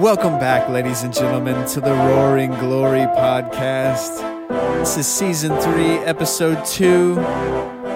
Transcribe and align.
Welcome 0.00 0.38
back, 0.38 0.70
ladies 0.70 1.02
and 1.02 1.12
gentlemen, 1.12 1.66
to 1.68 1.80
the 1.82 1.92
Roaring 1.92 2.52
Glory 2.52 3.00
podcast. 3.00 4.48
This 4.78 4.96
is 4.96 5.06
season 5.06 5.54
three, 5.60 5.98
episode 5.98 6.64
two. 6.64 7.16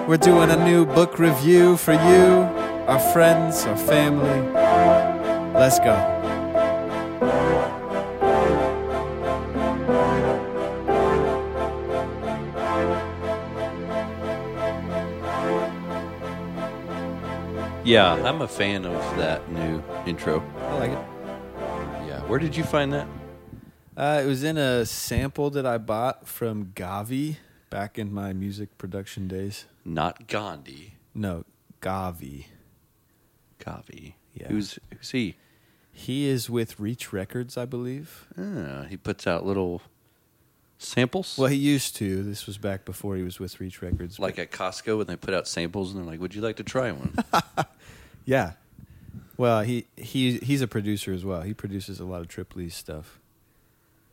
We're 0.07 0.17
doing 0.17 0.51
a 0.51 0.63
new 0.63 0.85
book 0.85 1.17
review 1.17 1.77
for 1.77 1.93
you, 1.93 2.43
our 2.87 2.99
friends, 3.11 3.65
our 3.65 3.75
family. 3.75 4.51
Let's 5.59 5.79
go. 5.79 5.95
Yeah, 17.83 18.13
I'm 18.13 18.43
a 18.43 18.47
fan 18.47 18.85
of 18.85 18.93
that 19.17 19.51
new 19.51 19.83
intro. 20.05 20.43
I 20.59 20.73
like 20.77 20.91
it. 20.91 21.14
Where 22.35 22.41
did 22.41 22.57
you 22.57 22.65
find 22.65 22.91
that? 22.91 23.07
Uh, 23.95 24.19
it 24.21 24.27
was 24.27 24.43
in 24.43 24.57
a 24.57 24.85
sample 24.85 25.49
that 25.51 25.65
I 25.65 25.77
bought 25.77 26.27
from 26.27 26.73
Gavi 26.75 27.37
back 27.69 27.97
in 27.97 28.13
my 28.13 28.33
music 28.33 28.77
production 28.77 29.29
days. 29.29 29.63
Not 29.85 30.27
Gandhi, 30.27 30.95
No, 31.13 31.45
Gavi. 31.81 32.47
Gavi. 33.57 34.15
Yeah. 34.33 34.49
Who's 34.49 34.77
who's 34.93 35.11
he? 35.11 35.37
He 35.93 36.27
is 36.27 36.49
with 36.49 36.77
Reach 36.77 37.13
Records, 37.13 37.57
I 37.57 37.63
believe. 37.63 38.27
Ah, 38.37 38.83
he 38.89 38.97
puts 38.97 39.25
out 39.25 39.45
little 39.45 39.81
samples. 40.77 41.37
Well, 41.37 41.47
he 41.47 41.55
used 41.55 41.95
to. 41.95 42.21
This 42.21 42.45
was 42.45 42.57
back 42.57 42.83
before 42.83 43.15
he 43.15 43.23
was 43.23 43.39
with 43.39 43.61
Reach 43.61 43.81
Records. 43.81 44.19
like 44.19 44.37
at 44.39 44.51
Costco 44.51 44.97
when 44.97 45.07
they 45.07 45.15
put 45.15 45.33
out 45.33 45.47
samples 45.47 45.93
and 45.95 46.03
they're 46.03 46.11
like, 46.11 46.19
"Would 46.19 46.35
you 46.35 46.41
like 46.41 46.57
to 46.57 46.65
try 46.65 46.91
one?" 46.91 47.15
Yeah. 48.25 48.53
Well, 49.37 49.61
he 49.61 49.87
he 49.97 50.37
he's 50.37 50.61
a 50.61 50.67
producer 50.67 51.11
as 51.13 51.25
well. 51.25 51.41
He 51.41 51.53
produces 51.53 51.99
a 51.99 52.05
lot 52.05 52.21
of 52.21 52.27
Trip 52.27 52.55
Lee's 52.55 52.75
stuff. 52.75 53.19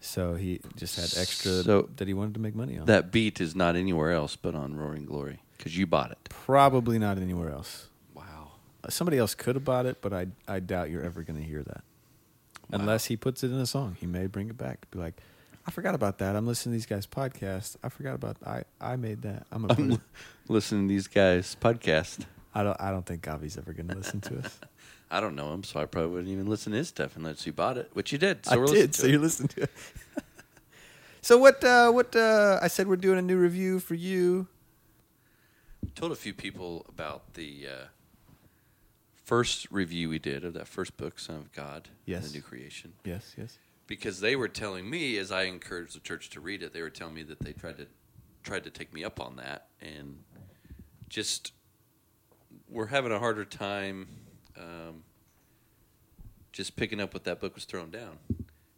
So 0.01 0.35
he 0.35 0.61
just 0.77 0.97
had 0.97 1.21
extra 1.21 1.63
So- 1.63 1.89
that 1.97 2.09
he 2.09 2.15
wanted 2.15 2.35
to 2.35 2.41
make 2.41 2.57
money 2.57 2.77
on. 2.79 2.87
that 2.87 3.13
beat 3.13 3.41
is 3.41 3.55
not 3.55 3.77
anywhere 3.77 4.11
else 4.11 4.35
but 4.35 4.55
on 4.55 4.75
Roaring 4.75 5.05
Glory 5.05 5.41
because 5.57 5.79
you 5.79 5.87
bought 5.87 6.11
it. 6.11 6.19
Probably 6.29 6.99
not 6.99 7.19
anywhere 7.19 7.51
else. 7.51 7.89
Wow. 8.13 8.51
Uh, 8.83 8.91
Somebody 8.91 9.19
else 9.19 9.37
could 9.37 9.55
have 9.55 9.65
bought 9.65 9.87
it, 9.87 9.99
but 10.01 10.13
I 10.13 10.27
I 10.49 10.59
doubt 10.59 10.91
you're 10.91 11.05
ever 11.05 11.23
going 11.23 11.39
to 11.41 11.47
hear 11.47 11.63
that. 11.63 11.85
Unless 12.73 13.05
he 13.07 13.17
puts 13.17 13.45
it 13.45 13.53
in 13.53 13.59
a 13.59 13.67
song. 13.67 13.97
He 14.01 14.07
may 14.07 14.27
bring 14.27 14.49
it 14.49 14.57
back. 14.57 14.91
Be 14.91 14.99
like, 14.99 15.21
I 15.67 15.71
forgot 15.71 15.95
about 15.95 16.19
that. 16.19 16.35
I'm 16.35 16.47
listening 16.47 16.73
to 16.73 16.77
these 16.79 16.87
guys' 16.87 17.07
podcast. 17.07 17.77
I 17.85 17.89
forgot 17.91 18.15
about 18.17 18.39
I 18.45 18.65
I 18.81 18.97
made 18.97 19.23
that. 19.23 19.47
I'm 19.53 19.63
gonna 19.63 19.75
put 19.75 19.85
I'm 19.85 19.93
it. 19.93 20.01
listening 20.49 20.89
to 20.89 20.95
these 20.95 21.07
guys' 21.07 21.55
podcast. 21.61 22.25
I 22.55 22.65
don't 22.65 22.81
I 22.81 22.91
don't 22.91 23.07
think 23.07 23.23
Gavi's 23.23 23.57
ever 23.57 23.73
going 23.73 23.87
to 23.89 23.95
listen 23.95 24.21
to 24.23 24.39
us. 24.41 24.59
I 25.13 25.21
don't 25.21 25.37
know 25.37 25.53
him, 25.53 25.63
so 25.63 25.79
I 25.79 25.85
probably 25.85 26.11
wouldn't 26.11 26.31
even 26.33 26.47
listen 26.47 26.73
to 26.73 26.79
his 26.79 26.89
stuff 26.89 27.17
unless 27.17 27.47
you 27.47 27.53
bought 27.53 27.77
it, 27.77 27.91
which 27.93 28.13
you 28.13 28.19
did. 28.19 28.47
So 28.47 28.63
I 28.63 28.67
did. 28.73 28.95
So 28.95 29.03
to 29.05 29.11
you 29.11 29.19
listened 29.19 29.51
to 29.51 29.65
it. 29.65 29.71
so 31.21 31.37
what? 31.37 31.63
Uh, 31.63 31.91
what? 31.93 32.17
Uh, 32.17 32.59
I 32.63 32.69
said 32.69 32.89
we're 32.89 32.97
doing 32.97 33.19
a 33.19 33.23
new 33.23 33.37
review 33.37 33.79
for 33.79 33.95
you. 33.95 34.49
told 35.95 36.13
a 36.13 36.17
few 36.17 36.33
people 36.33 36.87
about 36.89 37.35
the 37.35 37.67
uh, 37.69 37.85
first 39.23 39.71
review 39.71 40.09
we 40.09 40.19
did 40.19 40.47
of 40.47 40.55
that 40.55 40.67
first 40.67 40.97
book, 40.97 41.19
Son 41.19 41.37
of 41.37 41.53
God, 41.53 41.91
Yes. 42.07 42.29
the 42.31 42.39
New 42.39 42.43
Creation, 42.43 42.95
Yes. 43.05 43.35
Yes. 43.37 43.59
because 43.87 44.21
they 44.21 44.35
were 44.35 44.49
telling 44.49 44.89
me 44.89 45.19
as 45.19 45.31
I 45.31 45.43
encouraged 45.43 45.95
the 45.95 46.01
church 46.01 46.31
to 46.31 46.41
read 46.41 46.63
it, 46.63 46.73
they 46.73 46.81
were 46.81 46.89
telling 46.91 47.15
me 47.15 47.23
that 47.25 47.41
they 47.41 47.53
tried 47.53 47.77
to 47.77 47.87
tried 48.43 48.65
to 48.65 48.71
take 48.71 48.95
me 48.95 49.05
up 49.05 49.21
on 49.21 49.37
that, 49.37 49.67
and 49.83 50.21
just 51.11 51.53
we're 52.67 52.87
having 52.87 53.13
a 53.13 53.19
harder 53.19 53.45
time 53.45 54.09
um, 54.57 55.05
just 56.53 56.77
picking 56.77 57.01
up 57.01 57.15
what 57.15 57.25
that 57.25 57.41
book 57.41 57.55
was 57.55 57.65
thrown 57.65 57.91
down, 57.91 58.19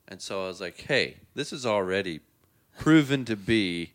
and 0.08 0.20
so 0.20 0.44
I 0.44 0.48
was 0.48 0.60
like, 0.60 0.80
hey, 0.82 1.16
this 1.34 1.52
is 1.52 1.64
already 1.66 2.20
proven 2.78 3.24
to 3.24 3.36
be 3.36 3.92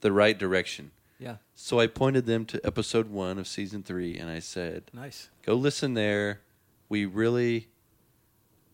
the 0.00 0.12
right 0.12 0.38
direction. 0.38 0.90
Yeah. 1.18 1.36
So 1.54 1.78
I 1.78 1.86
pointed 1.86 2.26
them 2.26 2.46
to 2.46 2.60
episode 2.64 3.10
one 3.10 3.38
of 3.38 3.46
season 3.46 3.82
three, 3.82 4.16
and 4.16 4.30
I 4.30 4.38
said, 4.38 4.84
Nice. 4.94 5.28
"Go 5.44 5.54
listen 5.54 5.94
there. 5.94 6.40
We 6.88 7.04
really 7.04 7.68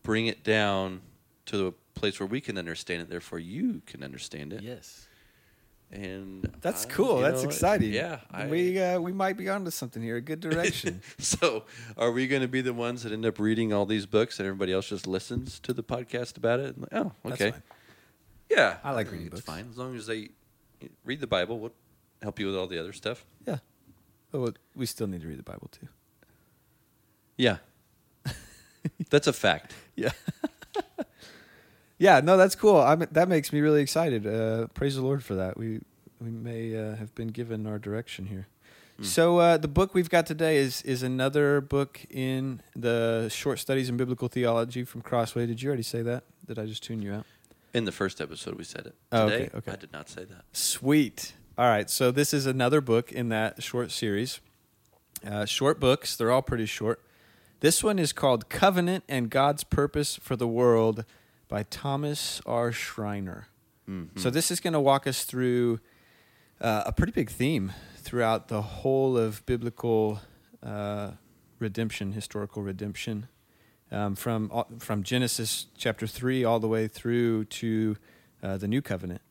bring 0.03 0.27
it 0.27 0.43
down 0.43 1.01
to 1.47 1.67
a 1.67 1.71
place 1.99 2.19
where 2.19 2.27
we 2.27 2.39
can 2.39 2.57
understand 2.57 3.01
it. 3.01 3.09
Therefore, 3.09 3.39
you 3.39 3.81
can 3.85 4.03
understand 4.03 4.53
it." 4.53 4.61
Yes. 4.61 5.06
And 5.91 6.51
That's 6.61 6.85
I- 6.85 6.89
cool. 6.89 7.19
That's 7.19 7.43
know, 7.43 7.49
exciting. 7.49 7.93
Yeah, 7.93 8.19
I- 8.29 8.47
we 8.47 8.77
uh, 8.79 8.99
we 8.99 9.13
might 9.13 9.37
be 9.37 9.47
onto 9.47 9.71
something 9.71 10.03
here. 10.03 10.17
A 10.17 10.21
good 10.21 10.39
direction. 10.49 11.01
so, 11.17 11.63
are 11.97 12.11
we 12.11 12.27
going 12.27 12.41
to 12.41 12.47
be 12.49 12.59
the 12.61 12.73
ones 12.73 13.03
that 13.03 13.13
end 13.13 13.25
up 13.25 13.39
reading 13.39 13.71
all 13.71 13.85
these 13.85 14.05
books, 14.05 14.39
and 14.39 14.47
everybody 14.47 14.73
else 14.73 14.89
just 14.89 15.07
listens 15.07 15.59
to 15.61 15.73
the 15.73 15.83
podcast 15.83 16.35
about 16.37 16.59
it? 16.59 16.77
Like, 16.79 16.89
oh, 16.93 17.11
That's 17.23 17.41
okay, 17.41 17.51
fine. 17.51 17.63
yeah, 18.49 18.77
I 18.83 18.91
like 18.91 19.07
think 19.07 19.11
reading 19.13 19.27
it's 19.27 19.35
books. 19.41 19.45
fine 19.45 19.67
as 19.71 19.77
long 19.77 19.95
as 19.95 20.07
they 20.07 20.29
read 21.05 21.21
the 21.21 21.27
Bible. 21.27 21.57
We'll 21.59 21.73
help 22.21 22.37
you 22.39 22.47
with 22.47 22.55
all 22.57 22.67
the 22.67 22.79
other 22.79 22.91
stuff. 22.93 23.25
Yeah. 23.47 23.59
Oh, 24.33 24.41
well, 24.41 24.53
we 24.75 24.85
still 24.85 25.07
need 25.07 25.21
to 25.21 25.27
read 25.29 25.39
the 25.39 25.43
Bible 25.43 25.69
too. 25.71 25.87
Yeah, 27.37 27.57
that's 29.09 29.27
a 29.27 29.33
fact. 29.33 29.73
Yeah. 29.95 30.11
Yeah. 31.97 32.19
No, 32.21 32.37
that's 32.37 32.55
cool. 32.55 32.79
I'm, 32.79 33.05
that 33.11 33.29
makes 33.29 33.51
me 33.51 33.61
really 33.61 33.81
excited. 33.81 34.25
Uh, 34.25 34.67
praise 34.73 34.95
the 34.95 35.01
Lord 35.01 35.23
for 35.23 35.35
that. 35.35 35.57
We 35.57 35.81
we 36.19 36.31
may 36.31 36.75
uh, 36.75 36.95
have 36.95 37.13
been 37.15 37.27
given 37.27 37.67
our 37.67 37.79
direction 37.79 38.25
here. 38.27 38.47
So 39.01 39.37
uh, 39.37 39.57
the 39.57 39.67
book 39.67 39.93
we've 39.93 40.09
got 40.09 40.25
today 40.25 40.57
is 40.57 40.81
is 40.81 41.03
another 41.03 41.61
book 41.61 42.03
in 42.09 42.63
the 42.75 43.29
short 43.29 43.59
studies 43.59 43.89
in 43.89 43.97
biblical 43.97 44.27
theology 44.27 44.83
from 44.83 45.01
Crossway. 45.01 45.45
Did 45.45 45.61
you 45.61 45.69
already 45.69 45.83
say 45.83 46.01
that? 46.01 46.23
Did 46.47 46.57
I 46.57 46.65
just 46.65 46.81
tune 46.81 47.03
you 47.03 47.13
out? 47.13 47.25
In 47.75 47.85
the 47.85 47.91
first 47.91 48.19
episode, 48.19 48.55
we 48.55 48.63
said 48.63 48.87
it. 48.87 48.95
Oh, 49.11 49.29
Today, 49.29 49.43
okay, 49.45 49.57
okay. 49.57 49.71
I 49.73 49.75
did 49.75 49.93
not 49.93 50.09
say 50.09 50.23
that. 50.25 50.45
Sweet. 50.51 51.33
All 51.59 51.67
right. 51.67 51.89
So 51.91 52.09
this 52.09 52.33
is 52.33 52.47
another 52.47 52.81
book 52.81 53.11
in 53.11 53.29
that 53.29 53.61
short 53.61 53.91
series. 53.91 54.39
Uh, 55.23 55.45
short 55.45 55.79
books. 55.79 56.15
They're 56.15 56.31
all 56.31 56.41
pretty 56.41 56.65
short. 56.65 56.99
This 57.59 57.83
one 57.83 57.99
is 57.99 58.13
called 58.13 58.49
Covenant 58.49 59.03
and 59.07 59.29
God's 59.29 59.63
Purpose 59.63 60.15
for 60.15 60.35
the 60.35 60.47
World 60.47 61.05
by 61.47 61.63
Thomas 61.63 62.41
R. 62.45 62.71
Schreiner. 62.71 63.47
Mm-hmm. 63.89 64.19
So 64.19 64.29
this 64.29 64.51
is 64.51 64.59
going 64.59 64.73
to 64.73 64.79
walk 64.79 65.07
us 65.07 65.23
through 65.23 65.79
uh, 66.59 66.83
a 66.85 66.91
pretty 66.91 67.13
big 67.13 67.29
theme 67.29 67.71
throughout 67.97 68.47
the 68.47 68.61
whole 68.61 69.17
of 69.17 69.45
biblical 69.45 70.19
uh, 70.61 71.11
redemption, 71.59 72.11
historical 72.11 72.63
redemption, 72.63 73.27
um, 73.91 74.15
from 74.15 74.49
all- 74.51 74.67
from 74.79 75.03
Genesis 75.03 75.67
chapter 75.77 76.07
three 76.07 76.43
all 76.43 76.59
the 76.59 76.67
way 76.67 76.87
through 76.87 77.45
to 77.45 77.97
uh, 78.43 78.57
the 78.57 78.67
New 78.67 78.81
Covenant. 78.81 79.21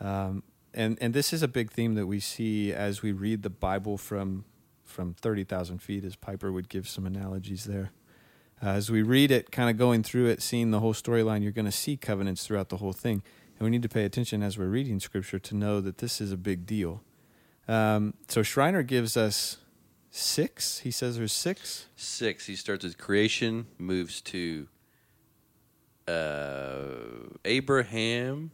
Um, 0.00 0.42
and 0.74 0.98
and 1.00 1.14
this 1.14 1.32
is 1.32 1.42
a 1.42 1.48
big 1.48 1.70
theme 1.70 1.94
that 1.94 2.06
we 2.06 2.18
see 2.18 2.72
as 2.72 3.02
we 3.02 3.12
read 3.12 3.42
the 3.42 3.50
Bible 3.50 3.96
from 3.98 4.44
from 4.84 5.14
thirty 5.14 5.44
thousand 5.44 5.78
feet, 5.82 6.04
as 6.04 6.16
Piper 6.16 6.50
would 6.50 6.68
give 6.68 6.88
some 6.88 7.06
analogies 7.06 7.64
there. 7.64 7.92
Uh, 8.62 8.68
as 8.70 8.90
we 8.90 9.02
read 9.02 9.30
it, 9.30 9.50
kind 9.50 9.68
of 9.68 9.76
going 9.76 10.02
through 10.02 10.26
it, 10.26 10.40
seeing 10.40 10.70
the 10.70 10.80
whole 10.80 10.94
storyline, 10.94 11.42
you're 11.42 11.50
going 11.52 11.64
to 11.64 11.72
see 11.72 11.96
covenants 11.96 12.46
throughout 12.46 12.68
the 12.68 12.76
whole 12.76 12.92
thing, 12.92 13.22
and 13.58 13.64
we 13.64 13.70
need 13.70 13.82
to 13.82 13.88
pay 13.88 14.04
attention 14.04 14.42
as 14.42 14.56
we're 14.56 14.66
reading 14.66 15.00
Scripture 15.00 15.38
to 15.40 15.56
know 15.56 15.80
that 15.80 15.98
this 15.98 16.20
is 16.20 16.30
a 16.30 16.36
big 16.36 16.64
deal. 16.64 17.02
Um, 17.66 18.14
so 18.28 18.42
Schreiner 18.42 18.82
gives 18.82 19.16
us 19.16 19.58
six. 20.10 20.78
He 20.80 20.90
says 20.90 21.16
there's 21.18 21.32
six. 21.32 21.86
Six. 21.96 22.46
He 22.46 22.54
starts 22.54 22.84
with 22.84 22.98
creation, 22.98 23.66
moves 23.78 24.20
to 24.22 24.68
uh, 26.06 26.84
Abraham, 27.44 28.50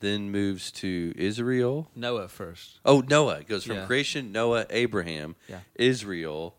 then 0.00 0.30
moves 0.30 0.70
to 0.72 1.12
Israel. 1.16 1.90
Noah 1.94 2.28
first. 2.28 2.80
Oh, 2.84 3.02
Noah. 3.08 3.38
It 3.38 3.48
goes 3.48 3.64
from 3.64 3.76
Yeah. 3.76 3.86
creation, 3.86 4.30
Noah, 4.32 4.66
Abraham, 4.70 5.36
Yeah. 5.48 5.60
Israel, 5.74 6.55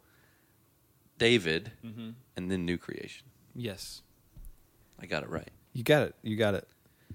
David, 1.18 1.72
Mm-hmm. 1.86 2.10
and 2.36 2.52
then 2.52 2.66
new 2.66 2.78
creation. 2.78 3.26
Yes. 3.56 4.02
I 5.00 5.06
got 5.06 5.24
it 5.24 5.30
right. 5.30 5.50
You 5.74 5.84
got 5.84 6.04
it. 6.04 6.16
You 6.24 6.36
got 6.36 6.54
it. 6.56 6.68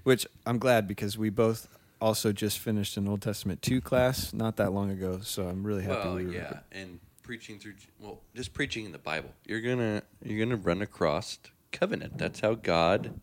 Which 0.03 0.25
I'm 0.45 0.57
glad 0.57 0.87
because 0.87 1.17
we 1.17 1.29
both 1.29 1.67
also 2.01 2.31
just 2.33 2.59
finished 2.59 2.97
an 2.97 3.07
Old 3.07 3.21
Testament 3.21 3.61
two 3.61 3.79
class 3.81 4.33
not 4.33 4.57
that 4.57 4.71
long 4.73 4.89
ago. 4.91 5.19
So 5.21 5.47
I'm 5.47 5.63
really 5.65 5.83
happy. 5.83 6.07
Well, 6.07 6.15
we 6.15 6.25
were 6.25 6.31
yeah, 6.33 6.59
and 6.71 6.99
preaching 7.21 7.59
through 7.59 7.73
well, 7.99 8.19
just 8.35 8.53
preaching 8.53 8.85
in 8.85 8.91
the 8.91 8.97
Bible. 8.97 9.29
You're 9.45 9.61
gonna 9.61 10.03
you're 10.23 10.45
gonna 10.45 10.57
run 10.57 10.81
across 10.81 11.39
covenant. 11.71 12.17
That's 12.17 12.41
how 12.41 12.55
God 12.55 13.13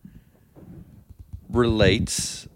relates 1.48 2.48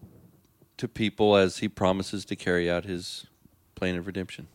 to 0.76 0.88
people 0.88 1.36
as 1.36 1.58
He 1.58 1.68
promises 1.68 2.24
to 2.26 2.36
carry 2.36 2.70
out 2.70 2.84
His 2.84 3.26
plan 3.74 3.96
of 3.96 4.06
redemption. 4.06 4.48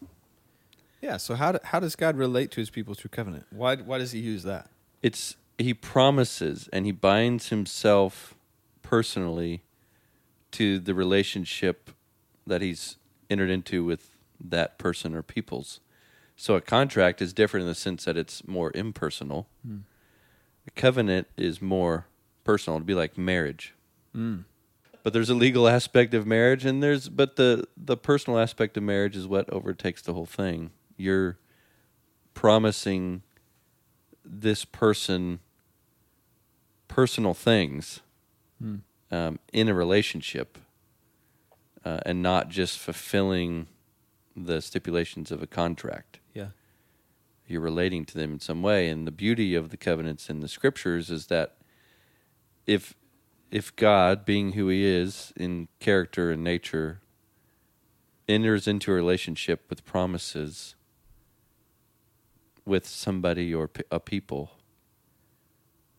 Yeah. 1.02 1.18
So 1.18 1.36
how 1.36 1.54
do, 1.54 1.60
how 1.64 1.80
does 1.80 1.96
God 1.96 2.18
relate 2.18 2.52
to 2.52 2.60
His 2.60 2.70
people 2.70 2.94
through 2.94 3.10
covenant? 3.10 3.46
Why 3.52 3.76
why 3.76 3.98
does 3.98 4.12
He 4.12 4.20
use 4.20 4.44
that? 4.44 4.70
It's 5.02 5.36
He 5.58 5.74
promises 5.74 6.70
and 6.74 6.86
He 6.86 6.92
binds 6.92 7.50
Himself 7.50 8.36
personally 8.82 9.64
to 10.52 10.80
the 10.80 10.94
relationship 10.94 11.92
that 12.46 12.62
He's 12.62 12.98
entered 13.30 13.50
into 13.50 13.84
with 13.84 14.12
that 14.40 14.78
person 14.78 15.16
or 15.16 15.22
peoples. 15.22 15.80
So 16.36 16.56
a 16.56 16.62
contract 16.62 17.22
is 17.22 17.34
different 17.34 17.64
in 17.64 17.68
the 17.68 17.76
sense 17.76 18.06
that 18.06 18.16
it's 18.16 18.48
more 18.48 18.72
impersonal. 18.74 19.48
A 20.68 20.72
covenant 20.72 21.28
is 21.36 21.62
more 21.62 22.06
personal. 22.44 22.78
It'd 22.78 22.88
be 22.88 22.94
like 22.94 23.18
marriage. 23.18 23.74
Mm. 24.16 24.46
But 25.04 25.14
there's 25.14 25.30
a 25.30 25.36
legal 25.36 25.68
aspect 25.78 26.14
of 26.14 26.26
marriage, 26.26 26.66
and 26.66 26.82
there's 26.82 27.10
but 27.10 27.36
the 27.36 27.68
the 27.76 27.98
personal 27.98 28.40
aspect 28.40 28.78
of 28.78 28.84
marriage 28.84 29.16
is 29.16 29.28
what 29.28 29.50
overtakes 29.50 30.02
the 30.02 30.14
whole 30.14 30.26
thing. 30.26 30.72
You're 31.00 31.38
promising 32.34 33.24
this 34.24 34.66
person 34.66 35.40
personal 36.88 37.34
things 37.34 38.02
Mm. 38.62 38.82
um, 39.10 39.40
in 39.54 39.70
a 39.70 39.74
relationship, 39.74 40.58
uh, 41.86 42.00
and 42.06 42.22
not 42.22 42.50
just 42.50 42.78
fulfilling 42.78 43.68
the 44.36 44.62
stipulations 44.62 45.32
of 45.32 45.42
a 45.42 45.48
contract. 45.48 46.20
Yeah. 46.34 46.50
You're 47.48 47.62
relating 47.62 48.04
to 48.06 48.16
them 48.16 48.34
in 48.34 48.40
some 48.42 48.62
way, 48.62 48.90
and 48.90 49.08
the 49.08 49.12
beauty 49.12 49.56
of 49.56 49.70
the 49.70 49.78
covenants 49.78 50.30
in 50.30 50.42
the 50.42 50.50
scriptures 50.50 51.10
is 51.10 51.28
that 51.28 51.56
if 52.68 52.96
if 53.50 53.74
God, 53.78 54.26
being 54.26 54.52
who 54.52 54.68
He 54.68 54.84
is 54.86 55.32
in 55.38 55.70
character 55.80 56.30
and 56.32 56.44
nature, 56.44 57.00
enters 58.28 58.68
into 58.68 58.92
a 58.92 58.96
relationship 58.96 59.68
with 59.70 59.86
promises 59.86 60.76
with 62.70 62.88
somebody 62.88 63.54
or 63.54 63.70
a 63.92 64.00
people, 64.00 64.52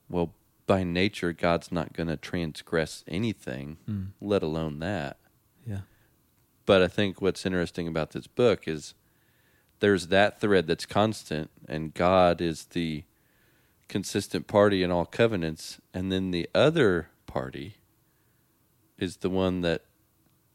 well, 0.09 0.33
by 0.67 0.85
nature, 0.85 1.33
God's 1.33 1.71
not 1.73 1.93
going 1.93 2.09
to 2.09 2.17
transgress 2.17 3.05
anything, 3.09 3.77
Mm. 3.89 4.09
let 4.21 4.43
alone 4.43 4.79
that. 4.79 5.19
Yeah. 5.67 5.81
But 6.65 6.81
I 6.83 6.89
think 6.89 7.21
what's 7.21 7.45
interesting 7.45 7.89
about 7.89 8.13
this 8.13 8.27
book 8.29 8.69
is 8.69 8.95
there's 9.81 10.07
that 10.09 10.41
thread 10.41 10.67
that's 10.69 10.87
constant, 10.87 11.51
and 11.69 11.93
God 11.93 12.41
is 12.41 12.67
the 12.67 13.03
consistent 13.89 14.47
party 14.47 14.83
in 14.85 14.91
all 14.93 15.05
covenants, 15.07 15.81
and 15.93 16.13
then 16.13 16.31
the 16.31 16.49
other 16.55 17.09
party 17.27 17.77
is 18.97 19.17
the 19.19 19.31
one 19.31 19.63
that 19.63 19.83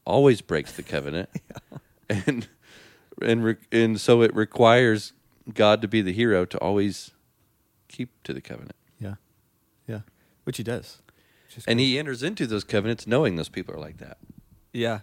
always 0.06 0.40
breaks 0.42 0.72
the 0.72 0.84
covenant, 0.84 1.30
and 2.10 2.48
and 3.22 3.44
re- 3.44 3.56
and 3.72 4.00
so 4.00 4.22
it 4.22 4.34
requires 4.36 5.12
God 5.54 5.82
to 5.82 5.88
be 5.88 6.02
the 6.02 6.14
hero 6.14 6.46
to 6.46 6.58
always 6.60 7.12
keep 7.88 8.10
to 8.24 8.34
the 8.34 8.42
covenant, 8.42 8.76
Yeah. 9.00 9.16
Yeah. 9.88 10.02
Which 10.44 10.58
he 10.58 10.64
does. 10.64 11.02
Which 11.48 11.64
and 11.68 11.78
cool. 11.80 11.86
he 11.86 12.00
enters 12.00 12.24
into 12.24 12.48
those 12.48 12.64
covenants 12.64 13.06
knowing 13.08 13.36
those 13.36 13.50
people 13.50 13.74
are 13.76 13.80
like 13.80 13.98
that. 13.98 14.18
Yeah. 14.74 15.00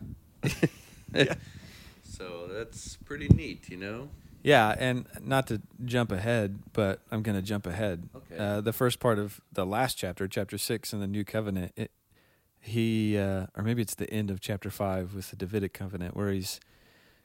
So 2.05 2.49
that's 2.51 2.97
pretty 3.05 3.29
neat, 3.29 3.69
you 3.69 3.77
know. 3.77 4.09
Yeah, 4.43 4.75
and 4.79 5.07
not 5.21 5.47
to 5.49 5.63
jump 5.85 6.11
ahead, 6.11 6.59
but 6.73 7.01
I'm 7.11 7.23
going 7.23 7.37
to 7.37 7.43
jump 7.43 7.67
ahead. 7.67 8.09
Okay. 8.17 8.37
Uh, 8.37 8.61
the 8.61 8.73
first 8.73 8.99
part 8.99 9.19
of 9.19 9.41
the 9.53 9.65
last 9.65 9.97
chapter, 9.97 10.27
chapter 10.27 10.59
six 10.59 10.93
in 10.93 11.01
the 11.01 11.07
New 11.07 11.25
Covenant, 11.25 11.73
it, 11.77 11.91
he, 12.61 13.17
uh, 13.17 13.47
or 13.57 13.63
maybe 13.63 13.83
it's 13.83 13.95
the 13.95 14.11
end 14.11 14.31
of 14.31 14.41
chapter 14.41 14.69
five 14.71 15.15
with 15.15 15.31
the 15.31 15.37
Davidic 15.37 15.73
covenant, 15.73 16.17
where 16.17 16.31
he's 16.31 16.61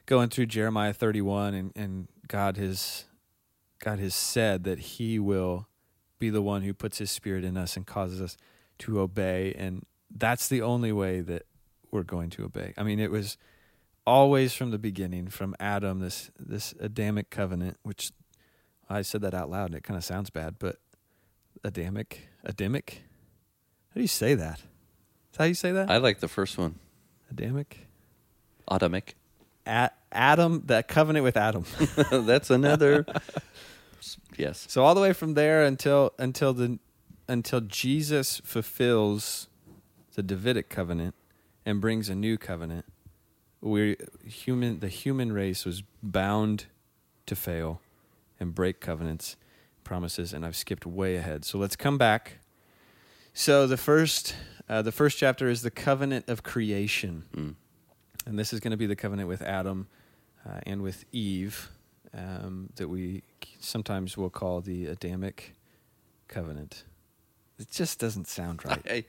going 0.06 0.28
through 0.28 0.46
Jeremiah 0.46 0.92
31, 0.92 1.54
and, 1.54 1.72
and 1.74 2.08
God 2.28 2.56
has, 2.56 3.04
God 3.78 3.98
has 3.98 4.14
said 4.14 4.64
that 4.64 4.78
He 4.78 5.18
will 5.18 5.68
be 6.18 6.30
the 6.30 6.42
one 6.42 6.62
who 6.62 6.74
puts 6.74 6.98
His 6.98 7.10
Spirit 7.10 7.44
in 7.44 7.56
us 7.56 7.76
and 7.76 7.86
causes 7.86 8.20
us 8.20 8.36
to 8.80 9.00
obey, 9.00 9.54
and 9.56 9.84
that's 10.14 10.48
the 10.48 10.62
only 10.62 10.92
way 10.92 11.20
that 11.20 11.44
we're 11.90 12.02
going 12.02 12.30
to 12.30 12.44
obey. 12.44 12.74
I 12.76 12.82
mean, 12.82 12.98
it 13.00 13.10
was 13.10 13.36
always 14.06 14.54
from 14.54 14.70
the 14.70 14.78
beginning, 14.78 15.28
from 15.28 15.54
Adam, 15.60 16.00
this 16.00 16.30
this 16.38 16.74
Adamic 16.80 17.30
covenant, 17.30 17.76
which 17.82 18.12
I 18.88 19.02
said 19.02 19.20
that 19.20 19.34
out 19.34 19.50
loud 19.50 19.66
and 19.66 19.74
it 19.74 19.84
kind 19.84 19.98
of 19.98 20.04
sounds 20.04 20.30
bad, 20.30 20.56
but 20.58 20.76
Adamic, 21.62 22.28
Adamic. 22.44 23.02
How 23.90 23.94
do 23.94 24.00
you 24.00 24.08
say 24.08 24.34
that? 24.34 24.58
Is 24.58 25.36
that 25.36 25.38
how 25.38 25.44
you 25.44 25.54
say 25.54 25.72
that? 25.72 25.90
I 25.90 25.98
like 25.98 26.20
the 26.20 26.28
first 26.28 26.56
one, 26.56 26.76
Adamic. 27.30 27.86
Adamic. 28.66 29.14
A- 29.66 29.90
Adam, 30.10 30.62
that 30.66 30.88
covenant 30.88 31.24
with 31.24 31.36
Adam. 31.36 31.64
That's 32.10 32.48
another. 32.50 33.04
Yes. 34.36 34.66
so 34.68 34.84
all 34.84 34.94
the 34.94 35.00
way 35.00 35.12
from 35.12 35.34
there 35.34 35.62
until 35.62 36.12
until 36.18 36.52
the 36.52 36.78
until 37.28 37.60
Jesus 37.60 38.40
fulfills 38.44 39.48
the 40.14 40.22
Davidic 40.22 40.68
covenant 40.68 41.14
and 41.64 41.80
brings 41.80 42.08
a 42.08 42.14
new 42.14 42.38
covenant, 42.38 42.86
we 43.60 43.96
human 44.24 44.80
the 44.80 44.88
human 44.88 45.32
race 45.32 45.64
was 45.64 45.82
bound 46.02 46.66
to 47.26 47.36
fail 47.36 47.80
and 48.40 48.54
break 48.54 48.80
covenants, 48.80 49.36
promises, 49.84 50.32
and 50.32 50.44
I've 50.44 50.56
skipped 50.56 50.86
way 50.86 51.16
ahead. 51.16 51.44
So 51.44 51.58
let's 51.58 51.76
come 51.76 51.98
back. 51.98 52.38
So 53.34 53.66
the 53.66 53.76
first 53.76 54.34
uh, 54.68 54.82
the 54.82 54.92
first 54.92 55.18
chapter 55.18 55.48
is 55.48 55.62
the 55.62 55.70
covenant 55.70 56.28
of 56.28 56.42
creation. 56.42 57.24
Mm. 57.36 57.54
And 58.26 58.38
this 58.38 58.52
is 58.52 58.60
going 58.60 58.72
to 58.72 58.76
be 58.76 58.86
the 58.86 58.96
covenant 58.96 59.28
with 59.28 59.42
Adam 59.42 59.86
uh, 60.46 60.60
and 60.66 60.82
with 60.82 61.04
Eve 61.12 61.70
um, 62.12 62.70
that 62.76 62.88
we 62.88 63.22
sometimes 63.58 64.16
we'll 64.16 64.30
call 64.30 64.60
the 64.60 64.86
Adamic 64.86 65.54
covenant. 66.28 66.84
It 67.58 67.70
just 67.70 67.98
doesn't 67.98 68.28
sound 68.28 68.64
right. 68.64 68.82
Hey, 68.86 69.04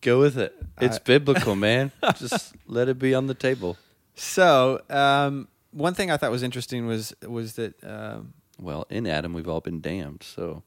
go 0.00 0.20
with 0.20 0.36
it. 0.38 0.54
It's 0.80 0.96
I- 0.96 1.00
biblical, 1.04 1.56
man. 1.56 1.92
Just 2.16 2.54
let 2.66 2.88
it 2.88 2.98
be 2.98 3.14
on 3.14 3.26
the 3.26 3.34
table. 3.34 3.76
So, 4.14 4.80
um, 4.90 5.48
one 5.72 5.94
thing 5.94 6.10
I 6.10 6.16
thought 6.16 6.30
was 6.30 6.42
interesting 6.42 6.86
was 6.86 7.14
was 7.26 7.54
that 7.54 7.82
um, 7.82 8.34
Well, 8.60 8.86
in 8.90 9.06
Adam, 9.06 9.32
we've 9.32 9.48
all 9.48 9.60
been 9.60 9.80
damned. 9.80 10.22
So 10.22 10.62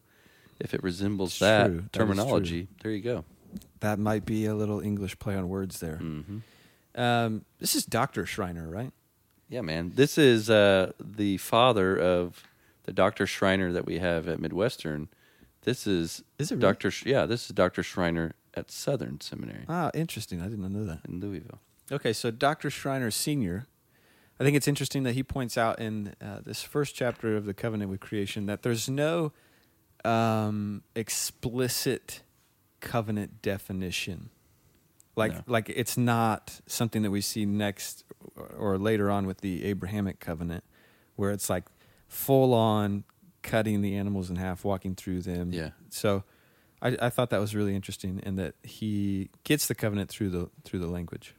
if 0.59 0.73
it 0.73 0.83
resembles 0.83 1.37
that 1.39 1.65
true. 1.67 1.75
That 1.77 1.83
is 1.83 1.89
terminology, 1.91 2.67
there 2.81 2.91
you 2.91 3.01
go. 3.01 3.23
that 3.81 3.99
might 3.99 4.25
be 4.25 4.45
a 4.47 4.55
little 4.55 4.81
English 4.81 5.17
play 5.19 5.35
on 5.35 5.47
words 5.47 5.79
there. 5.79 5.97
hmm 5.97 6.39
Um, 6.95 7.45
this 7.59 7.75
is 7.75 7.85
Doctor 7.85 8.25
Schreiner, 8.25 8.67
right? 8.67 8.91
Yeah, 9.49 9.61
man. 9.61 9.91
This 9.95 10.17
is 10.17 10.49
uh, 10.49 10.91
the 10.99 11.37
father 11.37 11.95
of 11.97 12.43
the 12.87 12.93
Dr. 12.93 13.27
Schreiner 13.27 13.71
that 13.73 13.85
we 13.85 13.99
have 13.99 14.27
at 14.29 14.39
Midwestern. 14.39 15.09
This 15.63 15.85
is, 15.85 16.23
Is 16.39 16.51
it 16.51 16.55
really? 16.55 16.61
Dr. 16.61 16.89
Sch- 16.89 17.05
yeah, 17.05 17.25
this 17.25 17.43
is 17.45 17.49
Dr. 17.49 17.83
Schreiner 17.83 18.33
at 18.55 18.71
Southern 18.71 19.19
Seminary 19.19 19.65
Ah, 19.67 19.91
interesting. 19.93 20.41
I 20.41 20.45
didn't 20.47 20.71
know 20.71 20.85
that. 20.85 21.01
in 21.07 21.19
Louisville. 21.19 21.59
Okay, 21.91 22.13
so 22.13 22.31
Dr. 22.31 22.69
Schreiner 22.69 23.11
Sr., 23.11 23.67
I 24.39 24.43
think 24.45 24.55
it's 24.55 24.67
interesting 24.69 25.03
that 25.03 25.13
he 25.13 25.23
points 25.23 25.57
out 25.57 25.79
in 25.79 26.15
uh, 26.21 26.39
this 26.45 26.63
first 26.63 26.95
chapter 26.95 27.35
of 27.35 27.45
the 27.45 27.53
covenant 27.53 27.89
with 27.91 27.99
creation 27.99 28.45
that 28.45 28.61
there's 28.63 28.87
no 28.87 29.33
um, 30.05 30.83
explicit 30.95 32.21
covenant 32.79 33.41
definition. 33.41 34.29
Like, 35.17 35.33
No. 35.33 35.41
like 35.47 35.69
it's 35.69 35.97
not 35.97 36.61
something 36.67 37.01
that 37.01 37.11
we 37.11 37.19
see 37.21 37.45
next 37.45 38.05
or 38.57 38.77
later 38.77 39.09
on 39.11 39.25
with 39.27 39.41
the 39.41 39.65
Abrahamic 39.65 40.19
covenant, 40.21 40.63
where 41.15 41.31
it's 41.31 41.49
like 41.49 41.65
full 42.07 42.53
on 42.53 43.03
cutting 43.43 43.81
the 43.81 43.95
animals 43.95 44.29
in 44.29 44.35
half, 44.35 44.63
walking 44.65 44.95
through 44.95 45.21
them. 45.21 45.51
Yeah. 45.53 45.69
So, 45.89 46.23
I, 46.81 46.97
I 47.01 47.09
thought 47.09 47.29
that 47.31 47.39
was 47.39 47.55
really 47.55 47.75
interesting, 47.75 48.19
and 48.23 48.37
that 48.37 48.55
he 48.63 49.29
gets 49.43 49.67
the 49.67 49.75
covenant 49.75 50.09
through 50.09 50.29
the 50.29 50.49
through 50.63 50.79
the 50.79 50.87
language. 50.87 51.33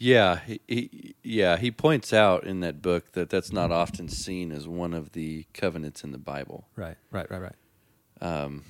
Yeah, 0.00 0.38
he, 0.46 0.60
he 0.68 1.14
yeah 1.24 1.56
he 1.56 1.70
points 1.72 2.12
out 2.12 2.44
in 2.44 2.60
that 2.60 2.80
book 2.80 3.12
that 3.12 3.30
that's 3.30 3.52
not 3.52 3.72
often 3.72 4.08
seen 4.08 4.52
as 4.52 4.68
one 4.68 4.94
of 4.94 5.12
the 5.12 5.44
covenants 5.52 6.04
in 6.04 6.12
the 6.12 6.18
Bible, 6.18 6.68
Right, 6.76 6.96
right, 7.10 7.28
right, 7.30 7.42
right. 7.42 7.56
um, 8.22 8.62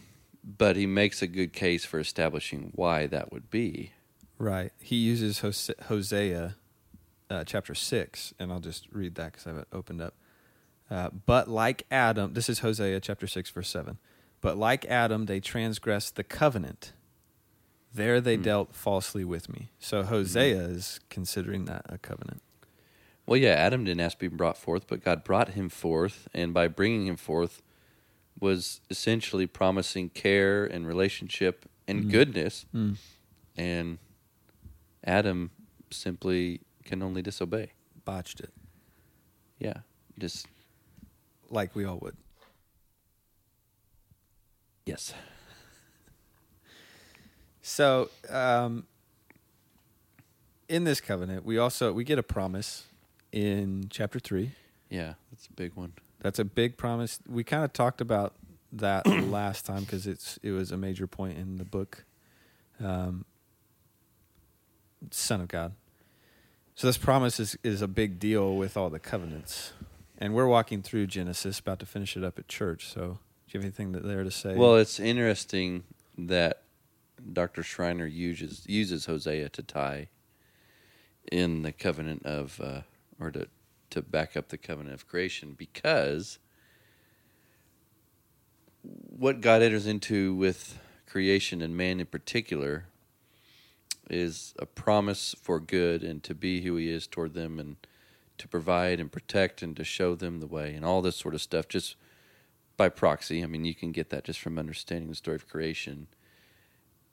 but 0.42 0.76
he 0.76 0.86
makes 0.86 1.20
a 1.20 1.26
good 1.26 1.52
case 1.52 1.84
for 1.84 1.98
establishing 2.00 2.72
why 2.74 3.06
that 3.08 3.30
would 3.30 3.50
be. 3.50 3.92
Right. 4.38 4.72
He 4.80 4.96
uses 4.96 5.40
Hosea 5.88 6.54
uh, 7.28 7.44
chapter 7.44 7.74
6, 7.74 8.34
and 8.38 8.50
I'll 8.52 8.60
just 8.60 8.86
read 8.92 9.16
that 9.16 9.32
because 9.32 9.46
I 9.46 9.50
have 9.50 9.58
it 9.58 9.68
opened 9.72 10.00
up. 10.00 10.14
Uh, 10.90 11.10
but 11.26 11.48
like 11.48 11.84
Adam, 11.90 12.32
this 12.34 12.48
is 12.48 12.60
Hosea 12.60 13.00
chapter 13.00 13.26
6, 13.26 13.50
verse 13.50 13.68
7. 13.68 13.98
But 14.40 14.56
like 14.56 14.84
Adam, 14.86 15.26
they 15.26 15.40
transgressed 15.40 16.16
the 16.16 16.24
covenant. 16.24 16.92
There 17.92 18.20
they 18.20 18.36
Hmm. 18.36 18.42
dealt 18.42 18.74
falsely 18.74 19.24
with 19.24 19.48
me. 19.48 19.70
So 19.78 20.02
Hosea 20.02 20.60
is 20.62 21.00
considering 21.10 21.64
that 21.66 21.82
a 21.88 21.98
covenant. 21.98 22.42
Well, 23.26 23.38
yeah, 23.38 23.50
Adam 23.50 23.84
didn't 23.84 24.00
ask 24.00 24.18
to 24.18 24.30
be 24.30 24.34
brought 24.34 24.56
forth, 24.56 24.86
but 24.86 25.02
God 25.04 25.24
brought 25.24 25.50
him 25.50 25.68
forth, 25.68 26.28
and 26.32 26.54
by 26.54 26.68
bringing 26.68 27.06
him 27.06 27.16
forth, 27.16 27.60
was 28.40 28.80
essentially 28.88 29.46
promising 29.46 30.08
care 30.10 30.64
and 30.64 30.86
relationship 30.86 31.66
and 31.86 32.04
Mhm. 32.04 32.10
goodness, 32.10 32.64
Mm. 32.74 32.96
and 33.56 33.98
Adam 35.04 35.50
simply 35.90 36.60
can 36.84 37.02
only 37.02 37.20
disobey. 37.20 37.72
Botched 38.04 38.40
it, 38.40 38.52
Yeah, 39.58 39.78
just 40.18 40.46
like 41.50 41.74
we 41.74 41.84
all 41.84 41.98
would. 41.98 42.16
yes. 44.84 45.12
So, 47.62 48.08
um, 48.30 48.86
in 50.68 50.84
this 50.84 51.00
covenant, 51.00 51.44
we 51.44 51.58
also 51.58 51.92
we 51.92 52.04
get 52.04 52.18
a 52.18 52.22
promise 52.22 52.84
in 53.30 53.88
chapter 53.90 54.18
three. 54.18 54.52
Yeah, 54.88 55.14
that's 55.30 55.46
a 55.46 55.52
big 55.52 55.74
one. 55.74 55.92
That's 56.20 56.38
a 56.38 56.44
big 56.44 56.76
promise. 56.76 57.20
We 57.28 57.44
kind 57.44 57.64
of 57.64 57.72
talked 57.72 58.00
about 58.00 58.34
that 58.72 59.06
last 59.28 59.66
time 59.66 59.84
because 59.84 60.06
it's 60.06 60.38
it 60.42 60.52
was 60.52 60.72
a 60.72 60.76
major 60.76 61.06
point 61.06 61.38
in 61.38 61.58
the 61.58 61.64
book. 61.64 62.04
Um, 62.82 63.24
Son 65.10 65.40
of 65.40 65.48
God. 65.48 65.72
So 66.74 66.86
this 66.86 66.98
promise 66.98 67.40
is 67.40 67.58
is 67.62 67.82
a 67.82 67.88
big 67.88 68.18
deal 68.18 68.56
with 68.56 68.76
all 68.76 68.88
the 68.90 68.98
covenants, 68.98 69.72
and 70.18 70.34
we're 70.34 70.48
walking 70.48 70.82
through 70.82 71.06
Genesis, 71.06 71.60
about 71.60 71.78
to 71.78 71.86
finish 71.86 72.16
it 72.16 72.24
up 72.24 72.38
at 72.38 72.48
church. 72.48 72.88
So, 72.88 73.00
do 73.00 73.52
you 73.52 73.60
have 73.60 73.64
anything 73.64 73.92
there 73.92 74.24
to 74.24 74.30
say? 74.30 74.56
Well, 74.56 74.76
it's 74.76 74.98
interesting 74.98 75.84
that 76.18 76.64
Dr. 77.32 77.62
Schreiner 77.62 78.06
uses 78.06 78.64
uses 78.66 79.06
Hosea 79.06 79.48
to 79.50 79.62
tie 79.62 80.08
in 81.30 81.62
the 81.62 81.72
covenant 81.72 82.26
of, 82.26 82.60
uh, 82.62 82.80
or 83.20 83.30
to 83.30 83.48
to 83.90 84.02
back 84.02 84.36
up 84.36 84.48
the 84.48 84.58
covenant 84.58 84.94
of 84.94 85.08
creation, 85.08 85.54
because 85.56 86.38
what 88.82 89.40
God 89.40 89.62
enters 89.62 89.86
into 89.86 90.34
with 90.34 90.78
creation 91.06 91.62
and 91.62 91.76
man 91.76 92.00
in 92.00 92.06
particular 92.06 92.86
is 94.10 94.54
a 94.58 94.66
promise 94.66 95.34
for 95.40 95.58
good 95.58 96.02
and 96.02 96.22
to 96.22 96.34
be 96.34 96.62
who 96.62 96.76
He 96.76 96.90
is 96.90 97.06
toward 97.06 97.34
them 97.34 97.58
and 97.58 97.76
to 98.38 98.48
provide 98.48 99.00
and 99.00 99.10
protect 99.10 99.62
and 99.62 99.76
to 99.76 99.84
show 99.84 100.14
them 100.14 100.40
the 100.40 100.46
way 100.46 100.74
and 100.74 100.84
all 100.84 101.02
this 101.02 101.16
sort 101.16 101.34
of 101.34 101.42
stuff 101.42 101.68
just 101.68 101.96
by 102.76 102.88
proxy. 102.88 103.42
I 103.42 103.46
mean, 103.46 103.64
you 103.64 103.74
can 103.74 103.92
get 103.92 104.10
that 104.10 104.24
just 104.24 104.40
from 104.40 104.58
understanding 104.58 105.08
the 105.08 105.14
story 105.14 105.34
of 105.34 105.48
creation. 105.48 106.06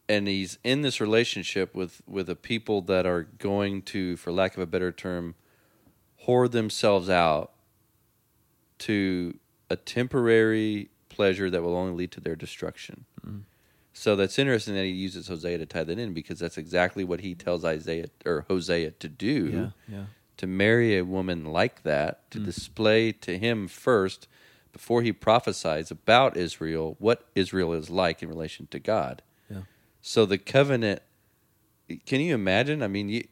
And 0.08 0.28
he's 0.28 0.60
in 0.64 0.84
this 0.84 1.02
relationship 1.02 1.74
with 1.74 2.02
with 2.08 2.30
a 2.30 2.36
people 2.36 2.82
that 2.84 3.06
are 3.06 3.24
going 3.24 3.82
to, 3.84 4.16
for 4.18 4.32
lack 4.32 4.56
of 4.56 4.62
a 4.62 4.68
better 4.68 4.92
term, 4.92 5.36
whore 6.28 6.50
themselves 6.50 7.10
out 7.10 7.52
to 8.78 9.40
a 9.70 9.76
temporary 9.76 10.90
pleasure 11.10 11.50
that 11.50 11.64
will 11.64 11.76
only 11.76 11.94
lead 11.94 12.12
to 12.12 12.22
their 12.22 12.36
destruction. 12.36 13.06
Mm. 13.26 13.44
So 13.94 14.16
that's 14.16 14.38
interesting 14.38 14.76
that 14.76 14.84
he 14.84 14.92
uses 14.92 15.30
Hosea 15.30 15.58
to 15.58 15.66
tie 15.66 15.86
that 15.86 15.98
in 15.98 16.14
because 16.14 16.38
that's 16.38 16.58
exactly 16.58 17.06
what 17.06 17.22
he 17.22 17.34
tells 17.34 17.64
Isaiah 17.64 18.08
or 18.26 18.46
Hosea 18.50 18.92
to 18.92 19.08
do 19.08 19.74
yeah, 19.88 19.98
yeah, 19.98 20.06
to 20.38 20.48
marry 20.48 20.98
a 20.98 21.06
woman 21.06 21.46
like 21.46 21.84
that, 21.84 22.30
to 22.32 22.40
Mm. 22.40 22.46
display 22.46 23.12
to 23.12 23.38
him 23.38 23.68
first, 23.68 24.28
before 24.72 25.02
he 25.02 25.14
prophesies 25.14 25.90
about 25.90 26.36
Israel, 26.36 26.96
what 27.00 27.30
Israel 27.34 27.72
is 27.74 27.90
like 27.90 28.22
in 28.22 28.28
relation 28.30 28.68
to 28.72 28.80
God. 28.80 29.22
yeah, 29.50 29.62
So 30.02 30.26
the 30.26 30.38
covenant, 30.38 31.02
can 32.06 32.20
you 32.20 32.34
imagine? 32.34 32.84
I 32.84 32.88
mean, 32.88 33.08
you 33.08 33.24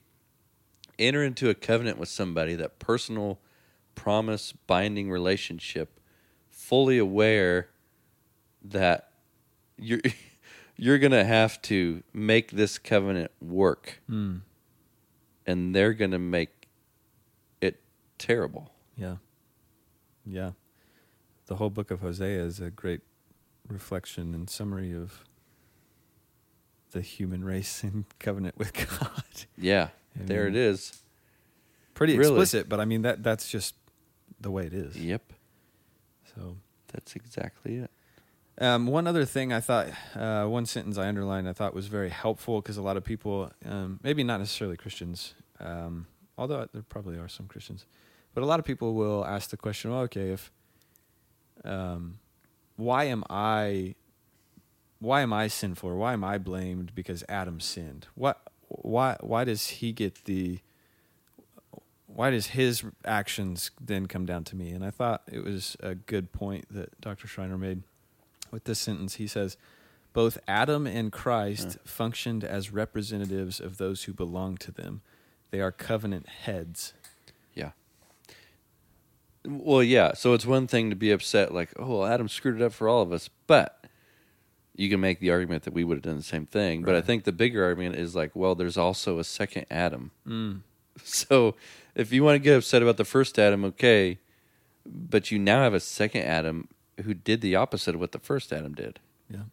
enter 0.97 1.23
into 1.23 1.49
a 1.49 1.53
covenant 1.53 1.97
with 1.97 2.07
somebody, 2.09 2.55
that 2.55 2.79
personal 2.79 3.39
promise 3.95 4.53
binding 4.53 5.11
relationship, 5.11 5.99
fully 6.49 6.97
aware 6.97 7.69
that 8.63 9.09
you're 9.77 9.99
you're 10.77 10.97
going 10.97 11.11
to 11.11 11.25
have 11.25 11.61
to 11.63 12.03
make 12.13 12.51
this 12.51 12.77
covenant 12.79 13.31
work 13.41 14.01
mm. 14.09 14.41
and 15.45 15.75
they're 15.75 15.93
going 15.93 16.11
to 16.11 16.19
make 16.19 16.62
terrible. 18.25 18.71
yeah, 18.95 19.17
yeah. 20.25 20.51
The 21.47 21.55
whole 21.57 21.69
book 21.69 21.91
of 21.91 21.99
Hosea 21.99 22.41
is 22.41 22.59
a 22.61 22.71
great 22.71 23.01
reflection 23.67 24.33
and 24.33 24.49
summary 24.49 24.93
of 24.93 25.23
the 26.91 27.01
human 27.01 27.43
race 27.43 27.83
in 27.87 28.05
covenant 28.19 28.57
with 28.57 28.73
God. 28.73 29.23
Yeah, 29.57 29.89
I 30.19 30.23
there 30.23 30.47
it 30.47 30.55
is. 30.55 31.01
Pretty 31.93 32.17
Really? 32.17 32.31
explicit, 32.31 32.69
but 32.69 32.79
I 32.79 32.85
mean 32.85 33.01
that 33.03 33.23
that's 33.23 33.49
just 33.49 33.75
the 34.39 34.49
way 34.51 34.65
it 34.65 34.73
is. 34.73 34.97
Yep, 34.97 35.33
So 36.35 36.57
that's 36.91 37.15
exactly 37.15 37.77
it. 37.77 37.91
Um, 38.59 38.85
one 38.87 39.07
other 39.07 39.25
thing 39.25 39.51
I 39.51 39.59
thought, 39.59 39.87
uh, 40.15 40.45
one 40.45 40.65
sentence 40.65 40.97
I 40.97 41.07
underlined, 41.07 41.49
I 41.49 41.53
thought 41.53 41.73
was 41.73 41.87
very 41.87 42.09
helpful 42.09 42.61
because 42.61 42.77
a 42.77 42.81
lot 42.83 42.97
of 42.97 43.03
people, 43.03 43.51
um, 43.65 43.99
maybe 44.03 44.23
not 44.23 44.39
necessarily 44.39 44.77
Christians, 44.77 45.33
um, 45.59 46.05
although 46.37 46.67
there 46.71 46.83
probably 46.83 47.17
are 47.17 47.27
some 47.27 47.47
Christians, 47.47 47.85
but 48.33 48.43
a 48.43 48.45
lot 48.45 48.59
of 48.59 48.65
people 48.65 48.93
will 48.93 49.25
ask 49.25 49.49
the 49.49 49.57
question, 49.57 49.91
well, 49.91 50.01
okay, 50.01 50.31
if, 50.31 50.51
um, 51.63 52.19
why 52.75 53.05
am 53.05 53.23
I, 53.29 53.95
why 54.99 55.21
am 55.21 55.33
I 55.33 55.47
sinful 55.47 55.89
or 55.89 55.95
why 55.95 56.13
am 56.13 56.23
I 56.23 56.37
blamed 56.37 56.95
because 56.95 57.23
Adam 57.29 57.59
sinned? 57.59 58.07
What, 58.15 58.41
why, 58.67 59.17
why 59.19 59.43
does 59.43 59.67
he 59.67 59.91
get 59.91 60.25
the, 60.25 60.59
why 62.07 62.29
does 62.29 62.47
his 62.47 62.83
actions 63.05 63.71
then 63.79 64.07
come 64.07 64.25
down 64.25 64.43
to 64.45 64.55
me? 64.55 64.71
And 64.71 64.83
I 64.83 64.91
thought 64.91 65.23
it 65.31 65.43
was 65.43 65.75
a 65.79 65.95
good 65.95 66.31
point 66.31 66.65
that 66.71 66.99
Dr. 67.01 67.27
Schreiner 67.27 67.57
made 67.57 67.83
with 68.51 68.63
this 68.63 68.79
sentence. 68.79 69.15
He 69.15 69.27
says, 69.27 69.57
Both 70.13 70.37
Adam 70.47 70.87
and 70.87 71.11
Christ 71.11 71.77
functioned 71.85 72.43
as 72.43 72.71
representatives 72.71 73.59
of 73.59 73.77
those 73.77 74.03
who 74.03 74.13
belong 74.13 74.57
to 74.57 74.71
them. 74.71 75.01
They 75.51 75.59
are 75.59 75.71
covenant 75.71 76.29
heads. 76.29 76.93
Well, 79.45 79.83
yeah. 79.83 80.13
So 80.13 80.33
it's 80.33 80.45
one 80.45 80.67
thing 80.67 80.89
to 80.89 80.95
be 80.95 81.11
upset, 81.11 81.53
like, 81.53 81.73
oh, 81.77 81.99
well, 81.99 82.05
Adam 82.05 82.29
screwed 82.29 82.61
it 82.61 82.63
up 82.63 82.73
for 82.73 82.87
all 82.87 83.01
of 83.01 83.11
us, 83.11 83.29
but 83.47 83.85
you 84.75 84.89
can 84.89 84.99
make 84.99 85.19
the 85.19 85.31
argument 85.31 85.63
that 85.63 85.73
we 85.73 85.83
would 85.83 85.97
have 85.97 86.03
done 86.03 86.17
the 86.17 86.23
same 86.23 86.45
thing. 86.45 86.83
But 86.83 86.95
I 86.95 87.01
think 87.01 87.25
the 87.25 87.31
bigger 87.31 87.63
argument 87.63 87.95
is 87.95 88.15
like, 88.15 88.31
well, 88.35 88.55
there's 88.55 88.77
also 88.77 89.19
a 89.19 89.23
second 89.23 89.65
Adam. 89.69 90.11
Mm. 90.27 90.61
So 91.03 91.55
if 91.95 92.11
you 92.11 92.23
want 92.23 92.35
to 92.35 92.39
get 92.39 92.55
upset 92.55 92.83
about 92.83 92.97
the 92.97 93.03
first 93.03 93.39
Adam, 93.39 93.65
okay, 93.65 94.19
but 94.85 95.31
you 95.31 95.39
now 95.39 95.63
have 95.63 95.73
a 95.73 95.79
second 95.79 96.21
Adam 96.21 96.67
who 97.03 97.15
did 97.15 97.41
the 97.41 97.55
opposite 97.55 97.95
of 97.95 98.01
what 98.01 98.11
the 98.11 98.19
first 98.19 98.53
Adam 98.53 98.75
did. 98.75 98.99
Yeah. 99.27 99.45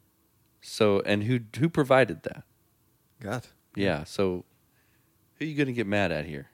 So 0.60 1.00
and 1.06 1.24
who 1.24 1.40
who 1.58 1.70
provided 1.70 2.24
that? 2.24 2.44
God. 3.20 3.46
Yeah. 3.74 4.04
So 4.04 4.44
who 5.36 5.44
are 5.44 5.48
you 5.48 5.56
going 5.56 5.68
to 5.68 5.72
get 5.72 5.86
mad 5.86 6.12
at 6.12 6.26
here? 6.26 6.50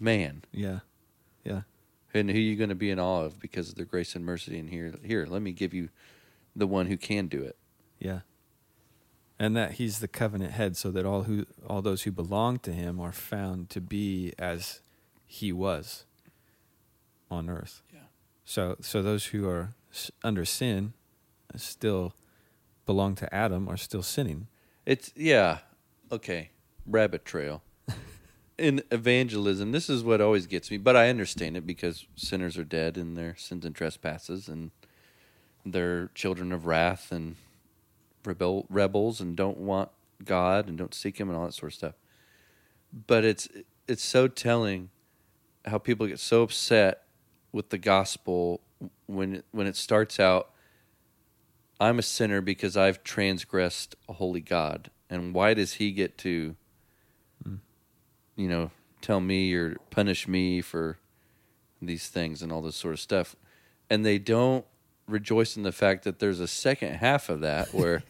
Man. 0.00 0.42
Yeah. 0.52 0.80
Yeah. 1.44 1.62
And 2.14 2.30
who 2.30 2.36
are 2.36 2.40
you 2.40 2.56
going 2.56 2.70
to 2.70 2.74
be 2.74 2.90
in 2.90 2.98
awe 2.98 3.24
of 3.24 3.38
because 3.38 3.68
of 3.68 3.74
their 3.74 3.84
grace 3.84 4.14
and 4.14 4.24
mercy? 4.24 4.58
And 4.58 4.70
here, 4.70 4.94
here, 5.02 5.26
let 5.28 5.42
me 5.42 5.52
give 5.52 5.74
you 5.74 5.90
the 6.56 6.66
one 6.66 6.86
who 6.86 6.96
can 6.96 7.26
do 7.26 7.42
it. 7.42 7.56
Yeah. 7.98 8.20
And 9.38 9.56
that 9.56 9.72
he's 9.72 10.00
the 10.00 10.08
covenant 10.08 10.52
head 10.52 10.76
so 10.76 10.90
that 10.90 11.04
all 11.04 11.24
who 11.24 11.46
all 11.66 11.80
those 11.80 12.02
who 12.02 12.10
belong 12.10 12.58
to 12.60 12.72
him 12.72 12.98
are 12.98 13.12
found 13.12 13.70
to 13.70 13.80
be 13.80 14.32
as 14.38 14.80
he 15.26 15.52
was 15.52 16.06
on 17.30 17.48
earth. 17.48 17.82
Yeah. 17.92 18.00
So 18.44 18.76
so 18.80 19.02
those 19.02 19.26
who 19.26 19.48
are 19.48 19.74
under 20.24 20.44
sin 20.44 20.94
uh, 21.54 21.58
still 21.58 22.14
belong 22.84 23.14
to 23.16 23.32
Adam 23.32 23.68
are 23.68 23.76
still 23.76 24.02
sinning. 24.02 24.48
It's 24.84 25.12
yeah, 25.14 25.58
okay. 26.10 26.50
Rabbit 26.86 27.24
trail. 27.24 27.62
In 28.58 28.82
evangelism, 28.90 29.70
this 29.72 29.88
is 29.88 30.02
what 30.02 30.20
always 30.20 30.46
gets 30.46 30.70
me, 30.70 30.78
but 30.78 30.96
I 30.96 31.08
understand 31.08 31.56
it 31.56 31.66
because 31.66 32.06
sinners 32.16 32.58
are 32.58 32.64
dead 32.64 32.98
in 32.98 33.14
their 33.14 33.36
sins 33.36 33.64
and 33.64 33.74
trespasses, 33.74 34.48
and 34.48 34.72
they're 35.64 36.08
children 36.14 36.52
of 36.52 36.66
wrath 36.66 37.12
and 37.12 37.36
rebel 38.24 38.66
rebels, 38.68 39.20
and 39.20 39.36
don't 39.36 39.58
want 39.58 39.90
God 40.24 40.68
and 40.68 40.76
don't 40.76 40.94
seek 40.94 41.18
Him 41.18 41.28
and 41.28 41.38
all 41.38 41.46
that 41.46 41.54
sort 41.54 41.72
of 41.72 41.76
stuff. 41.76 41.94
But 43.06 43.24
it's 43.24 43.48
it's 43.86 44.02
so 44.02 44.26
telling 44.26 44.90
how 45.64 45.78
people 45.78 46.06
get 46.06 46.18
so 46.18 46.42
upset 46.42 47.04
with 47.52 47.70
the 47.70 47.78
gospel 47.78 48.60
when 49.06 49.42
when 49.52 49.66
it 49.66 49.76
starts 49.76 50.18
out. 50.18 50.50
I'm 51.80 52.00
a 52.00 52.02
sinner 52.02 52.40
because 52.40 52.76
I've 52.76 53.04
transgressed 53.04 53.94
a 54.08 54.14
holy 54.14 54.40
God. 54.40 54.90
And 55.08 55.32
why 55.32 55.54
does 55.54 55.74
he 55.74 55.92
get 55.92 56.18
to, 56.18 56.56
you 58.38 58.48
know, 58.48 58.70
tell 59.02 59.20
me 59.20 59.52
or 59.52 59.76
punish 59.90 60.26
me 60.26 60.60
for 60.62 60.96
these 61.82 62.08
things 62.08 62.40
and 62.42 62.50
all 62.50 62.62
this 62.62 62.76
sort 62.76 62.94
of 62.94 63.00
stuff? 63.00 63.36
And 63.90 64.06
they 64.06 64.18
don't 64.18 64.64
rejoice 65.06 65.56
in 65.56 65.62
the 65.64 65.72
fact 65.72 66.04
that 66.04 66.18
there's 66.20 66.40
a 66.40 66.48
second 66.48 66.94
half 66.94 67.28
of 67.28 67.40
that 67.40 67.74
where 67.74 68.02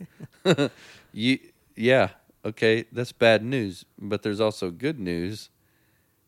you, 1.12 1.38
yeah, 1.74 2.10
okay, 2.44 2.84
that's 2.92 3.12
bad 3.12 3.42
news. 3.42 3.84
But 3.98 4.22
there's 4.22 4.40
also 4.40 4.70
good 4.70 4.98
news. 5.00 5.50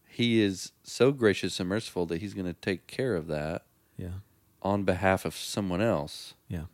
He 0.08 0.40
is 0.40 0.72
so 0.82 1.12
gracious 1.12 1.60
and 1.60 1.68
merciful 1.68 2.06
that 2.06 2.20
he's 2.20 2.34
going 2.34 2.46
to 2.46 2.52
take 2.52 2.86
care 2.86 3.14
of 3.14 3.26
that 3.28 3.62
Yeah. 3.96 4.20
on 4.62 4.82
behalf 4.84 5.24
of 5.24 5.34
someone 5.36 5.80
else 5.80 6.34
Yeah. 6.48 6.64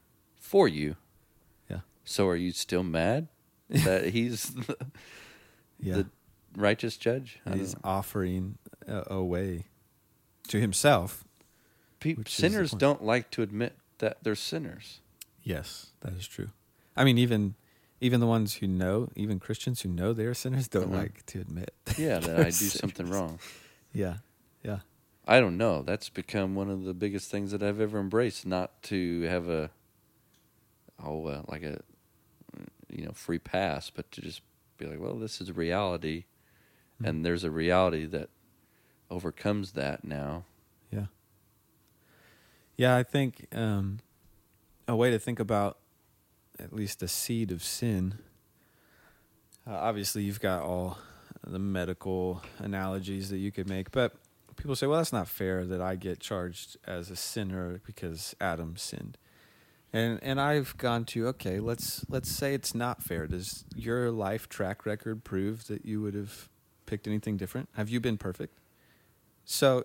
for 0.41 0.69
you. 0.69 0.97
Yeah. 1.71 1.81
So 2.05 2.27
are 2.29 2.37
you 2.37 2.53
still 2.53 2.83
mad 2.83 3.29
that 3.69 4.11
he's 4.11 4.45
the, 4.55 4.77
Yeah. 5.81 5.95
the 5.97 6.07
righteous 6.57 6.97
judge? 6.97 7.39
He's 7.53 7.75
know. 7.75 7.81
offering 7.85 8.59
a, 8.89 9.05
a 9.15 9.25
way 9.25 9.67
to 10.49 10.61
himself. 10.61 11.25
Pe- 12.01 12.15
which 12.15 12.31
is 12.31 12.37
the 12.37 12.41
sinners 12.51 12.71
don't 12.73 13.03
like 13.05 13.31
to 13.33 13.43
admit 13.43 13.75
that 13.99 14.19
they're 14.23 14.35
sinners. 14.35 15.01
Yes, 15.43 15.89
that 16.01 16.13
is 16.15 16.27
true. 16.27 16.49
I 16.97 17.05
mean, 17.05 17.19
even 17.19 17.55
even 18.01 18.21
the 18.21 18.27
ones 18.27 18.55
who 18.57 18.67
know, 18.67 19.09
even 19.17 19.39
Christians 19.41 19.81
who 19.81 19.89
know 19.89 20.13
they 20.13 20.25
are 20.27 20.35
sinners, 20.35 20.69
don't 20.69 20.91
Mhm. 20.91 20.97
like 20.97 21.25
to 21.27 21.41
admit. 21.41 21.73
Yeah, 21.99 22.19
that 22.19 22.41
I 22.41 22.45
do 22.45 22.51
something 22.53 23.09
wrong. 23.09 23.39
Yeah, 23.93 24.19
yeah, 24.63 24.81
I 25.27 25.41
don't 25.41 25.57
know. 25.57 25.83
That's 25.83 26.09
become 26.11 26.55
one 26.55 26.69
of 26.69 26.85
the 26.85 26.93
biggest 26.93 27.31
things 27.31 27.53
that 27.53 27.63
I've 27.63 27.81
ever 27.81 27.99
embraced. 27.99 28.45
Not 28.45 28.83
to 28.85 29.23
have 29.23 29.49
a 29.49 29.71
oh 31.03 31.27
uh, 31.27 31.43
like 31.49 31.63
a 31.63 31.81
you 32.91 33.05
know 33.07 33.13
free 33.13 33.39
pass, 33.39 33.89
but 33.91 34.11
to 34.13 34.21
just 34.21 34.43
be 34.79 34.87
like, 34.87 35.01
well, 35.01 35.15
this 35.19 35.41
is 35.41 35.51
reality, 35.57 36.25
Mm-hmm. 36.97 37.09
and 37.09 37.25
there's 37.27 37.45
a 37.45 37.51
reality 37.51 38.07
that 38.07 38.31
overcomes 39.11 39.73
that 39.73 40.03
now. 40.03 40.45
Yeah. 40.91 41.07
Yeah, 42.77 42.97
I 42.97 43.03
think 43.03 43.47
um, 43.55 43.99
a 44.89 44.97
way 44.97 45.11
to 45.11 45.19
think 45.19 45.39
about 45.39 45.79
at 46.59 46.73
least 46.73 47.01
the 47.01 47.09
seed 47.09 47.53
of 47.53 47.63
sin. 47.63 48.19
Uh, 49.67 49.75
obviously, 49.75 50.23
you've 50.23 50.41
got 50.41 50.63
all 50.63 50.99
the 51.47 51.59
medical 51.59 52.43
analogies 52.59 53.29
that 53.31 53.39
you 53.39 53.53
could 53.53 53.69
make, 53.69 53.91
but 53.91 54.15
people 54.57 54.75
say, 54.75 54.87
"Well, 54.87 54.99
that's 54.99 55.13
not 55.13 55.29
fair 55.29 55.67
that 55.67 55.81
I 55.81 55.97
get 55.97 56.19
charged 56.19 56.77
as 56.87 57.11
a 57.11 57.17
sinner 57.17 57.81
because 57.85 58.35
Adam 58.41 58.77
sinned." 58.77 59.19
And 59.93 60.19
and 60.23 60.41
I've 60.41 60.77
gone 60.77 61.05
to 61.07 61.29
okay, 61.29 61.61
let's 61.61 62.05
let's 62.09 62.31
say 62.31 62.55
it's 62.55 62.75
not 62.75 63.03
fair. 63.03 63.27
Does 63.27 63.65
your 63.75 64.11
life 64.11 64.49
track 64.49 64.87
record 64.87 65.25
prove 65.25 65.67
that 65.67 65.85
you 65.85 66.01
would 66.01 66.15
have 66.15 66.49
picked 66.87 67.07
anything 67.07 67.37
different? 67.37 67.69
Have 67.75 67.89
you 67.89 68.01
been 68.01 68.17
perfect? 68.17 68.59
So 69.45 69.85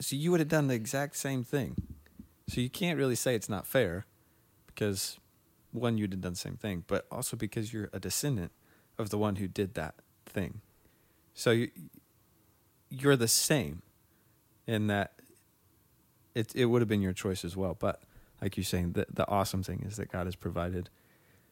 so 0.00 0.16
you 0.16 0.30
would 0.30 0.40
have 0.40 0.48
done 0.48 0.68
the 0.68 0.74
exact 0.74 1.16
same 1.16 1.44
thing. 1.44 1.76
So 2.48 2.60
you 2.60 2.70
can't 2.70 2.98
really 2.98 3.14
say 3.14 3.34
it's 3.34 3.48
not 3.48 3.66
fair 3.66 4.06
because 4.66 5.18
one 5.72 5.98
you'd 5.98 6.12
have 6.12 6.20
done 6.20 6.32
the 6.32 6.38
same 6.38 6.56
thing, 6.56 6.84
but 6.86 7.06
also 7.10 7.36
because 7.36 7.72
you're 7.72 7.90
a 7.92 8.00
descendant 8.00 8.52
of 8.96 9.10
the 9.10 9.18
one 9.18 9.36
who 9.36 9.48
did 9.48 9.74
that 9.74 9.94
thing. 10.26 10.60
So 11.34 11.50
you 11.50 11.70
you're 12.90 13.16
the 13.16 13.28
same 13.28 13.82
in 14.66 14.86
that 14.86 15.12
it 16.34 16.54
it 16.54 16.66
would 16.66 16.80
have 16.80 16.88
been 16.88 17.02
your 17.02 17.12
choice 17.12 17.44
as 17.44 17.56
well, 17.56 17.76
but 17.78 18.02
like 18.40 18.56
you're 18.56 18.64
saying, 18.64 18.92
the 18.92 19.06
the 19.12 19.28
awesome 19.28 19.62
thing 19.62 19.84
is 19.86 19.96
that 19.96 20.10
God 20.10 20.26
has 20.26 20.36
provided 20.36 20.88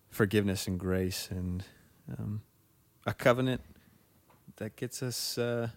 forgiveness 0.09 0.67
and 0.67 0.79
grace 0.79 1.29
and 1.31 1.65
um, 2.19 2.43
a 3.07 3.13
covenant 3.13 3.61
that 4.57 4.77
gets 4.77 5.03
us 5.03 5.39
uh, 5.39 5.69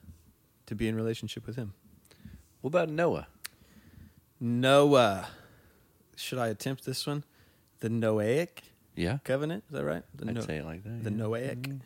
to 0.65 0.75
be 0.75 0.87
in 0.87 0.95
relationship 0.95 1.45
with 1.45 1.55
Him. 1.55 1.73
What 2.61 2.69
about 2.69 2.89
Noah? 2.89 3.27
Noah. 4.39 5.27
Should 6.15 6.39
I 6.39 6.47
attempt 6.47 6.85
this 6.85 7.05
one? 7.07 7.23
The 7.79 7.89
Noahic 7.89 8.63
Yeah, 8.95 9.19
covenant. 9.23 9.63
Is 9.69 9.73
that 9.73 9.85
right? 9.85 10.03
The 10.15 10.27
I'd 10.27 10.35
No- 10.35 10.41
say 10.41 10.57
it 10.57 10.65
like 10.65 10.83
that. 10.83 11.03
the 11.03 11.11
yeah. 11.11 11.17
Noahic. 11.17 11.81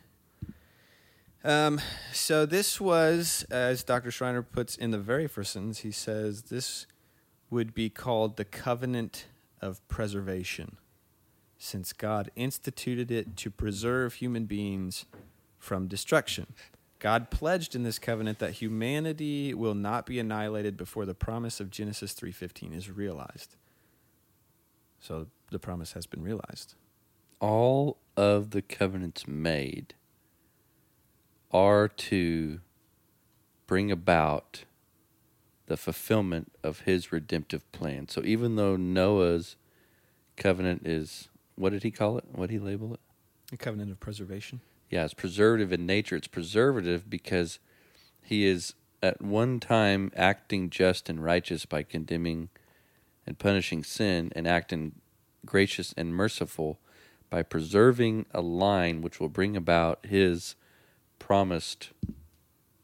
Um, 1.44 1.80
so 2.12 2.46
this 2.46 2.80
was, 2.80 3.44
as 3.50 3.84
Dr. 3.84 4.10
Schreiner 4.10 4.42
puts 4.42 4.76
in 4.76 4.92
the 4.92 4.98
very 4.98 5.26
first 5.26 5.52
sentence, 5.52 5.80
he 5.80 5.90
says 5.90 6.44
this 6.44 6.86
would 7.50 7.74
be 7.74 7.90
called 7.90 8.36
the 8.38 8.46
covenant 8.46 9.26
of 9.60 9.86
preservation, 9.86 10.78
since 11.58 11.92
God 11.92 12.30
instituted 12.34 13.10
it 13.10 13.36
to 13.36 13.50
preserve 13.50 14.14
human 14.14 14.46
beings 14.46 15.04
from 15.58 15.86
destruction. 15.86 16.54
God 17.04 17.30
pledged 17.30 17.74
in 17.76 17.82
this 17.82 17.98
covenant 17.98 18.38
that 18.38 18.52
humanity 18.52 19.52
will 19.52 19.74
not 19.74 20.06
be 20.06 20.18
annihilated 20.18 20.74
before 20.78 21.04
the 21.04 21.12
promise 21.14 21.60
of 21.60 21.70
Genesis 21.70 22.14
3:15 22.14 22.72
is 22.72 22.90
realized. 22.90 23.56
So 25.00 25.26
the 25.50 25.58
promise 25.58 25.92
has 25.92 26.06
been 26.06 26.22
realized. 26.22 26.76
all 27.40 27.98
of 28.16 28.52
the 28.52 28.62
covenants 28.62 29.28
made 29.28 29.92
are 31.52 31.88
to 31.88 32.60
bring 33.66 33.90
about 33.90 34.64
the 35.66 35.76
fulfillment 35.76 36.52
of 36.62 36.80
his 36.80 37.12
redemptive 37.12 37.70
plan. 37.70 38.08
So 38.08 38.22
even 38.24 38.56
though 38.56 38.76
Noah's 38.76 39.56
covenant 40.36 40.86
is 40.86 41.28
what 41.56 41.70
did 41.70 41.82
he 41.82 41.90
call 41.90 42.16
it? 42.16 42.24
What 42.32 42.48
did 42.48 42.54
he 42.54 42.58
label 42.58 42.94
it? 42.94 43.00
The 43.50 43.58
covenant 43.58 43.92
of 43.92 44.00
preservation. 44.00 44.62
Yeah, 44.94 45.06
it's 45.06 45.12
preservative 45.12 45.72
in 45.72 45.86
nature. 45.86 46.14
It's 46.14 46.28
preservative 46.28 47.10
because 47.10 47.58
he 48.22 48.46
is 48.46 48.74
at 49.02 49.20
one 49.20 49.58
time 49.58 50.12
acting 50.14 50.70
just 50.70 51.08
and 51.08 51.20
righteous 51.20 51.66
by 51.66 51.82
condemning 51.82 52.48
and 53.26 53.36
punishing 53.36 53.82
sin, 53.82 54.30
and 54.36 54.46
acting 54.46 54.92
gracious 55.44 55.94
and 55.96 56.14
merciful 56.14 56.78
by 57.28 57.42
preserving 57.42 58.26
a 58.30 58.40
line 58.40 59.00
which 59.00 59.18
will 59.18 59.28
bring 59.28 59.56
about 59.56 60.06
his 60.06 60.54
promised 61.18 61.90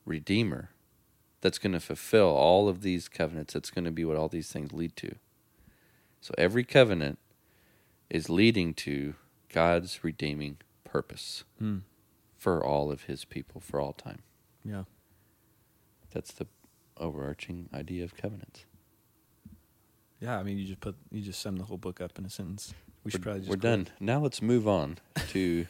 redeemer 0.04 0.70
that's 1.40 1.58
going 1.58 1.74
to 1.74 1.78
fulfill 1.78 2.30
all 2.30 2.68
of 2.68 2.82
these 2.82 3.08
covenants. 3.08 3.54
That's 3.54 3.70
going 3.70 3.84
to 3.84 3.92
be 3.92 4.04
what 4.04 4.16
all 4.16 4.28
these 4.28 4.50
things 4.50 4.72
lead 4.72 4.96
to. 4.96 5.14
So 6.20 6.34
every 6.36 6.64
covenant 6.64 7.20
is 8.08 8.28
leading 8.28 8.74
to 8.74 9.14
God's 9.48 10.02
redeeming 10.02 10.56
purpose 10.82 11.44
Hmm. 11.60 11.78
For 12.40 12.64
all 12.64 12.90
of 12.90 13.02
his 13.02 13.26
people 13.26 13.60
for 13.60 13.78
all 13.78 13.92
time. 13.92 14.20
Yeah. 14.64 14.84
That's 16.14 16.32
the 16.32 16.46
overarching 16.96 17.68
idea 17.74 18.02
of 18.02 18.16
covenants. 18.16 18.64
Yeah, 20.20 20.38
I 20.38 20.42
mean, 20.42 20.56
you 20.56 20.64
just 20.64 20.80
put 20.80 20.96
you 21.10 21.20
just 21.20 21.40
sum 21.40 21.58
the 21.58 21.64
whole 21.64 21.76
book 21.76 22.00
up 22.00 22.18
in 22.18 22.24
a 22.24 22.30
sentence. 22.30 22.72
We 23.04 23.10
should 23.10 23.20
we're, 23.20 23.24
probably 23.24 23.40
just 23.40 23.50
we're 23.50 23.56
quit. 23.56 23.62
done. 23.62 23.88
Now 24.00 24.20
let's 24.20 24.40
move 24.40 24.66
on 24.66 24.98
to 25.28 25.66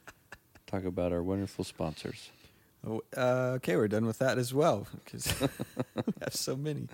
talk 0.66 0.84
about 0.84 1.12
our 1.12 1.22
wonderful 1.22 1.62
sponsors. 1.62 2.30
Oh, 2.86 3.02
uh, 3.14 3.56
okay, 3.56 3.76
we're 3.76 3.88
done 3.88 4.06
with 4.06 4.18
that 4.18 4.38
as 4.38 4.54
well 4.54 4.86
because 5.04 5.38
we 5.94 6.12
have 6.22 6.34
so 6.34 6.56
many. 6.56 6.88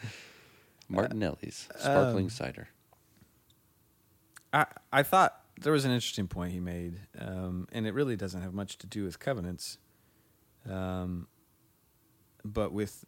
Martinelli's 0.89 1.69
sparkling 1.79 2.25
um, 2.25 2.31
cider. 2.31 2.69
I 4.53 4.67
I 4.93 5.05
thought 5.05 5.44
there 5.61 5.73
was 5.73 5.85
an 5.85 5.93
interesting 5.93 6.27
point 6.27 6.53
he 6.53 6.61
made, 6.61 7.01
um, 7.19 7.69
and 7.73 7.87
it 7.87 7.95
really 7.95 8.17
doesn't 8.17 8.43
have 8.43 8.55
much 8.55 8.79
to 8.79 8.87
do 8.87 9.05
with 9.05 9.19
covenants, 9.19 9.79
um, 10.69 11.29
but 12.45 12.73
with 12.73 13.05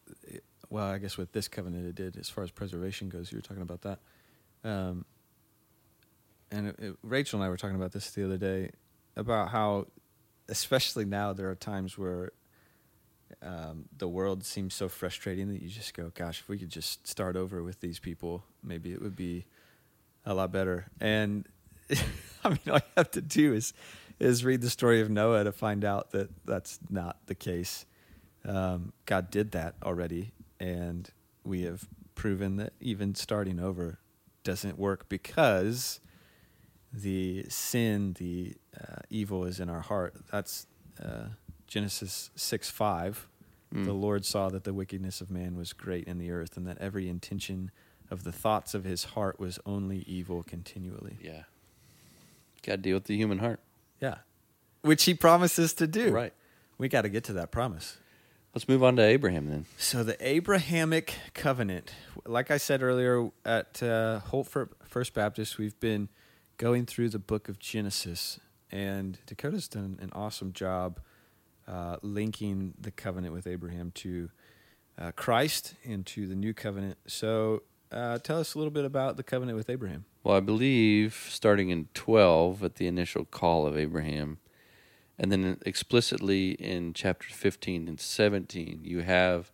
well, 0.71 0.87
I 0.87 0.99
guess 0.99 1.17
with 1.17 1.33
this 1.33 1.49
covenant 1.49 1.87
it 1.87 1.95
did 1.95 2.17
as 2.17 2.29
far 2.29 2.45
as 2.45 2.51
preservation 2.51 3.09
goes. 3.09 3.31
You 3.31 3.39
were 3.39 3.43
talking 3.43 3.63
about 3.63 3.83
that, 3.83 3.99
um, 4.65 5.05
and 6.51 6.69
it, 6.69 6.77
it, 6.79 6.97
Rachel 7.03 7.41
and 7.41 7.47
I 7.47 7.49
were 7.49 7.57
talking 7.57 7.77
about 7.77 7.93
this 7.93 8.11
the 8.11 8.25
other 8.25 8.39
day 8.39 8.71
about 9.17 9.51
how, 9.51 9.87
especially 10.49 11.05
now, 11.05 11.33
there 11.33 11.51
are 11.51 11.55
times 11.55 11.99
where 11.99 12.33
um, 13.43 13.87
the 13.97 14.09
world 14.09 14.45
seems 14.45 14.75
so 14.75 14.89
frustrating 14.89 15.49
that 15.49 15.61
you 15.63 15.69
just 15.69 15.95
go, 15.95 16.13
"Gosh, 16.15 16.41
if 16.41 16.49
we 16.49 16.59
could 16.59 16.71
just 16.71 17.07
start 17.07 17.37
over 17.37 17.63
with 17.63 17.81
these 17.81 17.99
people, 17.99 18.45
maybe 18.63 18.93
it 18.93 19.03
would 19.03 19.17
be 19.17 19.47
a 20.25 20.33
lot 20.33 20.53
better." 20.53 20.87
And 21.01 21.49
I 22.45 22.51
mean, 22.51 22.59
all 22.69 22.77
you 22.77 22.93
have 22.97 23.11
to 23.13 23.21
do 23.21 23.55
is 23.55 23.73
is 24.19 24.45
read 24.45 24.63
the 24.63 24.71
story 24.71 25.01
of 25.01 25.11
Noah 25.11 25.45
to 25.45 25.53
find 25.53 25.85
out 25.85 26.13
that 26.13 26.31
that's 26.47 26.79
not 26.89 27.19
the 27.27 27.35
case. 27.35 27.85
Um, 28.47 28.93
God 29.05 29.31
did 29.31 29.51
that 29.53 29.75
already, 29.83 30.33
and 30.59 31.11
we 31.45 31.63
have 31.63 31.87
proven 32.15 32.57
that 32.57 32.73
even 32.81 33.15
starting 33.15 33.61
over 33.61 33.99
doesn't 34.43 34.79
work 34.79 35.09
because 35.09 36.01
the 36.93 37.45
sin, 37.49 38.15
the 38.19 38.55
uh, 38.81 39.01
evil 39.11 39.45
is 39.45 39.61
in 39.61 39.69
our 39.69 39.83
heart. 39.83 40.15
That's 40.31 40.67
uh, 41.03 41.27
Genesis 41.67 42.31
6 42.37 42.71
5. 42.71 43.29
Mm. 43.75 43.85
The 43.85 43.93
Lord 43.93 44.25
saw 44.25 44.49
that 44.49 44.65
the 44.65 44.73
wickedness 44.73 45.21
of 45.21 45.31
man 45.31 45.57
was 45.57 45.73
great 45.73 46.07
in 46.07 46.19
the 46.19 46.31
earth, 46.31 46.57
and 46.57 46.67
that 46.67 46.79
every 46.79 47.09
intention 47.09 47.71
of 48.11 48.25
the 48.25 48.33
thoughts 48.33 48.75
of 48.75 48.85
his 48.85 49.05
heart 49.05 49.41
was 49.41 49.59
only 49.67 49.99
evil 50.07 50.43
continually. 50.43 51.19
Yeah. 51.21 51.43
Got 52.67 52.73
to 52.73 52.79
deal 52.79 52.95
with 52.95 53.05
the 53.05 53.17
human 53.17 53.39
heart. 53.39 53.61
Yeah. 54.01 54.17
Which 54.83 55.05
he 55.05 55.15
promises 55.15 55.73
to 55.75 55.87
do. 55.87 56.11
Right. 56.11 56.33
We 56.79 56.89
got 56.89 57.03
to 57.03 57.09
get 57.09 57.23
to 57.25 57.33
that 57.35 57.53
promise. 57.53 57.97
Let's 58.55 58.69
move 58.69 58.83
on 58.83 58.97
to 58.97 59.03
Abraham 59.03 59.49
then. 59.49 59.67
So 59.79 60.03
the 60.03 60.17
Abrahamic 60.27 61.15
covenant, 61.33 61.93
like 62.25 62.51
I 62.51 62.57
said 62.57 62.83
earlier 62.83 63.31
at 63.45 63.83
uh, 63.83 64.19
Holt 64.21 64.49
First 64.83 65.15
Baptist, 65.15 65.59
we've 65.59 65.79
been 65.79 66.09
going 66.57 66.87
through 66.87 67.11
the 67.11 67.19
book 67.19 67.49
of 67.49 67.59
Genesis, 67.59 68.41
and 68.71 69.19
Dakota's 69.27 69.69
done 69.69 69.99
an 70.01 70.11
awesome 70.13 70.53
job 70.53 71.01
uh, 71.69 71.99
linking 72.03 72.75
the 72.81 72.91
covenant 72.91 73.35
with 73.35 73.47
Abraham 73.47 73.93
to 73.97 74.31
uh, 74.99 75.13
Christ 75.13 75.75
and 75.85 76.05
to 76.07 76.27
the 76.27 76.35
new 76.35 76.55
covenant. 76.55 76.97
So 77.07 77.63
uh, 77.93 78.19
tell 78.19 78.41
us 78.41 78.55
a 78.55 78.59
little 78.59 78.73
bit 78.73 78.85
about 78.85 79.17
the 79.17 79.23
covenant 79.23 79.57
with 79.57 79.71
Abraham. 79.71 80.07
Well, 80.27 80.37
I 80.37 80.41
believe 80.41 81.29
starting 81.31 81.71
in 81.71 81.87
12 81.95 82.65
at 82.65 82.75
the 82.75 82.89
initial 82.89 83.25
call 83.25 83.65
of 83.65 83.79
Abraham, 83.79 84.39
and 85.17 85.31
then 85.31 85.59
explicitly 85.65 86.51
in 86.55 86.95
chapter 86.95 87.29
15 87.29 87.87
and 87.87 88.01
17, 88.01 88.81
you 88.83 89.03
have 89.03 89.53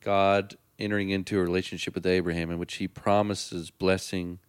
God 0.00 0.56
entering 0.76 1.10
into 1.10 1.38
a 1.38 1.40
relationship 1.40 1.94
with 1.94 2.04
Abraham 2.04 2.50
in 2.50 2.58
which 2.58 2.74
he 2.74 2.88
promises 2.88 3.70
blessing, 3.70 4.40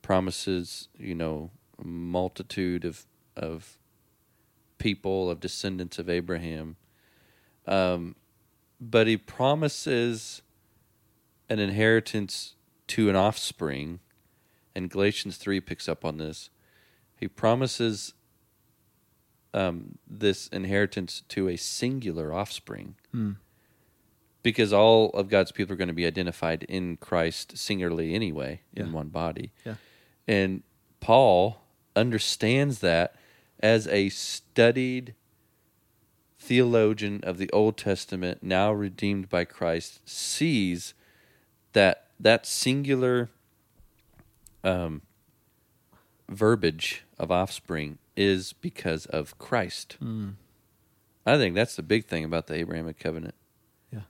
promises, 0.00 0.88
you 0.98 1.14
know, 1.14 1.50
a 1.78 1.86
multitude 1.86 2.86
of, 2.86 3.04
of 3.36 3.76
people, 4.78 5.28
of 5.28 5.40
descendants 5.40 5.98
of 5.98 6.08
Abraham. 6.08 6.76
Um, 7.66 8.16
but 8.80 9.06
he 9.06 9.18
promises 9.18 10.40
an 11.50 11.58
inheritance 11.58 12.54
to 12.86 13.10
an 13.10 13.16
offspring 13.16 14.00
and 14.74 14.90
Galatians 14.90 15.36
3 15.36 15.60
picks 15.60 15.88
up 15.88 16.04
on 16.04 16.18
this, 16.18 16.50
He 17.18 17.28
promises 17.28 18.14
um, 19.52 19.98
this 20.08 20.46
inheritance 20.48 21.22
to 21.28 21.48
a 21.48 21.56
singular 21.56 22.32
offspring 22.32 22.94
Hmm. 23.12 23.32
because 24.42 24.72
all 24.72 25.10
of 25.10 25.28
God's 25.28 25.50
people 25.52 25.72
are 25.74 25.76
going 25.76 25.88
to 25.88 25.94
be 25.94 26.06
identified 26.06 26.62
in 26.64 26.96
Christ 26.98 27.58
singularly 27.58 28.14
anyway, 28.14 28.60
Yeah. 28.72 28.84
in 28.84 28.92
one 28.92 29.08
body. 29.08 29.52
Yeah. 29.66 29.74
And 30.28 30.62
Paul 31.00 31.62
understands 31.96 32.78
that 32.78 33.16
as 33.58 33.88
a 33.88 34.08
studied 34.10 35.14
theologian 36.38 37.20
of 37.24 37.36
the 37.38 37.50
Old 37.50 37.76
Testament, 37.76 38.42
now 38.42 38.72
redeemed 38.72 39.28
by 39.28 39.44
Christ, 39.44 40.00
sees 40.08 40.94
that 41.72 42.06
that 42.18 42.46
singular 42.46 43.30
um, 44.64 45.02
verbiage 46.28 47.04
of 47.18 47.30
offspring 47.30 47.98
is 48.16 48.52
because 48.54 49.06
of 49.06 49.36
Christ. 49.38 49.96
Hmm. 49.98 50.30
I 51.26 51.36
think 51.36 51.54
that's 51.54 51.76
the 51.76 51.82
big 51.82 52.06
thing 52.06 52.24
about 52.24 52.46
the 52.46 52.54
Abrahamic 52.54 52.98
covenant. 52.98 53.34
Yeah. 53.92 54.00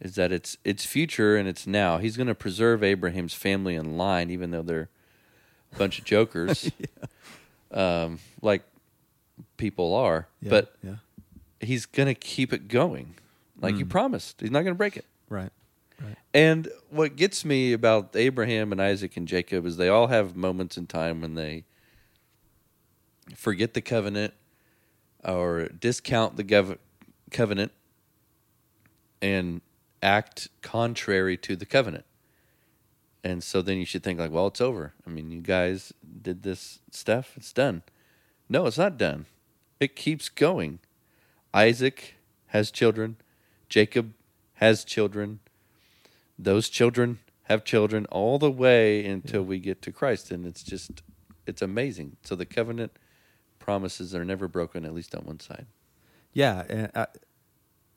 Is 0.00 0.16
that 0.16 0.32
it's 0.32 0.58
it's 0.64 0.84
future 0.84 1.36
and 1.36 1.48
it's 1.48 1.66
now. 1.66 1.98
He's 1.98 2.16
going 2.16 2.26
to 2.26 2.34
preserve 2.34 2.82
Abraham's 2.82 3.34
family 3.34 3.74
in 3.74 3.96
line, 3.96 4.30
even 4.30 4.50
though 4.50 4.62
they're 4.62 4.88
a 5.72 5.76
bunch 5.78 5.98
of 5.98 6.04
jokers, 6.04 6.70
um, 7.72 8.18
like 8.42 8.62
people 9.56 9.94
are. 9.94 10.26
Yeah. 10.42 10.50
But 10.50 10.74
yeah. 10.82 10.96
he's 11.60 11.86
going 11.86 12.06
to 12.08 12.14
keep 12.14 12.52
it 12.52 12.68
going, 12.68 13.14
like 13.60 13.74
Mm. 13.76 13.88
promised. 13.88 14.40
He's 14.40 14.50
not 14.50 14.62
going 14.62 14.74
to 14.74 14.78
break 14.78 14.96
it. 14.96 15.04
Right. 15.28 15.50
And 16.32 16.68
what 16.90 17.16
gets 17.16 17.44
me 17.44 17.72
about 17.72 18.14
Abraham 18.14 18.70
and 18.70 18.80
Isaac 18.80 19.16
and 19.16 19.26
Jacob 19.26 19.66
is 19.66 19.76
they 19.76 19.88
all 19.88 20.08
have 20.08 20.36
moments 20.36 20.76
in 20.76 20.86
time 20.86 21.20
when 21.20 21.34
they 21.34 21.64
forget 23.34 23.74
the 23.74 23.80
covenant 23.80 24.34
or 25.24 25.68
discount 25.68 26.36
the 26.36 26.44
gov- 26.44 26.78
covenant 27.30 27.72
and 29.20 29.60
act 30.02 30.48
contrary 30.62 31.36
to 31.38 31.56
the 31.56 31.66
covenant. 31.66 32.04
And 33.24 33.42
so 33.42 33.62
then 33.62 33.78
you 33.78 33.84
should 33.84 34.02
think 34.02 34.18
like, 34.20 34.30
well, 34.30 34.46
it's 34.46 34.60
over. 34.60 34.94
I 35.06 35.10
mean, 35.10 35.30
you 35.30 35.40
guys 35.40 35.92
did 36.22 36.42
this 36.42 36.78
stuff, 36.90 37.32
it's 37.36 37.52
done. 37.52 37.82
No, 38.48 38.66
it's 38.66 38.78
not 38.78 38.96
done. 38.96 39.26
It 39.80 39.96
keeps 39.96 40.28
going. 40.28 40.78
Isaac 41.52 42.14
has 42.48 42.70
children, 42.70 43.16
Jacob 43.68 44.12
has 44.54 44.84
children. 44.84 45.40
Those 46.38 46.68
children 46.68 47.18
have 47.44 47.64
children 47.64 48.06
all 48.06 48.38
the 48.38 48.50
way 48.50 49.04
until 49.04 49.42
we 49.42 49.58
get 49.58 49.82
to 49.82 49.92
Christ 49.92 50.30
and 50.30 50.46
it's 50.46 50.62
just 50.62 51.02
it's 51.46 51.62
amazing. 51.62 52.16
So 52.22 52.36
the 52.36 52.46
covenant 52.46 52.92
promises 53.58 54.14
are 54.14 54.24
never 54.24 54.48
broken 54.48 54.84
at 54.84 54.94
least 54.94 55.14
on 55.14 55.24
one 55.24 55.40
side. 55.40 55.66
Yeah, 56.32 56.64
and 56.68 56.90
I, 56.94 57.06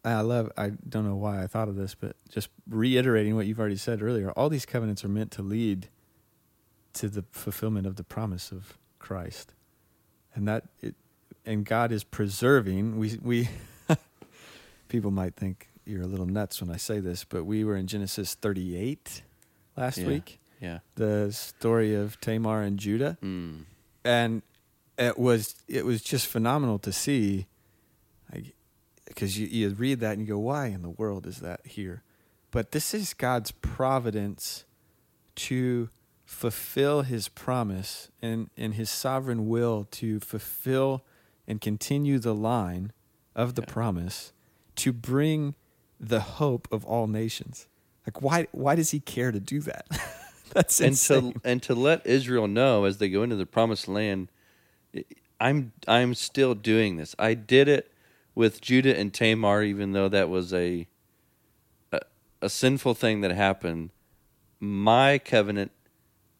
I 0.04 0.22
love. 0.22 0.52
I 0.58 0.70
don't 0.88 1.06
know 1.06 1.16
why 1.16 1.44
I 1.44 1.48
thought 1.48 1.68
of 1.68 1.76
this, 1.76 1.96
but 1.96 2.16
just 2.30 2.50
reiterating 2.68 3.36
what 3.36 3.46
you've 3.46 3.60
already 3.60 3.76
said 3.76 4.02
earlier. 4.02 4.32
All 4.32 4.50
these 4.50 4.66
covenants 4.66 5.06
are 5.06 5.10
meant 5.10 5.32
to 5.32 5.42
lead 5.42 5.90
to 6.94 7.08
the 7.08 7.24
fulfillment 7.32 7.86
of 7.86 7.98
the 7.98 8.04
promise 8.04 8.52
of 8.52 8.78
Christ, 9.00 9.54
and 10.34 10.48
that 10.48 10.64
it, 10.82 10.96
and 11.46 11.66
God 11.66 11.92
is 11.92 12.04
preserving. 12.04 12.98
We 12.98 13.20
we 13.22 13.50
people 14.88 15.12
might 15.12 15.36
think 15.36 15.70
you're 15.92 16.04
a 16.04 16.08
little 16.08 16.26
nuts 16.26 16.62
when 16.62 16.70
I 16.72 16.78
say 16.78 17.00
this, 17.00 17.24
but 17.26 17.44
we 17.44 17.64
were 17.64 17.76
in 17.76 17.86
Genesis 17.88 18.34
38 18.36 19.22
last 19.78 19.98
Yeah. 20.00 20.08
week, 20.08 20.40
Yeah. 20.62 20.80
the 20.96 21.32
story 21.32 21.94
of 21.94 22.20
Tamar 22.22 22.62
and 22.62 22.80
Judah 22.80 23.18
Mm. 23.22 23.66
and 24.06 24.42
it 24.98 25.18
was 25.18 25.56
it 25.68 25.86
was 25.86 26.02
just 26.02 26.28
phenomenal 26.28 26.80
to 26.80 26.92
see 26.92 27.48
like 28.34 28.54
because 29.06 29.38
you, 29.38 29.48
you 29.48 29.70
read 29.70 30.00
that 30.00 30.14
and 30.14 30.22
you 30.22 30.28
go 30.28 30.40
why 30.40 30.68
in 30.68 30.82
the 30.82 30.90
world 30.90 31.26
is 31.28 31.38
that 31.40 31.66
here 31.66 32.04
but 32.52 32.72
this 32.72 32.94
is 32.94 33.14
god's 33.14 33.52
providence 33.52 34.64
to 35.36 35.90
fulfill 36.26 37.02
his 37.02 37.28
promise 37.28 38.10
and, 38.22 38.50
and 38.56 38.76
his 38.76 38.90
sovereign 38.90 39.48
will 39.48 39.86
to 39.92 40.20
fulfill 40.20 41.04
and 41.48 41.60
continue 41.62 42.20
the 42.20 42.36
line 42.36 42.92
of 43.36 43.56
the 43.56 43.62
Yeah. 43.64 43.74
promise 43.74 44.34
to 44.78 44.94
bring 44.94 45.56
the 46.04 46.20
hope 46.20 46.68
of 46.72 46.84
all 46.86 47.06
nations 47.08 47.68
like 48.08 48.22
why 48.22 48.48
why 48.52 48.74
does 48.76 48.90
he 48.90 49.00
care 49.00 49.32
to 49.32 49.40
do 49.40 49.60
that 49.62 49.86
that's 50.54 50.80
and 50.82 50.90
insane. 50.90 51.34
to 51.34 51.40
and 51.44 51.62
to 51.64 51.76
let 51.76 52.06
Israel 52.08 52.48
know 52.48 52.86
as 52.86 52.98
they 52.98 53.08
go 53.08 53.22
into 53.24 53.36
the 53.36 53.46
promised 53.46 53.88
land, 53.88 54.30
I'm 55.40 55.72
I'm 55.88 56.14
still 56.16 56.54
doing 56.56 56.98
this. 56.98 57.16
I 57.18 57.34
did 57.36 57.68
it 57.68 57.92
with 58.36 58.62
Judah 58.62 58.98
and 58.98 59.14
Tamar, 59.14 59.64
even 59.64 59.92
though 59.94 60.10
that 60.10 60.30
was 60.30 60.54
a 60.54 60.88
a, 61.92 62.00
a 62.42 62.50
sinful 62.50 62.96
thing 62.96 63.22
that 63.22 63.32
happened. 63.32 63.92
My 64.60 65.18
covenant, 65.18 65.72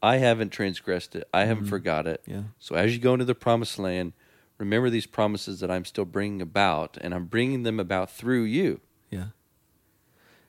I 0.02 0.18
haven't 0.18 0.50
transgressed 0.52 1.16
it. 1.16 1.28
I 1.34 1.46
haven't 1.46 1.66
Mhm. 1.66 1.70
forgot 1.70 2.06
it. 2.08 2.22
yeah 2.28 2.44
So 2.60 2.76
as 2.76 2.94
you 2.94 3.00
go 3.00 3.14
into 3.14 3.26
the 3.26 3.36
promised 3.36 3.80
land, 3.80 4.14
remember 4.58 4.90
these 4.90 5.08
promises 5.08 5.60
that 5.62 5.72
I'm 5.72 5.86
still 5.86 6.06
bringing 6.06 6.42
about, 6.42 6.98
and 7.02 7.14
I'm 7.14 7.26
bringing 7.26 7.64
them 7.64 7.80
about 7.80 8.12
through 8.12 8.44
you. 8.44 8.80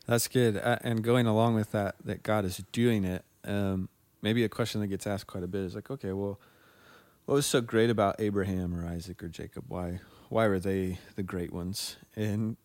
That's 0.07 0.29
good. 0.29 0.57
Uh, 0.57 0.79
and 0.83 1.03
going 1.03 1.27
along 1.27 1.55
with 1.55 1.73
that, 1.73 1.97
that 2.05 2.23
God 2.23 2.45
is 2.45 2.62
doing 2.73 3.05
it. 3.05 3.25
Um, 3.45 3.88
maybe 4.21 4.45
a 4.45 4.49
question 4.49 4.81
that 4.81 4.88
gets 4.88 5.07
asked 5.07 5.27
quite 5.27 5.45
a 5.45 5.47
bit 5.47 5.62
is 5.62 5.75
like, 5.75 5.91
okay, 5.91 6.12
well, 6.12 6.41
what 7.27 7.35
was 7.35 7.47
so 7.47 7.61
great 7.61 7.91
about 7.91 8.17
Abraham 8.19 8.75
or 8.75 8.87
Isaac 8.87 9.23
or 9.23 9.29
Jacob? 9.29 9.65
Why, 9.69 10.01
why 10.29 10.49
were 10.49 10.59
they 10.59 10.99
the 11.15 11.23
great 11.23 11.53
ones? 11.53 11.97
And 12.17 12.57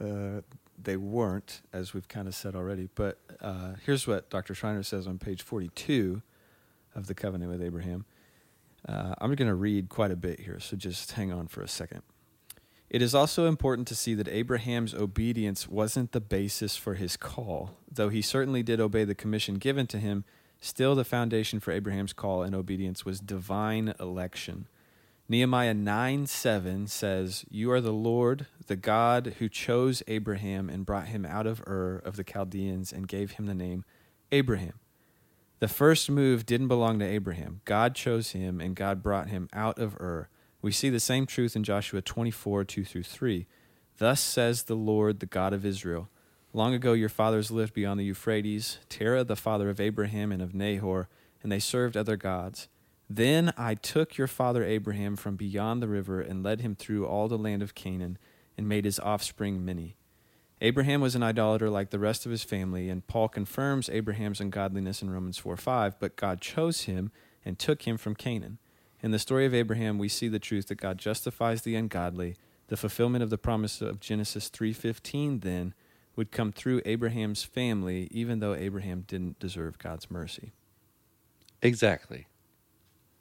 uh, 0.00 0.42
they 0.80 0.96
weren't, 0.96 1.62
as 1.72 1.92
we've 1.92 2.06
kind 2.08 2.28
of 2.28 2.34
said 2.34 2.54
already. 2.54 2.88
But 2.94 3.18
uh, 3.40 3.74
here's 3.84 4.06
what 4.06 4.30
Dr. 4.30 4.54
Schreiner 4.54 4.82
says 4.82 5.06
on 5.06 5.18
page 5.18 5.42
42 5.42 6.22
of 6.94 7.08
the 7.08 7.14
covenant 7.14 7.50
with 7.50 7.62
Abraham. 7.62 8.04
Uh, 8.88 9.14
I'm 9.18 9.34
going 9.34 9.48
to 9.48 9.54
read 9.54 9.88
quite 9.88 10.12
a 10.12 10.16
bit 10.16 10.40
here, 10.40 10.60
so 10.60 10.76
just 10.76 11.12
hang 11.12 11.32
on 11.32 11.48
for 11.48 11.62
a 11.62 11.68
second. 11.68 12.02
It 12.88 13.02
is 13.02 13.14
also 13.14 13.46
important 13.46 13.88
to 13.88 13.96
see 13.96 14.14
that 14.14 14.28
Abraham's 14.28 14.94
obedience 14.94 15.68
wasn't 15.68 16.12
the 16.12 16.20
basis 16.20 16.76
for 16.76 16.94
his 16.94 17.16
call. 17.16 17.76
Though 17.90 18.08
he 18.08 18.22
certainly 18.22 18.62
did 18.62 18.80
obey 18.80 19.04
the 19.04 19.14
commission 19.14 19.56
given 19.56 19.86
to 19.88 19.98
him, 19.98 20.24
still 20.60 20.94
the 20.94 21.04
foundation 21.04 21.58
for 21.58 21.72
Abraham's 21.72 22.12
call 22.12 22.42
and 22.42 22.54
obedience 22.54 23.04
was 23.04 23.18
divine 23.18 23.92
election. 23.98 24.68
Nehemiah 25.28 25.74
9 25.74 26.26
7 26.26 26.86
says, 26.86 27.44
You 27.50 27.72
are 27.72 27.80
the 27.80 27.92
Lord, 27.92 28.46
the 28.68 28.76
God 28.76 29.34
who 29.40 29.48
chose 29.48 30.04
Abraham 30.06 30.70
and 30.70 30.86
brought 30.86 31.08
him 31.08 31.26
out 31.26 31.48
of 31.48 31.60
Ur 31.66 32.00
of 32.04 32.14
the 32.14 32.22
Chaldeans 32.22 32.92
and 32.92 33.08
gave 33.08 33.32
him 33.32 33.46
the 33.46 33.54
name 33.54 33.84
Abraham. 34.30 34.74
The 35.58 35.66
first 35.66 36.08
move 36.08 36.46
didn't 36.46 36.68
belong 36.68 37.00
to 37.00 37.04
Abraham. 37.04 37.62
God 37.64 37.96
chose 37.96 38.30
him 38.30 38.60
and 38.60 38.76
God 38.76 39.02
brought 39.02 39.28
him 39.28 39.48
out 39.52 39.80
of 39.80 39.96
Ur. 39.96 40.28
We 40.66 40.72
see 40.72 40.90
the 40.90 40.98
same 40.98 41.26
truth 41.26 41.54
in 41.54 41.62
Joshua 41.62 42.02
24, 42.02 42.64
2 42.64 42.84
through 42.84 43.04
3. 43.04 43.46
Thus 43.98 44.20
says 44.20 44.64
the 44.64 44.74
Lord, 44.74 45.20
the 45.20 45.26
God 45.26 45.52
of 45.52 45.64
Israel 45.64 46.08
Long 46.52 46.74
ago 46.74 46.92
your 46.92 47.08
fathers 47.08 47.52
lived 47.52 47.72
beyond 47.72 48.00
the 48.00 48.04
Euphrates, 48.04 48.80
Terah, 48.88 49.22
the 49.22 49.36
father 49.36 49.70
of 49.70 49.78
Abraham 49.78 50.32
and 50.32 50.42
of 50.42 50.56
Nahor, 50.56 51.08
and 51.40 51.52
they 51.52 51.60
served 51.60 51.96
other 51.96 52.16
gods. 52.16 52.66
Then 53.08 53.52
I 53.56 53.76
took 53.76 54.16
your 54.18 54.26
father 54.26 54.64
Abraham 54.64 55.14
from 55.14 55.36
beyond 55.36 55.80
the 55.80 55.86
river 55.86 56.20
and 56.20 56.42
led 56.42 56.62
him 56.62 56.74
through 56.74 57.06
all 57.06 57.28
the 57.28 57.38
land 57.38 57.62
of 57.62 57.76
Canaan 57.76 58.18
and 58.58 58.68
made 58.68 58.86
his 58.86 58.98
offspring 58.98 59.64
many. 59.64 59.94
Abraham 60.60 61.00
was 61.00 61.14
an 61.14 61.22
idolater 61.22 61.70
like 61.70 61.90
the 61.90 62.00
rest 62.00 62.26
of 62.26 62.32
his 62.32 62.42
family, 62.42 62.88
and 62.88 63.06
Paul 63.06 63.28
confirms 63.28 63.88
Abraham's 63.88 64.40
ungodliness 64.40 65.00
in 65.00 65.10
Romans 65.10 65.38
4 65.38 65.56
5, 65.56 66.00
but 66.00 66.16
God 66.16 66.40
chose 66.40 66.80
him 66.80 67.12
and 67.44 67.56
took 67.56 67.82
him 67.82 67.96
from 67.96 68.16
Canaan. 68.16 68.58
In 69.06 69.12
the 69.12 69.20
story 69.20 69.46
of 69.46 69.54
Abraham, 69.54 69.98
we 69.98 70.08
see 70.08 70.26
the 70.26 70.40
truth 70.40 70.66
that 70.66 70.80
God 70.80 70.98
justifies 70.98 71.62
the 71.62 71.76
ungodly. 71.76 72.34
The 72.66 72.76
fulfillment 72.76 73.22
of 73.22 73.30
the 73.30 73.38
promise 73.38 73.80
of 73.80 74.00
Genesis 74.00 74.48
3:15 74.48 75.42
then 75.42 75.74
would 76.16 76.32
come 76.32 76.50
through 76.50 76.82
Abraham's 76.84 77.44
family 77.44 78.08
even 78.10 78.40
though 78.40 78.52
Abraham 78.52 79.02
didn't 79.02 79.38
deserve 79.38 79.78
God's 79.78 80.10
mercy. 80.10 80.54
Exactly. 81.62 82.26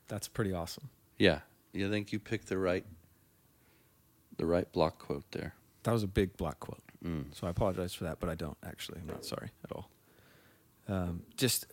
That's 0.08 0.28
pretty 0.28 0.52
awesome. 0.52 0.90
Yeah. 1.20 1.42
You 1.72 1.88
think 1.88 2.12
you 2.12 2.18
picked 2.18 2.48
the 2.48 2.58
right 2.58 2.88
the 4.38 4.48
right 4.48 4.72
block 4.72 4.98
quote 4.98 5.32
there. 5.34 5.54
That 5.84 5.92
was 5.92 6.02
a 6.02 6.08
big 6.08 6.36
block 6.36 6.60
quote. 6.62 6.82
Mm. 7.04 7.26
So 7.32 7.46
I 7.46 7.52
apologize 7.52 7.94
for 7.94 8.06
that, 8.06 8.20
but 8.20 8.28
I 8.28 8.34
don't 8.34 8.58
actually. 8.64 9.02
I'm 9.02 9.08
not 9.08 9.24
sorry 9.24 9.52
at 9.64 9.72
all. 9.72 9.92
Um, 10.88 11.22
just 11.38 11.68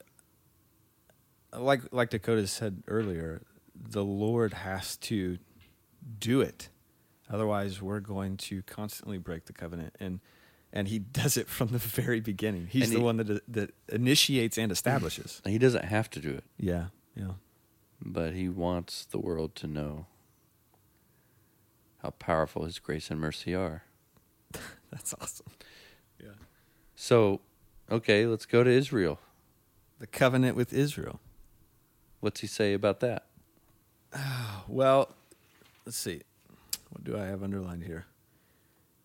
like 1.59 1.81
like 1.93 2.11
Dakota 2.11 2.47
said 2.47 2.83
earlier, 2.87 3.41
the 3.75 4.05
Lord 4.05 4.53
has 4.53 4.97
to 4.99 5.39
do 6.19 6.41
it. 6.41 6.69
Otherwise, 7.31 7.81
we're 7.81 8.01
going 8.01 8.37
to 8.37 8.63
constantly 8.63 9.19
break 9.19 9.47
the 9.47 9.53
covenant, 9.53 9.95
and 10.01 10.21
and 10.73 10.89
He 10.89 10.99
does 11.23 11.37
it 11.37 11.49
from 11.49 11.69
the 11.69 11.79
very 11.79 12.21
beginning. 12.21 12.67
He's 12.71 12.85
And 12.85 12.93
the 12.93 12.99
he- 12.99 13.05
one 13.05 13.17
that 13.19 13.53
that 13.53 13.75
initiates 13.89 14.59
and 14.59 14.71
establishes. 14.73 15.41
He 15.45 15.59
doesn't 15.59 15.85
have 15.85 16.11
to 16.11 16.21
do 16.21 16.31
it. 16.31 16.45
yeah, 16.59 16.87
yeah, 17.15 17.33
but 18.01 18.35
he 18.35 18.49
wants 18.49 19.05
the 19.07 19.19
world 19.19 19.55
to 19.57 19.67
know 19.67 20.07
how 22.03 22.11
powerful 22.11 22.65
his 22.65 22.79
grace 22.79 23.11
and 23.11 23.21
mercy 23.21 23.55
are. 23.55 23.85
That's 24.91 25.15
awesome. 25.21 25.47
Yeah. 26.23 26.33
So, 26.97 27.41
okay, 27.91 28.27
let's 28.27 28.45
go 28.47 28.63
to 28.65 28.71
Israel. 28.71 29.19
The 30.01 30.07
covenant 30.07 30.57
with 30.57 30.73
Israel. 30.73 31.21
What's 32.21 32.41
he 32.41 32.47
say 32.49 32.73
about 32.75 33.01
that? 33.01 33.27
Well, 34.69 35.11
let's 35.85 35.99
see. 35.99 36.23
What 36.91 37.05
do 37.05 37.19
I 37.19 37.25
have 37.25 37.43
underlined 37.43 37.83
here? 37.83 38.07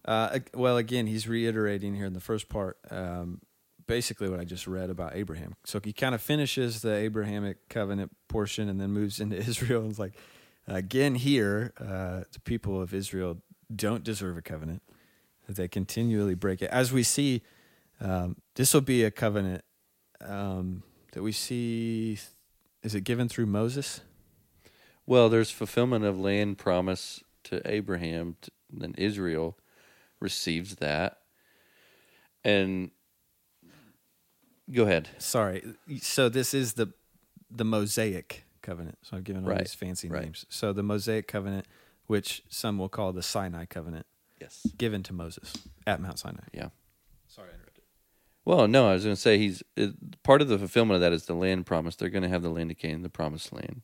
Uh, 0.06 0.40
well, 0.54 0.78
again, 0.78 1.08
he's 1.08 1.28
reiterating 1.28 1.96
here 1.96 2.06
in 2.06 2.14
the 2.14 2.22
first 2.22 2.48
part 2.48 2.78
um, 2.90 3.42
basically 3.88 4.30
what 4.30 4.40
I 4.40 4.44
just 4.44 4.68
read 4.68 4.90
about 4.90 5.16
Abraham. 5.16 5.56
So 5.66 5.80
he 5.84 5.94
kind 5.94 6.14
of 6.14 6.22
finishes 6.22 6.82
the 6.82 6.94
Abrahamic 6.94 7.70
covenant 7.70 8.12
portion 8.28 8.70
and 8.70 8.80
then 8.80 8.92
moves 8.92 9.20
into 9.22 9.38
Israel. 9.38 9.82
And 9.82 9.90
it's 9.90 10.00
like, 10.00 10.14
again, 10.68 11.16
here, 11.16 11.74
uh, 11.80 12.24
the 12.32 12.40
people 12.44 12.82
of 12.82 12.94
Israel 12.94 13.38
don't 13.74 14.04
deserve 14.04 14.38
a 14.38 14.42
covenant, 14.42 14.82
they 15.50 15.68
continually 15.68 16.36
break 16.36 16.62
it. 16.62 16.70
As 16.72 16.92
we 16.92 17.04
see, 17.04 17.42
um, 18.02 18.36
this 18.56 18.74
will 18.74 18.82
be 18.82 19.04
a 19.06 19.12
covenant 19.12 19.64
um, 20.22 20.84
that 21.14 21.24
we 21.24 21.32
see. 21.32 22.20
Is 22.84 22.96
it 22.96 23.02
given 23.06 23.30
through 23.30 23.46
Moses? 23.46 24.02
Well, 25.08 25.30
there's 25.30 25.50
fulfillment 25.50 26.04
of 26.06 26.20
land 26.20 26.58
promise 26.60 27.24
to 27.46 27.62
Abraham, 27.66 28.36
then 28.70 28.94
Israel 28.98 29.58
receives 30.20 30.76
that. 30.76 31.20
And 32.44 32.92
go 34.72 34.84
ahead. 34.84 35.10
Sorry. 35.18 35.64
So 36.02 36.30
this 36.30 36.54
is 36.54 36.74
the 36.74 36.94
the 37.50 37.64
Mosaic 37.66 38.44
covenant. 38.62 38.98
So 39.02 39.16
I've 39.18 39.24
given 39.24 39.46
all 39.46 39.50
Right, 39.52 39.60
these 39.60 39.74
fancy 39.74 40.10
right. 40.10 40.24
names. 40.24 40.46
So 40.50 40.74
the 40.74 40.84
Mosaic 40.84 41.28
covenant, 41.28 41.66
which 42.08 42.44
some 42.50 42.78
will 42.78 42.90
call 42.90 43.14
the 43.14 43.24
Sinai 43.24 43.64
covenant, 43.66 44.06
Yes. 44.42 44.68
given 44.78 45.02
to 45.04 45.14
Moses 45.14 45.54
at 45.86 46.02
Mount 46.02 46.20
Sinai. 46.20 46.44
Yeah. 46.54 46.70
Sorry, 47.28 47.48
I 47.50 47.54
interrupted. 47.54 47.84
Well, 48.44 48.68
no, 48.68 48.90
I 48.90 48.94
was 48.94 49.06
going 49.06 49.16
to 49.16 49.22
say 49.22 49.38
he's 49.38 49.64
it, 49.78 50.22
part 50.24 50.42
of 50.42 50.50
the 50.50 50.58
fulfillment 50.58 50.96
of 50.96 51.02
that 51.02 51.14
is 51.14 51.26
the 51.26 51.34
land 51.34 51.66
promise. 51.66 51.96
They're 51.96 52.10
going 52.10 52.24
to 52.24 52.30
have 52.30 52.44
the 52.44 52.50
land 52.50 52.72
of 52.72 52.78
Canaan, 52.78 53.04
the 53.04 53.10
promised 53.10 53.54
land. 53.54 53.82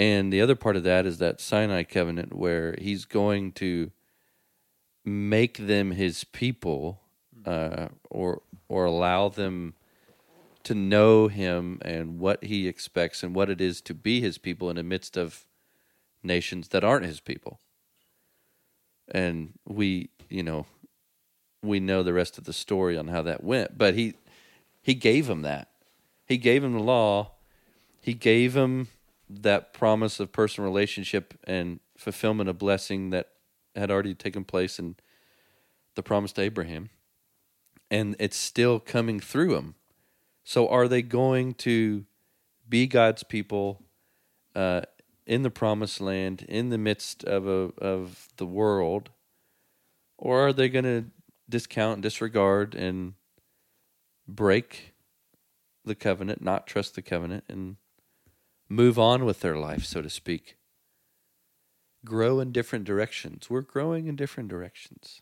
And 0.00 0.32
the 0.32 0.40
other 0.40 0.56
part 0.56 0.76
of 0.76 0.82
that 0.84 1.04
is 1.04 1.18
that 1.18 1.42
Sinai 1.42 1.82
covenant 1.82 2.34
where 2.34 2.74
he's 2.78 3.04
going 3.04 3.52
to 3.52 3.90
make 5.04 5.58
them 5.58 5.90
his 5.90 6.24
people 6.24 7.02
uh, 7.44 7.88
or 8.08 8.40
or 8.66 8.86
allow 8.86 9.28
them 9.28 9.74
to 10.62 10.74
know 10.74 11.28
him 11.28 11.80
and 11.82 12.18
what 12.18 12.42
he 12.44 12.66
expects 12.66 13.22
and 13.22 13.34
what 13.34 13.50
it 13.50 13.60
is 13.60 13.82
to 13.82 13.92
be 13.92 14.22
his 14.22 14.38
people 14.38 14.70
in 14.70 14.76
the 14.76 14.82
midst 14.82 15.18
of 15.18 15.44
nations 16.22 16.68
that 16.68 16.82
aren't 16.82 17.04
his 17.04 17.20
people. 17.20 17.60
And 19.06 19.52
we, 19.66 20.08
you 20.30 20.42
know, 20.42 20.64
we 21.62 21.78
know 21.78 22.02
the 22.02 22.14
rest 22.14 22.38
of 22.38 22.44
the 22.44 22.54
story 22.54 22.96
on 22.96 23.08
how 23.08 23.20
that 23.20 23.44
went, 23.44 23.76
but 23.76 23.92
he 23.92 24.14
he 24.80 24.94
gave 24.94 25.28
him 25.28 25.42
that. 25.42 25.68
He 26.24 26.38
gave 26.38 26.64
him 26.64 26.72
the 26.72 26.82
law. 26.82 27.32
He 28.00 28.14
gave 28.14 28.56
him 28.56 28.88
that 29.30 29.72
promise 29.72 30.18
of 30.18 30.32
personal 30.32 30.68
relationship 30.68 31.38
and 31.44 31.80
fulfillment 31.96 32.48
of 32.48 32.58
blessing 32.58 33.10
that 33.10 33.28
had 33.76 33.90
already 33.90 34.14
taken 34.14 34.44
place 34.44 34.78
in 34.78 34.96
the 35.94 36.02
promise 36.02 36.32
to 36.32 36.42
Abraham. 36.42 36.90
And 37.90 38.16
it's 38.18 38.36
still 38.36 38.80
coming 38.80 39.20
through 39.20 39.56
him. 39.56 39.74
So 40.44 40.68
are 40.68 40.88
they 40.88 41.02
going 41.02 41.54
to 41.54 42.04
be 42.68 42.86
God's 42.86 43.22
people 43.22 43.82
uh, 44.54 44.82
in 45.26 45.42
the 45.42 45.50
promised 45.50 46.00
land, 46.00 46.44
in 46.48 46.70
the 46.70 46.78
midst 46.78 47.22
of 47.24 47.46
a, 47.46 47.72
of 47.78 48.28
the 48.36 48.46
world, 48.46 49.10
or 50.18 50.48
are 50.48 50.52
they 50.52 50.68
going 50.68 50.84
to 50.84 51.04
discount, 51.48 52.00
disregard, 52.00 52.74
and 52.74 53.14
break 54.26 54.94
the 55.84 55.94
covenant, 55.94 56.42
not 56.42 56.66
trust 56.66 56.94
the 56.94 57.02
covenant, 57.02 57.44
and 57.48 57.76
move 58.70 58.98
on 58.98 59.26
with 59.26 59.40
their 59.40 59.56
life, 59.56 59.84
so 59.84 60.00
to 60.00 60.08
speak? 60.08 60.56
Grow 62.04 62.40
in 62.40 62.52
different 62.52 62.86
directions. 62.86 63.50
We're 63.50 63.60
growing 63.60 64.06
in 64.06 64.16
different 64.16 64.48
directions, 64.48 65.20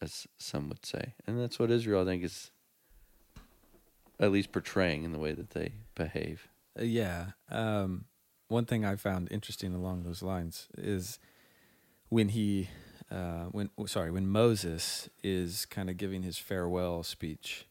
as 0.00 0.26
some 0.38 0.70
would 0.70 0.86
say, 0.86 1.14
and 1.26 1.38
that's 1.38 1.58
what 1.58 1.70
Israel, 1.70 2.02
I 2.02 2.04
think, 2.06 2.24
is 2.24 2.50
at 4.18 4.32
least 4.32 4.52
portraying 4.52 5.04
in 5.04 5.12
the 5.12 5.18
way 5.18 5.32
that 5.32 5.50
they 5.50 5.72
behave. 5.94 6.48
Uh, 6.78 6.84
yeah. 6.84 7.26
Um, 7.50 8.06
one 8.48 8.64
thing 8.64 8.84
I 8.84 8.96
found 8.96 9.28
interesting 9.30 9.74
along 9.74 10.04
those 10.04 10.22
lines 10.22 10.68
is 10.78 11.18
when 12.08 12.30
he, 12.30 12.70
uh, 13.10 13.46
when 13.46 13.68
sorry, 13.86 14.10
when 14.10 14.28
Moses 14.28 15.10
is 15.22 15.66
kind 15.66 15.90
of 15.90 15.96
giving 15.96 16.22
his 16.22 16.38
farewell 16.38 17.02
speech, 17.02 17.66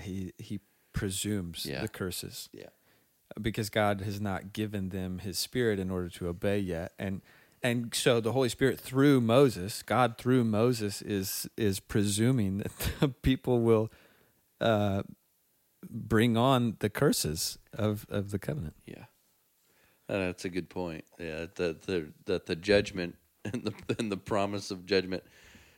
he 0.00 0.32
he 0.38 0.60
presumes 0.94 1.66
Yeah. 1.66 1.82
the 1.82 1.88
curses. 1.88 2.48
Yeah. 2.52 2.70
because 3.40 3.68
God 3.68 4.00
has 4.02 4.20
not 4.20 4.52
given 4.52 4.88
them 4.90 5.18
his 5.18 5.38
spirit 5.38 5.78
in 5.80 5.90
order 5.90 6.08
to 6.08 6.28
obey 6.28 6.58
yet. 6.60 6.92
And 6.98 7.20
and 7.62 7.94
so 7.94 8.20
the 8.20 8.32
Holy 8.32 8.48
Spirit 8.50 8.78
through 8.78 9.20
Moses, 9.22 9.82
God 9.82 10.16
through 10.18 10.44
Moses 10.44 11.02
is 11.02 11.48
is 11.56 11.80
presuming 11.80 12.58
that 12.58 12.72
the 13.00 13.08
people 13.08 13.60
will 13.60 13.90
uh, 14.60 15.02
bring 15.90 16.36
on 16.36 16.76
the 16.78 16.88
curses 16.90 17.58
of, 17.72 18.06
of 18.08 18.30
the 18.30 18.38
covenant. 18.38 18.74
Yeah, 18.86 19.04
Uh, 20.08 20.18
that's 20.26 20.44
a 20.44 20.48
good 20.50 20.68
point. 20.70 21.04
Yeah, 21.18 21.46
that 21.56 21.82
the 21.82 22.12
that 22.26 22.46
the 22.46 22.54
judgment 22.56 23.16
and 23.44 23.64
the 23.64 23.72
and 23.98 24.12
the 24.12 24.16
promise 24.18 24.70
of 24.70 24.86
judgment 24.86 25.24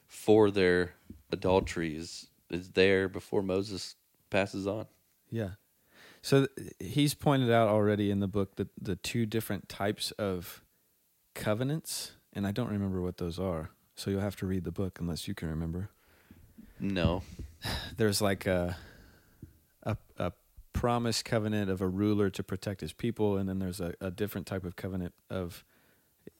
for 0.09 0.50
their 0.50 0.94
adultery 1.33 1.96
is 1.96 2.29
is 2.50 2.70
there 2.72 3.09
before 3.09 3.42
Moses 3.42 3.94
passes 4.31 4.66
on. 4.66 4.87
Yeah. 5.31 5.51
So 6.23 6.47
th- 6.47 6.73
he's 6.81 7.15
pointed 7.15 7.51
out 7.51 7.69
already 7.69 8.11
in 8.11 8.21
the 8.21 8.29
book 8.29 8.57
that 8.57 8.69
the 8.81 8.97
two 8.97 9.27
different 9.27 9.69
types 9.69 10.11
of 10.12 10.62
covenants, 11.35 12.12
and 12.33 12.47
I 12.47 12.53
don't 12.53 12.71
remember 12.71 13.01
what 13.01 13.19
those 13.19 13.39
are. 13.39 13.71
So 13.95 14.11
you'll 14.11 14.21
have 14.21 14.37
to 14.37 14.47
read 14.47 14.65
the 14.65 14.73
book 14.73 14.99
unless 15.01 15.29
you 15.29 15.35
can 15.35 15.49
remember. 15.49 15.91
No, 16.81 17.23
there's 17.97 18.21
like 18.21 18.47
a 18.47 18.77
a, 19.85 19.97
a 20.19 20.33
promise 20.73 21.23
covenant 21.23 21.71
of 21.71 21.81
a 21.81 21.89
ruler 21.89 22.29
to 22.31 22.43
protect 22.43 22.81
his 22.81 22.93
people, 22.93 23.37
and 23.37 23.49
then 23.49 23.59
there's 23.59 23.81
a, 23.81 23.95
a 24.01 24.11
different 24.11 24.47
type 24.47 24.65
of 24.65 24.77
covenant 24.77 25.15
of 25.31 25.65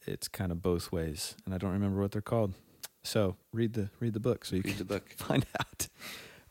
it's 0.07 0.29
kind 0.29 0.53
of 0.53 0.63
both 0.63 0.93
ways, 0.93 1.37
and 1.45 1.55
I 1.55 1.59
don't 1.59 1.73
remember 1.73 2.01
what 2.01 2.13
they're 2.13 2.21
called. 2.21 2.55
So 3.03 3.37
read 3.53 3.75
the 3.75 3.91
read 4.01 4.15
the 4.15 4.21
book 4.21 4.45
so 4.45 4.57
you 4.57 4.63
read 4.63 4.77
can 4.77 4.79
the 4.79 4.95
book. 4.95 5.11
find 5.17 5.47
out. 5.61 5.89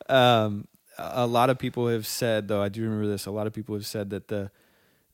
Um, 0.10 0.68
a 0.98 1.28
lot 1.28 1.50
of 1.50 1.58
people 1.58 1.88
have 1.88 2.08
said, 2.08 2.48
though 2.48 2.62
I 2.62 2.70
do 2.70 2.84
remember 2.84 3.08
this. 3.08 3.26
A 3.26 3.32
lot 3.32 3.48
of 3.48 3.54
people 3.54 3.76
have 3.76 3.86
said 3.86 4.10
that 4.12 4.28
the 4.28 4.52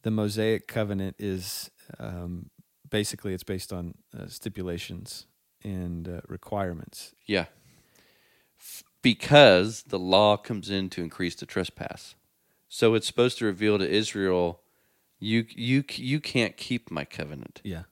the 0.04 0.12
Mosaic 0.12 0.68
covenant 0.68 1.16
is 1.20 1.70
um, 2.00 2.50
basically 2.90 3.34
it's 3.34 3.44
based 3.44 3.72
on 3.72 3.94
uh, 4.18 4.28
stipulations 4.28 5.28
and 5.64 6.08
uh, 6.08 6.22
requirements. 6.28 7.14
Yeah, 7.26 7.46
because 9.02 9.84
the 9.84 10.00
law 10.00 10.38
comes 10.38 10.70
in 10.70 10.90
to 10.92 11.02
increase 11.02 11.36
the 11.36 11.46
trespass, 11.46 12.16
so 12.68 12.94
it's 12.94 13.08
supposed 13.08 13.38
to 13.40 13.46
reveal 13.46 13.78
to 13.78 13.90
Israel, 13.90 14.62
you 15.20 15.46
you 15.50 15.84
you 15.94 16.20
can't 16.20 16.58
keep 16.58 16.92
my 16.92 17.06
covenant. 17.06 17.62
Yeah. 17.64 17.84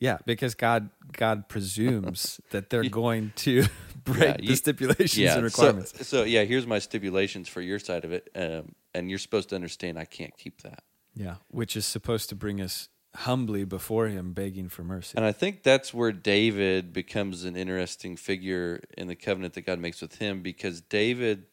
Yeah, 0.00 0.18
because 0.26 0.54
God 0.54 0.90
God 1.12 1.48
presumes 1.48 2.40
that 2.50 2.70
they're 2.70 2.88
going 2.88 3.32
to 3.36 3.64
break 4.04 4.36
Yeah, 4.40 4.48
the 4.48 4.56
stipulations 4.56 5.16
yeah, 5.16 5.34
and 5.34 5.44
requirements. 5.44 5.92
So, 5.96 6.04
so 6.04 6.22
yeah, 6.24 6.44
here's 6.44 6.66
my 6.66 6.78
stipulations 6.78 7.48
for 7.48 7.60
your 7.60 7.78
side 7.78 8.04
of 8.04 8.12
it, 8.12 8.30
um, 8.34 8.74
and 8.94 9.10
you're 9.10 9.18
supposed 9.18 9.48
to 9.50 9.54
understand 9.56 9.98
I 9.98 10.04
can't 10.04 10.36
keep 10.36 10.62
that. 10.62 10.82
yeah, 11.14 11.36
which 11.48 11.76
is 11.76 11.84
supposed 11.86 12.28
to 12.28 12.36
bring 12.36 12.60
us 12.60 12.88
humbly 13.16 13.64
before 13.64 14.06
Him, 14.08 14.32
begging 14.32 14.68
for 14.68 14.84
mercy. 14.84 15.16
And 15.16 15.24
I 15.24 15.32
think 15.32 15.62
that's 15.64 15.92
where 15.92 16.12
David 16.12 16.92
becomes 16.92 17.44
an 17.44 17.56
interesting 17.56 18.16
figure 18.16 18.80
in 18.96 19.08
the 19.08 19.16
covenant 19.16 19.54
that 19.54 19.62
God 19.62 19.80
makes 19.80 20.00
with 20.00 20.18
him 20.18 20.42
because 20.42 20.80
David 20.80 21.46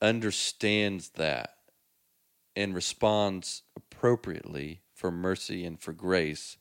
understands 0.00 1.10
that 1.10 1.56
and 2.54 2.74
responds 2.74 3.62
appropriately 3.76 4.80
for 4.94 5.10
mercy 5.10 5.64
and 5.64 5.80
for 5.80 5.92
grace 5.92 6.56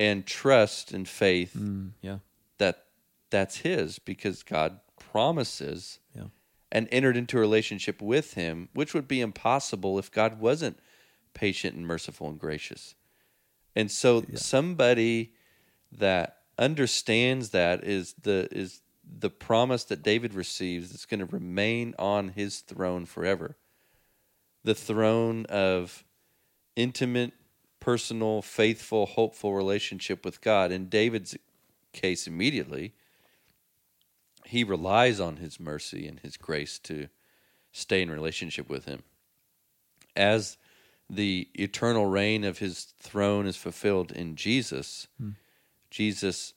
and 0.00 0.26
trust 0.26 0.92
and 0.92 1.06
faith 1.06 1.54
Mm, 1.56 1.92
yeah, 2.00 2.18
that 2.58 2.86
that's 3.30 3.58
his 3.58 3.98
because 3.98 4.42
God 4.42 4.80
promises 4.98 5.98
yeah, 6.16 6.24
and 6.72 6.88
entered 6.90 7.16
into 7.16 7.36
a 7.36 7.40
relationship 7.40 8.00
with 8.02 8.34
him, 8.34 8.68
which 8.74 8.94
would 8.94 9.06
be 9.06 9.20
impossible 9.20 9.98
if 9.98 10.10
God 10.10 10.40
wasn't 10.40 10.78
patient 11.34 11.76
and 11.76 11.86
merciful 11.86 12.28
and 12.28 12.38
gracious. 12.38 12.94
And 13.76 13.90
so 13.90 14.24
somebody 14.34 15.34
that 15.92 16.38
understands 16.58 17.50
that 17.50 17.84
is 17.84 18.14
the 18.22 18.48
is 18.50 18.80
the 19.04 19.30
promise 19.30 19.84
that 19.84 20.02
David 20.02 20.34
receives 20.34 20.90
that's 20.90 21.06
going 21.06 21.20
to 21.20 21.26
remain 21.26 21.94
on 21.98 22.28
his 22.28 22.60
throne 22.60 23.06
forever. 23.06 23.56
the 24.62 24.74
throne 24.74 25.46
of 25.46 26.04
intimate, 26.76 27.32
personal, 27.80 28.42
faithful, 28.42 29.06
hopeful 29.06 29.54
relationship 29.54 30.24
with 30.24 30.40
God. 30.40 30.70
In 30.70 30.88
David's 30.88 31.36
case, 31.92 32.26
immediately, 32.26 32.92
he 34.44 34.62
relies 34.64 35.18
on 35.20 35.36
his 35.38 35.58
mercy 35.58 36.06
and 36.06 36.20
his 36.20 36.36
grace 36.36 36.78
to 36.80 37.08
stay 37.72 38.02
in 38.02 38.10
relationship 38.10 38.68
with 38.68 38.84
him. 38.84 39.02
As 40.16 40.56
the 41.08 41.48
eternal 41.54 42.06
reign 42.06 42.44
of 42.44 42.58
his 42.58 42.92
throne 43.00 43.46
is 43.46 43.56
fulfilled 43.56 44.12
in 44.12 44.36
Jesus, 44.36 45.08
Hmm. 45.18 45.30
Jesus 45.90 46.54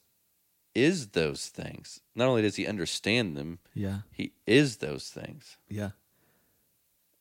is 0.74 1.08
those 1.08 1.48
things. 1.48 2.00
Not 2.14 2.28
only 2.28 2.42
does 2.42 2.56
he 2.56 2.66
understand 2.66 3.36
them, 3.36 3.58
Yeah. 3.74 4.00
he 4.12 4.32
is 4.46 4.78
those 4.78 5.08
things. 5.08 5.56
Yeah. 5.68 5.90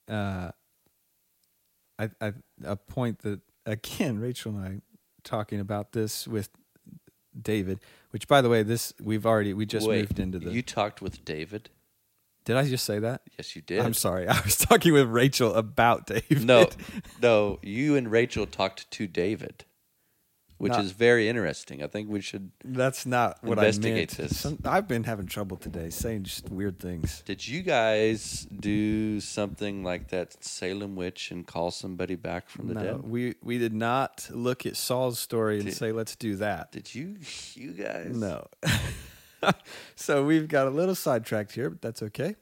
Uh, 0.08 0.52
I, 2.00 2.10
I, 2.20 2.34
a 2.63 2.76
point 2.76 3.20
that 3.20 3.42
again, 3.65 4.19
Rachel 4.19 4.56
and 4.58 4.65
I 4.65 4.82
talking 5.23 5.60
about 5.60 5.93
this 5.93 6.28
with 6.28 6.49
David, 7.39 7.80
which 8.12 8.28
by 8.28 8.41
the 8.41 8.49
way, 8.49 8.63
this 8.63 8.93
we've 9.02 9.26
already 9.26 9.54
we 9.54 9.65
just 9.65 9.88
Wait, 9.88 9.99
moved 9.99 10.19
into 10.19 10.39
the. 10.39 10.52
You 10.52 10.62
talked 10.62 11.02
with 11.02 11.23
David? 11.26 11.69
did 12.45 12.58
I 12.58 12.67
just 12.67 12.86
say 12.86 12.99
that? 12.99 13.21
Yes, 13.38 13.56
you 13.56 13.62
did. 13.62 13.80
I'm 13.80 13.93
sorry. 13.93 14.28
I 14.30 14.39
was 14.41 14.58
talking 14.58 14.93
with 14.93 15.08
Rachel 15.08 15.54
about 15.54 16.08
David. 16.08 16.45
No, 16.45 16.69
no. 17.21 17.60
You 17.62 17.95
and 17.95 18.12
Rachel 18.12 18.45
talked 18.45 18.89
to 18.91 19.08
David, 19.08 19.65
which 20.58 20.72
Not- 20.72 20.84
is 20.86 20.92
very 20.92 21.28
interesting. 21.28 21.84
I 21.84 21.88
think 21.88 22.10
we 22.10 22.22
should. 22.22 22.52
that's 22.63 23.06
not 23.06 23.44
what 23.44 23.58
I 23.60 23.63
Investigate 23.66 24.18
meant. 24.18 24.30
this. 24.30 24.39
Some, 24.39 24.60
I've 24.66 24.88
been 24.88 25.04
having 25.04 25.26
trouble 25.26 25.58
today 25.58 25.89
saying 25.89 26.24
just 26.24 26.50
weird 26.50 26.80
things. 26.80 27.22
Did 27.26 27.46
you 27.48 27.62
guys 27.63 28.48
do 28.60 29.20
something 29.20 29.84
like 29.84 30.10
that 30.10 30.44
Salem 30.44 30.96
witch 30.96 31.32
and 31.32 31.46
call 31.46 31.72
somebody 31.72 32.16
back 32.16 32.50
from 32.50 32.68
the 32.68 32.74
No, 32.76 32.84
dead? 32.84 33.04
we 33.04 33.36
we 33.44 33.58
did 33.58 33.74
not 33.74 34.28
look 34.32 34.66
at 34.66 34.76
Saul's 34.78 35.20
story 35.20 35.56
and 35.58 35.66
Did- 35.66 35.76
say 35.76 35.92
let's 35.92 36.16
do 36.16 36.36
that. 36.38 36.72
Did 36.72 36.94
you, 36.96 37.18
you 37.56 37.72
guys? 37.72 38.16
No. 38.16 38.48
so 39.96 40.24
we've 40.26 40.48
got 40.48 40.68
a 40.68 40.70
little 40.70 40.96
sidetracked 40.96 41.52
here, 41.54 41.70
but 41.70 41.82
that's 41.82 42.02
okay. 42.04 42.36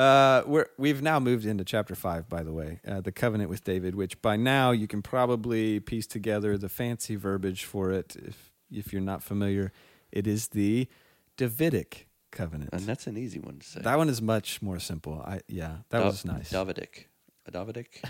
Uh, 0.00 0.42
we're 0.46 0.66
we've 0.78 1.02
now 1.02 1.20
moved 1.20 1.44
into 1.44 1.64
chapter 1.64 1.94
five, 1.94 2.28
by 2.28 2.42
the 2.42 2.52
way, 2.52 2.80
uh, 2.88 3.00
the 3.02 3.12
covenant 3.12 3.50
with 3.50 3.62
David, 3.64 3.94
which 3.94 4.20
by 4.22 4.36
now 4.36 4.70
you 4.70 4.86
can 4.86 5.02
probably 5.02 5.78
piece 5.80 6.06
together 6.06 6.56
the 6.56 6.68
fancy 6.70 7.16
verbiage 7.16 7.64
for 7.64 7.90
it. 7.90 8.16
If 8.16 8.50
if 8.70 8.92
you're 8.92 9.02
not 9.02 9.22
familiar, 9.22 9.72
it 10.10 10.26
is 10.26 10.48
the 10.48 10.88
Davidic 11.36 12.08
covenant. 12.30 12.70
And 12.72 12.82
that's 12.82 13.06
an 13.06 13.16
easy 13.18 13.40
one 13.40 13.58
to 13.58 13.66
say. 13.66 13.80
that 13.80 13.98
one 13.98 14.08
is 14.08 14.22
much 14.22 14.62
more 14.62 14.78
simple. 14.78 15.22
I 15.26 15.40
yeah, 15.48 15.78
that 15.90 15.98
Da- 15.98 16.06
was 16.06 16.24
nice. 16.24 16.50
Davidic. 16.50 17.08
A 17.46 17.50
Davidic 17.50 18.02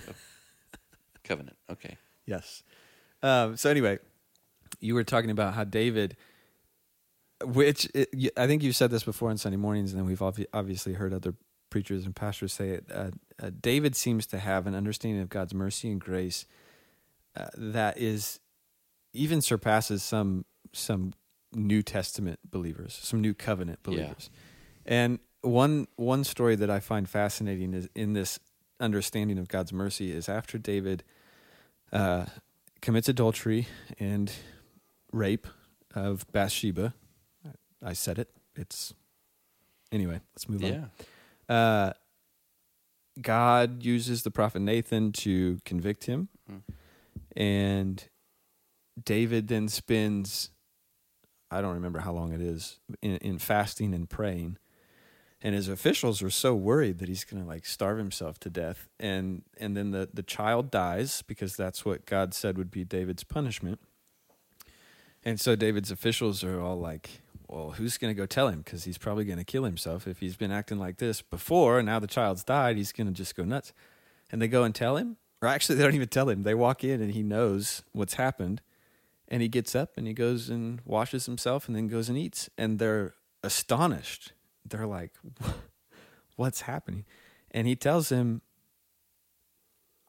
covenant. 1.24 1.56
Okay. 1.70 1.96
Yes. 2.26 2.62
Um, 3.22 3.56
so 3.56 3.68
anyway, 3.70 3.98
you 4.80 4.94
were 4.94 5.04
talking 5.04 5.30
about 5.30 5.54
how 5.54 5.64
David, 5.64 6.16
which 7.44 7.88
it, 7.94 8.10
I 8.36 8.46
think 8.46 8.62
you 8.62 8.72
said 8.72 8.90
this 8.90 9.02
before 9.02 9.30
on 9.30 9.38
Sunday 9.38 9.56
mornings, 9.56 9.92
and 9.92 9.98
then 10.00 10.06
we've 10.06 10.20
obvi- 10.20 10.46
obviously 10.52 10.92
heard 10.94 11.12
other 11.12 11.34
preachers 11.70 12.04
and 12.04 12.14
pastors 12.14 12.52
say 12.52 12.70
it. 12.70 12.84
Uh, 12.92 13.10
uh, 13.42 13.50
David 13.60 13.96
seems 13.96 14.26
to 14.26 14.38
have 14.38 14.66
an 14.66 14.74
understanding 14.74 15.22
of 15.22 15.28
God's 15.28 15.54
mercy 15.54 15.90
and 15.90 16.00
grace 16.00 16.44
uh, 17.36 17.46
that 17.56 17.96
is 17.98 18.40
even 19.12 19.40
surpasses 19.40 20.02
some 20.02 20.44
some 20.72 21.12
New 21.52 21.82
Testament 21.82 22.38
believers, 22.48 22.98
some 23.02 23.20
New 23.20 23.34
Covenant 23.34 23.78
Yeah. 23.84 23.90
believers. 23.90 24.30
And 24.84 25.18
one 25.42 25.86
one 25.96 26.24
story 26.24 26.54
that 26.56 26.70
I 26.70 26.80
find 26.80 27.08
fascinating 27.08 27.72
is 27.74 27.88
in 27.94 28.12
this 28.12 28.38
understanding 28.78 29.38
of 29.38 29.48
God's 29.48 29.72
mercy 29.72 30.10
is 30.12 30.28
after 30.28 30.58
David 30.58 31.02
uh, 31.92 32.26
commits 32.82 33.08
adultery 33.08 33.66
and 33.98 34.32
rape 35.12 35.46
of 35.94 36.24
Bathsheba. 36.32 36.94
I 37.82 37.94
said 37.94 38.18
it. 38.18 38.30
It's 38.54 38.94
anyway. 39.90 40.20
Let's 40.34 40.48
move 40.48 40.62
Yeah. 40.62 40.68
on. 40.70 40.90
Uh, 41.50 41.92
God 43.20 43.82
uses 43.82 44.22
the 44.22 44.30
prophet 44.30 44.60
Nathan 44.60 45.12
to 45.12 45.58
convict 45.64 46.04
him, 46.04 46.28
Mhm. 46.50 46.62
and 47.36 48.08
David 49.02 49.48
then 49.48 49.68
spends 49.68 50.50
I 51.52 51.60
don't 51.60 51.74
remember 51.74 51.98
how 51.98 52.12
long 52.12 52.32
it 52.32 52.40
is 52.40 52.78
in, 53.02 53.16
in 53.16 53.38
fasting 53.38 53.92
and 53.92 54.08
praying. 54.08 54.56
And 55.42 55.52
his 55.52 55.66
officials 55.68 56.22
are 56.22 56.30
so 56.30 56.54
worried 56.54 56.98
that 56.98 57.08
he's 57.08 57.24
going 57.24 57.42
to 57.42 57.48
like 57.48 57.66
starve 57.66 57.98
himself 57.98 58.38
to 58.40 58.50
death, 58.50 58.88
and 59.00 59.42
and 59.58 59.76
then 59.76 59.90
the 59.90 60.08
the 60.14 60.22
child 60.22 60.70
dies 60.70 61.22
because 61.22 61.56
that's 61.56 61.84
what 61.84 62.06
God 62.06 62.34
said 62.34 62.56
would 62.58 62.70
be 62.70 62.84
David's 62.84 63.24
punishment. 63.24 63.80
And 65.24 65.40
so 65.40 65.56
David's 65.56 65.90
officials 65.90 66.44
are 66.44 66.60
all 66.60 66.78
like, 66.78 67.20
"Well, 67.50 67.70
who's 67.72 67.98
going 67.98 68.14
to 68.14 68.18
go 68.18 68.26
tell 68.26 68.48
him? 68.48 68.62
Because 68.62 68.84
he's 68.84 68.98
probably 68.98 69.24
going 69.24 69.38
to 69.38 69.44
kill 69.44 69.64
himself 69.64 70.06
if 70.06 70.20
he's 70.20 70.36
been 70.36 70.52
acting 70.52 70.78
like 70.78 70.98
this 70.98 71.20
before. 71.20 71.78
And 71.78 71.86
now 71.86 71.98
the 71.98 72.06
child's 72.06 72.44
died, 72.44 72.76
he's 72.76 72.92
going 72.92 73.06
to 73.06 73.12
just 73.12 73.34
go 73.34 73.44
nuts." 73.44 73.72
And 74.32 74.40
they 74.40 74.46
go 74.46 74.62
and 74.62 74.72
tell 74.74 74.96
him, 74.96 75.16
or 75.42 75.48
actually, 75.48 75.74
they 75.76 75.82
don't 75.82 75.94
even 75.94 76.08
tell 76.08 76.28
him. 76.28 76.44
They 76.44 76.54
walk 76.54 76.84
in 76.84 77.00
and 77.02 77.12
he 77.12 77.22
knows 77.22 77.82
what's 77.92 78.14
happened, 78.14 78.62
and 79.28 79.42
he 79.42 79.48
gets 79.48 79.74
up 79.74 79.96
and 79.96 80.06
he 80.06 80.12
goes 80.12 80.48
and 80.48 80.80
washes 80.84 81.26
himself 81.26 81.66
and 81.66 81.76
then 81.76 81.88
goes 81.88 82.08
and 82.08 82.16
eats. 82.16 82.48
And 82.56 82.78
they're 82.78 83.14
astonished. 83.42 84.32
They're 84.64 84.86
like, 84.86 85.12
"What's 86.36 86.62
happening?" 86.62 87.04
And 87.50 87.66
he 87.66 87.74
tells 87.74 88.10
him, 88.10 88.42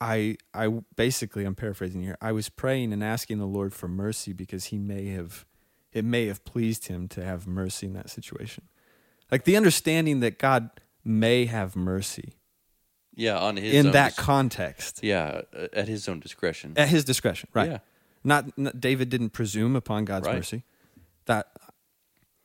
I 0.01 0.37
I 0.53 0.67
basically 0.95 1.45
I'm 1.45 1.55
paraphrasing 1.55 2.01
here. 2.01 2.17
I 2.19 2.31
was 2.31 2.49
praying 2.49 2.91
and 2.91 3.03
asking 3.03 3.37
the 3.37 3.45
Lord 3.45 3.73
for 3.73 3.87
mercy 3.87 4.33
because 4.33 4.65
he 4.65 4.79
may 4.79 5.07
have 5.09 5.45
it 5.93 6.05
may 6.05 6.27
have 6.27 6.43
pleased 6.45 6.87
him 6.87 7.07
to 7.09 7.23
have 7.23 7.47
mercy 7.47 7.85
in 7.87 7.93
that 7.93 8.09
situation. 8.09 8.65
Like 9.31 9.43
the 9.45 9.55
understanding 9.57 10.19
that 10.21 10.37
God 10.39 10.69
may 11.03 11.45
have 11.45 11.75
mercy 11.75 12.33
Yeah. 13.15 13.37
On 13.39 13.57
his 13.57 13.73
in 13.85 13.91
that 13.91 14.15
dis- 14.15 14.25
context 14.25 14.99
yeah, 15.03 15.41
at 15.73 15.87
his 15.87 16.07
own 16.07 16.19
discretion. 16.19 16.73
at 16.77 16.87
his 16.89 17.03
discretion, 17.03 17.49
right? 17.53 17.69
Yeah. 17.71 17.77
Not, 18.23 18.57
not 18.57 18.79
David 18.79 19.09
didn't 19.09 19.31
presume 19.31 19.75
upon 19.75 20.05
God's 20.05 20.27
Right. 20.27 20.35
mercy. 20.37 20.63
That 21.25 21.47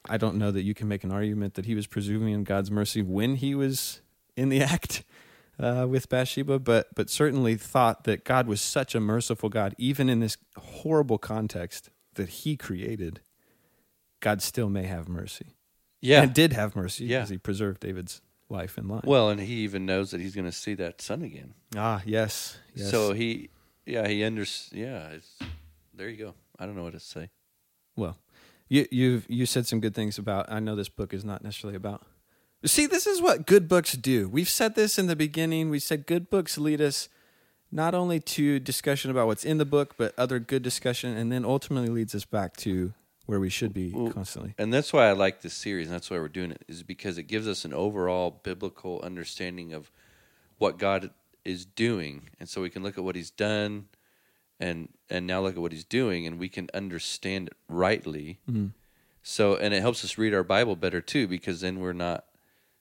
I 0.08 0.16
don't 0.18 0.36
know 0.36 0.50
that 0.52 0.62
you 0.62 0.74
can 0.74 0.86
make 0.88 1.02
an 1.04 1.10
argument 1.12 1.54
that 1.54 1.66
he 1.66 1.74
was 1.74 1.86
presuming 1.86 2.34
on 2.34 2.44
God's 2.44 2.70
mercy 2.70 3.02
when 3.02 3.36
he 3.36 3.54
was 3.54 4.00
in 4.36 4.48
the 4.48 4.60
act 4.74 5.04
uh, 5.58 5.86
with 5.88 6.08
Bathsheba, 6.08 6.58
but 6.58 6.88
but 6.94 7.08
certainly 7.10 7.56
thought 7.56 8.04
that 8.04 8.24
God 8.24 8.46
was 8.46 8.60
such 8.60 8.94
a 8.94 9.00
merciful 9.00 9.48
God, 9.48 9.74
even 9.78 10.08
in 10.08 10.20
this 10.20 10.36
horrible 10.56 11.18
context 11.18 11.90
that 12.14 12.28
He 12.28 12.56
created. 12.56 13.20
God 14.20 14.42
still 14.42 14.68
may 14.68 14.84
have 14.84 15.08
mercy, 15.08 15.46
Yeah. 16.00 16.22
and 16.22 16.32
did 16.34 16.52
have 16.52 16.74
mercy 16.76 17.04
Yeah. 17.06 17.18
because 17.20 17.30
He 17.30 17.38
preserved 17.38 17.80
David's 17.80 18.20
life 18.48 18.78
and 18.78 18.88
line. 18.88 19.02
well, 19.04 19.28
and 19.30 19.40
he 19.40 19.54
even 19.64 19.84
knows 19.86 20.10
that 20.12 20.20
he's 20.20 20.34
going 20.34 20.44
to 20.46 20.52
see 20.52 20.74
that 20.74 21.00
son 21.02 21.22
again. 21.22 21.54
ah, 21.76 22.02
yes, 22.06 22.58
yes. 22.74 22.90
So 22.90 23.12
he, 23.12 23.50
yeah, 23.84 24.06
he 24.08 24.22
under, 24.24 24.44
yeah. 24.72 25.08
It's, 25.10 25.38
there 25.94 26.08
you 26.08 26.16
go. 26.16 26.34
I 26.58 26.66
don't 26.66 26.76
know 26.76 26.84
what 26.84 26.92
to 26.94 27.00
say. 27.00 27.30
Well, 27.96 28.18
you 28.68 28.86
you've 28.90 29.26
you 29.28 29.46
said 29.46 29.66
some 29.66 29.80
good 29.80 29.94
things 29.94 30.18
about. 30.18 30.50
I 30.50 30.58
know 30.60 30.74
this 30.76 30.88
book 30.88 31.14
is 31.14 31.24
not 31.24 31.42
necessarily 31.44 31.76
about. 31.76 32.04
See, 32.64 32.86
this 32.86 33.06
is 33.06 33.20
what 33.22 33.46
good 33.46 33.68
books 33.68 33.92
do. 33.92 34.28
We've 34.28 34.48
said 34.48 34.74
this 34.74 34.98
in 34.98 35.06
the 35.06 35.14
beginning. 35.16 35.70
We 35.70 35.78
said 35.78 36.06
good 36.06 36.28
books 36.30 36.58
lead 36.58 36.80
us 36.80 37.08
not 37.70 37.94
only 37.94 38.18
to 38.20 38.58
discussion 38.58 39.10
about 39.10 39.26
what's 39.28 39.44
in 39.44 39.58
the 39.58 39.64
book, 39.64 39.94
but 39.96 40.14
other 40.18 40.38
good 40.38 40.62
discussion, 40.62 41.16
and 41.16 41.30
then 41.30 41.44
ultimately 41.44 41.88
leads 41.90 42.14
us 42.14 42.24
back 42.24 42.56
to 42.58 42.92
where 43.26 43.40
we 43.40 43.50
should 43.50 43.72
be 43.74 43.92
Well, 43.92 44.10
constantly. 44.12 44.54
And 44.58 44.72
that's 44.72 44.92
why 44.92 45.08
I 45.08 45.12
like 45.12 45.42
this 45.42 45.54
series, 45.54 45.86
and 45.86 45.94
that's 45.94 46.10
why 46.10 46.18
we're 46.18 46.28
doing 46.28 46.50
it, 46.52 46.62
is 46.68 46.82
because 46.82 47.18
it 47.18 47.24
gives 47.24 47.46
us 47.46 47.64
an 47.64 47.74
overall 47.74 48.30
biblical 48.42 49.00
understanding 49.02 49.72
of 49.72 49.90
what 50.58 50.78
God 50.78 51.10
is 51.44 51.64
doing, 51.66 52.30
and 52.40 52.48
so 52.48 52.62
we 52.62 52.70
can 52.70 52.82
look 52.82 52.96
at 52.98 53.04
what 53.04 53.16
He's 53.16 53.30
done, 53.30 53.88
and 54.58 54.88
and 55.10 55.26
now 55.26 55.40
look 55.42 55.54
at 55.56 55.60
what 55.62 55.72
He's 55.72 55.84
doing, 55.84 56.26
and 56.26 56.38
we 56.38 56.48
can 56.48 56.68
understand 56.72 57.48
it 57.48 57.56
rightly. 57.68 58.38
Mhm. 58.48 58.72
So, 59.22 59.56
and 59.56 59.74
it 59.74 59.80
helps 59.80 60.04
us 60.04 60.16
read 60.18 60.32
our 60.34 60.44
Bible 60.44 60.76
better 60.76 61.00
too, 61.00 61.26
because 61.28 61.60
then 61.60 61.80
we're 61.80 61.92
not 61.92 62.24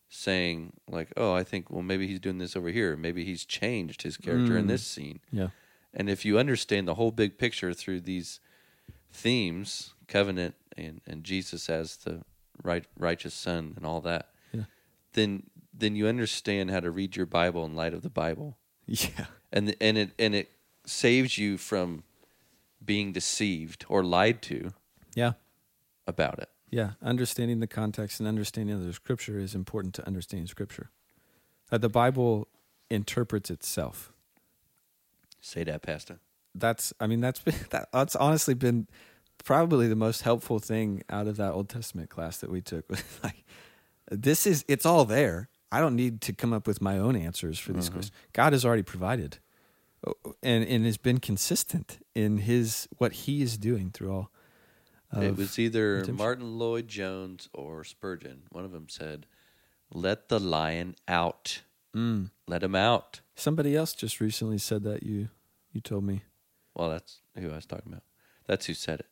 saying 0.10 0.74
like, 0.88 1.12
"Oh, 1.18 1.34
I 1.34 1.43
think 1.43 1.70
well 1.72 1.82
maybe 1.82 2.08
He's 2.08 2.20
doing 2.20 2.38
this 2.38 2.56
over 2.56 2.70
here, 2.70 2.96
maybe 2.96 3.26
He's 3.26 3.46
changed 3.46 4.04
His 4.04 4.16
character 4.18 4.56
in 4.58 4.66
Mm. 4.66 4.70
this 4.70 4.86
scene." 4.86 5.20
Yeah, 5.32 5.50
And 5.93 6.10
if 6.10 6.24
you 6.26 6.38
understand 6.38 6.88
the 6.88 6.96
whole 6.96 7.12
big 7.12 7.38
picture 7.39 7.74
through 7.74 8.02
these 8.02 8.39
themes, 9.12 9.95
covenant 10.08 10.56
and, 10.78 11.01
and 11.08 11.24
Jesus 11.24 11.70
as 11.70 11.97
the 11.97 12.22
right 12.64 12.86
righteous 12.97 13.34
son 13.34 13.74
and 13.76 13.86
all 13.86 14.01
that, 14.01 14.30
Yeah. 14.53 14.64
then 15.14 15.43
then 15.78 15.95
you 15.95 16.08
understand 16.08 16.72
how 16.72 16.80
to 16.80 16.89
read 16.89 17.16
your 17.18 17.26
Bible 17.26 17.66
in 17.66 17.76
light 17.76 17.93
of 17.93 18.01
the 18.01 18.10
Bible. 18.10 18.58
yeah, 18.86 19.26
And 19.51 19.76
and 19.82 19.97
it 19.97 20.12
and 20.20 20.34
it 20.36 20.51
saves 20.86 21.38
you 21.38 21.58
from 21.58 22.03
being 22.84 23.12
deceived 23.12 23.86
or 23.89 24.03
lied 24.03 24.41
to 24.43 24.72
yeah, 25.16 25.34
about 26.08 26.39
it. 26.39 26.49
yeah. 26.70 26.91
Understanding 27.01 27.60
the 27.60 27.68
context 27.68 28.20
and 28.20 28.28
understanding 28.30 28.76
of 28.76 28.84
the 28.86 28.93
scripture 28.93 29.39
is 29.39 29.56
important 29.56 29.95
to 29.95 30.06
understanding 30.08 30.45
scripture. 30.47 30.91
Uh, 31.72 31.78
the 31.80 31.89
Bible 31.89 32.47
interprets 32.91 33.49
itself. 33.49 34.14
Say 35.41 35.64
that, 35.64 35.82
Pastor. 35.82 36.20
that's 36.53 36.93
I 36.99 37.08
mean 37.08 37.22
that's 37.22 37.39
been 37.39 37.56
that, 37.72 37.91
that's 37.91 38.16
honestly 38.16 38.53
been 38.53 38.88
probably 39.46 39.88
the 39.88 39.96
most 39.96 40.24
helpful 40.24 40.60
thing 40.60 41.04
out 41.10 41.28
of 41.28 41.38
that 41.38 41.54
Old 41.54 41.70
Testament 41.70 42.10
class 42.10 42.39
that 42.39 42.52
we 42.52 42.60
took. 42.60 42.89
Was 42.89 43.04
like 43.24 43.46
this 44.12 44.46
is 44.46 44.66
it's 44.68 44.86
all 44.86 45.06
there. 45.06 45.48
I 45.72 45.80
don't 45.80 45.96
need 45.96 46.20
to 46.22 46.34
come 46.34 46.52
up 46.52 46.68
with 46.68 46.82
my 46.82 46.98
own 46.98 47.16
answers 47.16 47.58
for 47.58 47.72
these 47.74 47.89
questions. 47.89 48.12
God 48.34 48.54
has 48.54 48.64
already 48.66 48.84
provided, 48.84 49.39
Oh, 50.06 50.14
and 50.43 50.64
and 50.66 50.86
has 50.86 50.98
been 50.98 51.20
consistent 51.20 52.00
in 52.14 52.39
his 52.39 52.88
what 52.98 53.14
he 53.14 53.41
is 53.41 53.58
doing 53.58 53.91
through 53.91 54.12
all. 54.14 54.32
it 55.14 55.36
was 55.36 55.58
either 55.58 55.93
redemption. 55.93 56.16
Martyn 56.18 56.60
Lloyd-Jones 56.60 57.50
or 57.54 57.84
Spurgeon. 57.84 58.43
One 58.52 58.66
of 58.66 58.72
them 58.72 58.88
said, 58.89 59.26
"Let 59.91 60.30
the 60.30 60.39
lion 60.39 60.96
out. 61.08 61.64
Mm. 61.96 62.30
Let 62.48 62.62
him 62.64 62.76
out." 62.76 63.22
Somebody 63.36 63.76
else 63.76 63.93
just 63.93 64.20
recently 64.22 64.58
said 64.60 64.84
that 64.84 65.04
you 65.04 65.30
you 65.72 65.82
told 65.82 66.04
me. 66.04 66.24
Well, 66.76 66.89
that's 66.89 67.22
who 67.38 67.52
I 67.52 67.56
was 67.56 67.66
talking 67.66 67.91
about. 67.91 68.04
That's 68.46 68.66
who 68.68 68.74
said 68.74 69.00
it. 69.00 69.08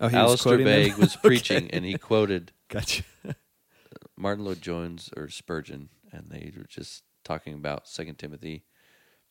Oh, 0.00 0.08
he 0.08 0.16
Alistair 0.16 0.56
them? 0.58 0.64
Begg 0.64 0.96
was 0.96 1.16
Okay. 1.16 1.28
preaching, 1.28 1.70
and 1.70 1.84
he 1.84 1.96
quoted 1.98 2.52
Gotcha. 2.68 3.02
Martyn 4.16 4.44
Lloyd-Jones 4.44 5.10
or 5.16 5.28
Spurgeon, 5.28 5.88
and 6.12 6.26
they 6.30 6.52
were 6.56 6.64
just 6.68 7.02
talking 7.24 7.54
about 7.54 7.88
Second 7.88 8.16
Timothy, 8.18 8.64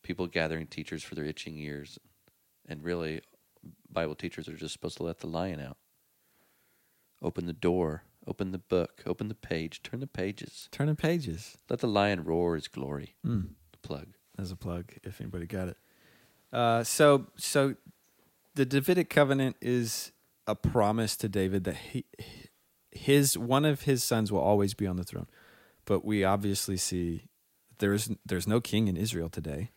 people 0.03 0.27
gathering 0.27 0.67
teachers 0.67 1.03
for 1.03 1.15
their 1.15 1.25
itching 1.25 1.57
ears, 1.57 1.97
and 2.67 2.83
really, 2.83 3.21
Bible 3.91 4.15
teachers 4.15 4.47
are 4.47 4.55
just 4.55 4.73
supposed 4.73 4.97
to 4.97 5.03
let 5.03 5.19
the 5.19 5.27
lion 5.27 5.59
out. 5.59 5.77
Open 7.21 7.45
the 7.45 7.53
door, 7.53 8.03
open 8.27 8.51
the 8.51 8.57
book, 8.59 9.01
open 9.05 9.27
the 9.27 9.35
page, 9.35 9.81
turn 9.83 9.99
the 9.99 10.07
pages, 10.07 10.67
turn 10.71 10.87
the 10.87 10.95
pages. 10.95 11.57
let 11.69 11.79
the 11.79 11.87
lion 11.87 12.23
roar 12.23 12.55
his 12.55 12.67
glory. 12.67 13.15
Mm. 13.25 13.49
Plug. 13.81 14.07
as 14.39 14.51
a 14.51 14.55
plug 14.55 14.93
if 15.03 15.21
anybody 15.21 15.45
got 15.45 15.67
it. 15.69 15.77
Uh, 16.51 16.83
so 16.83 17.27
so 17.37 17.75
the 18.55 18.65
Davidic 18.65 19.09
covenant 19.11 19.55
is 19.61 20.11
a 20.47 20.55
promise 20.55 21.15
to 21.17 21.29
David 21.29 21.63
that 21.63 21.77
he 21.77 22.05
his 22.91 23.37
one 23.37 23.65
of 23.65 23.81
his 23.81 24.03
sons 24.03 24.31
will 24.31 24.39
always 24.39 24.73
be 24.73 24.87
on 24.87 24.95
the 24.95 25.03
throne. 25.03 25.27
But 25.85 26.03
we 26.03 26.23
obviously 26.23 26.77
see 26.77 27.27
there's 27.79 28.09
there's 28.25 28.47
no 28.47 28.61
king 28.61 28.87
in 28.87 28.97
Israel 28.97 29.29
today. 29.29 29.71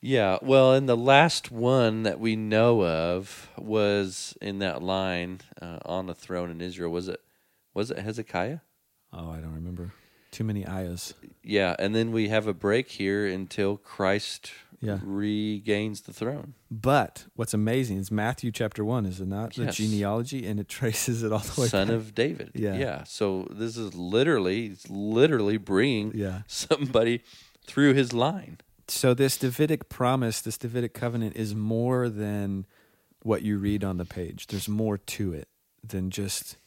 Yeah, 0.00 0.36
well, 0.42 0.74
and 0.74 0.86
the 0.86 0.98
last 0.98 1.50
one 1.50 2.02
that 2.02 2.20
we 2.20 2.36
know 2.36 2.84
of 2.84 3.48
was 3.56 4.36
in 4.42 4.58
that 4.58 4.82
line 4.82 5.40
uh, 5.62 5.78
on 5.86 6.06
the 6.06 6.14
throne 6.14 6.50
in 6.50 6.60
Israel. 6.60 6.90
Was 6.90 7.08
it? 7.08 7.20
Was 7.72 7.90
it 7.90 7.98
Hezekiah? 7.98 8.58
Oh, 9.12 9.30
I 9.30 9.38
don't 9.38 9.54
remember. 9.54 9.92
Too 10.30 10.44
many 10.44 10.66
ayahs. 10.66 11.14
Yeah, 11.42 11.74
and 11.78 11.94
then 11.94 12.12
we 12.12 12.28
have 12.28 12.46
a 12.46 12.52
break 12.52 12.90
here 12.90 13.26
until 13.26 13.76
Christ 13.76 14.52
Yeah. 14.80 14.98
regains 15.02 16.02
the 16.02 16.12
throne. 16.12 16.54
But 16.70 17.24
what's 17.34 17.54
amazing 17.54 17.98
is 17.98 18.10
Matthew 18.10 18.50
chapter 18.52 18.84
1 18.84 19.06
is 19.06 19.20
it 19.20 19.28
not 19.28 19.54
the 19.54 19.66
genealogy 19.66 20.46
and 20.46 20.58
it 20.60 20.68
traces 20.80 21.22
it 21.22 21.32
all 21.32 21.38
the 21.38 21.60
way 21.62 21.68
Son 21.68 21.88
back. 21.88 21.96
of 21.96 22.14
David. 22.14 22.50
Yeah. 22.54 22.76
Yeah. 22.76 23.04
So 23.04 23.46
this 23.50 23.76
is 23.76 23.94
literally, 23.94 24.66
it's 24.66 24.88
literally 24.90 25.56
bringing 25.56 26.12
Yeah. 26.14 26.42
somebody 26.46 27.22
through 27.66 27.94
his 27.94 28.12
line. 28.12 28.58
so 28.88 29.14
this 29.14 29.38
Davidic 29.38 29.88
promise, 29.88 30.40
this 30.42 30.58
Davidic 30.58 30.92
covenant 30.94 31.36
is 31.36 31.54
more 31.54 32.08
than 32.08 32.66
what 33.22 33.40
you 33.42 33.56
read 33.58 33.82
on 33.82 33.96
the 33.96 34.04
page. 34.04 34.48
There's 34.48 34.68
more 34.68 34.98
to 34.98 35.32
it 35.32 35.48
than 35.82 36.10
just 36.10 36.58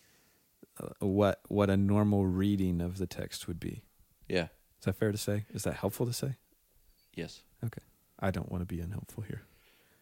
uh, 0.82 0.88
what 1.06 1.42
what 1.50 1.70
a 1.70 1.78
normal 1.78 2.26
reading 2.26 2.82
of 2.82 2.98
the 2.98 3.06
text 3.06 3.48
would 3.48 3.60
be. 3.60 3.84
Yeah. 4.28 4.48
Is 4.80 4.86
that 4.86 4.96
fair 4.96 5.12
to 5.12 5.18
say? 5.18 5.46
Is 5.54 5.64
that 5.64 5.76
helpful 5.76 6.06
to 6.08 6.14
say? 6.14 6.38
Yes. 7.16 7.42
Okay. 7.64 7.82
I 8.20 8.32
don't 8.32 8.52
want 8.52 8.62
to 8.62 8.66
be 8.66 8.82
unhelpful 8.82 9.24
here. 9.24 9.44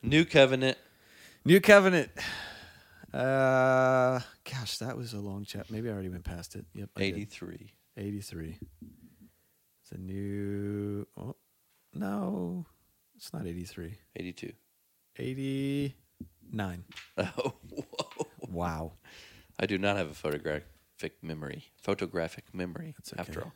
New 0.01 0.25
covenant. 0.25 0.77
New 1.43 1.59
covenant. 1.61 2.11
Uh 3.13 4.19
gosh, 4.43 4.77
that 4.79 4.97
was 4.97 5.13
a 5.13 5.19
long 5.19 5.45
chat. 5.45 5.71
Maybe 5.71 5.87
I 5.87 5.93
already 5.93 6.09
went 6.09 6.25
past 6.25 6.53
it. 6.57 6.65
Yep. 6.73 6.89
83. 6.99 7.71
83. 7.95 8.59
It's 9.81 9.91
a 9.93 9.97
new 9.97 11.07
Oh, 11.15 11.37
no. 11.93 12.65
It's 13.15 13.31
not 13.31 13.47
83. 13.47 13.97
82. 14.17 14.51
89. 15.17 16.83
Oh, 17.17 17.53
whoa. 17.69 18.27
Wow. 18.49 18.93
I 19.57 19.65
do 19.65 19.77
not 19.77 19.95
have 19.95 20.11
a 20.11 20.13
photographic 20.13 21.21
memory. 21.21 21.71
Photographic 21.81 22.53
memory, 22.53 22.95
okay. 22.99 23.17
after 23.17 23.43
all. 23.43 23.53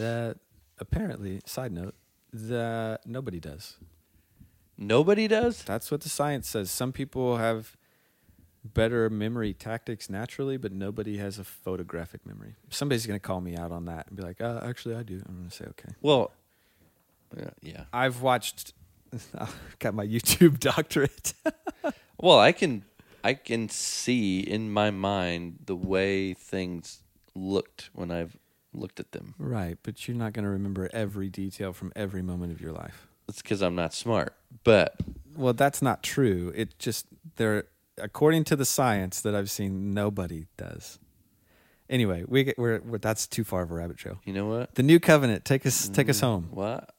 Uh, 0.00 0.34
apparently, 0.78 1.42
side 1.44 1.72
note, 1.72 1.94
the 2.32 3.00
nobody 3.04 3.40
does. 3.40 3.76
Nobody 4.78 5.26
does? 5.26 5.62
That's 5.62 5.90
what 5.90 6.02
the 6.02 6.08
science 6.08 6.48
says. 6.48 6.70
Some 6.70 6.92
people 6.92 7.38
have 7.38 7.76
better 8.62 9.08
memory 9.08 9.54
tactics 9.54 10.10
naturally, 10.10 10.56
but 10.56 10.72
nobody 10.72 11.16
has 11.18 11.38
a 11.38 11.44
photographic 11.44 12.26
memory. 12.26 12.56
Somebody's 12.68 13.06
going 13.06 13.18
to 13.18 13.26
call 13.26 13.40
me 13.40 13.56
out 13.56 13.72
on 13.72 13.86
that 13.86 14.08
and 14.08 14.16
be 14.16 14.22
like, 14.22 14.40
uh, 14.40 14.60
actually, 14.62 14.96
I 14.96 15.02
do. 15.02 15.22
I'm 15.26 15.36
going 15.36 15.48
to 15.48 15.54
say, 15.54 15.64
okay. 15.70 15.94
Well, 16.02 16.32
yeah, 17.36 17.50
yeah. 17.62 17.84
I've 17.92 18.20
watched, 18.20 18.74
I've 19.38 19.76
got 19.78 19.94
my 19.94 20.06
YouTube 20.06 20.58
doctorate. 20.60 21.32
Well, 22.18 22.38
I 22.38 22.52
can 22.52 22.82
I 23.22 23.34
can 23.34 23.68
see 23.68 24.40
in 24.40 24.70
my 24.70 24.90
mind 24.90 25.58
the 25.66 25.76
way 25.76 26.32
things 26.32 27.02
looked 27.34 27.90
when 27.92 28.10
I've 28.10 28.38
looked 28.76 29.00
at 29.00 29.12
them. 29.12 29.34
right, 29.38 29.78
but 29.82 30.06
you're 30.06 30.16
not 30.16 30.32
going 30.32 30.44
to 30.44 30.50
remember 30.50 30.88
every 30.92 31.28
detail 31.28 31.72
from 31.72 31.92
every 31.96 32.22
moment 32.22 32.52
of 32.52 32.60
your 32.60 32.72
life. 32.72 33.08
It's 33.28 33.42
because 33.42 33.62
I'm 33.62 33.74
not 33.74 33.92
smart. 33.92 34.34
But 34.64 34.96
Well, 35.34 35.52
that's 35.52 35.82
not 35.82 36.02
true. 36.02 36.52
It 36.54 36.78
just 36.78 37.06
there, 37.36 37.64
according 37.98 38.44
to 38.44 38.56
the 38.56 38.64
science 38.64 39.20
that 39.22 39.34
I've 39.34 39.50
seen, 39.50 39.92
nobody 39.92 40.46
does. 40.56 40.98
Anyway, 41.88 42.24
we 42.26 42.44
get, 42.44 42.58
we're, 42.58 42.80
we're 42.80 42.98
that's 42.98 43.26
too 43.26 43.44
far 43.44 43.62
of 43.62 43.70
a 43.70 43.74
rabbit 43.74 43.96
trail. 43.96 44.18
you 44.24 44.32
know 44.32 44.46
what? 44.46 44.74
The 44.74 44.82
new 44.82 44.98
covenant, 44.98 45.44
take 45.44 45.64
us 45.66 45.88
take 45.88 46.08
us 46.08 46.20
home. 46.20 46.48
What? 46.50 46.90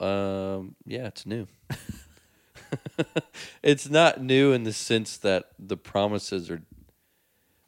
Um, 0.00 0.74
yeah, 0.84 1.06
it's 1.06 1.24
new. 1.26 1.46
it's 3.62 3.88
not 3.88 4.22
new 4.22 4.52
in 4.52 4.64
the 4.64 4.72
sense 4.72 5.16
that 5.18 5.50
the 5.58 5.76
promises 5.76 6.50
are 6.50 6.62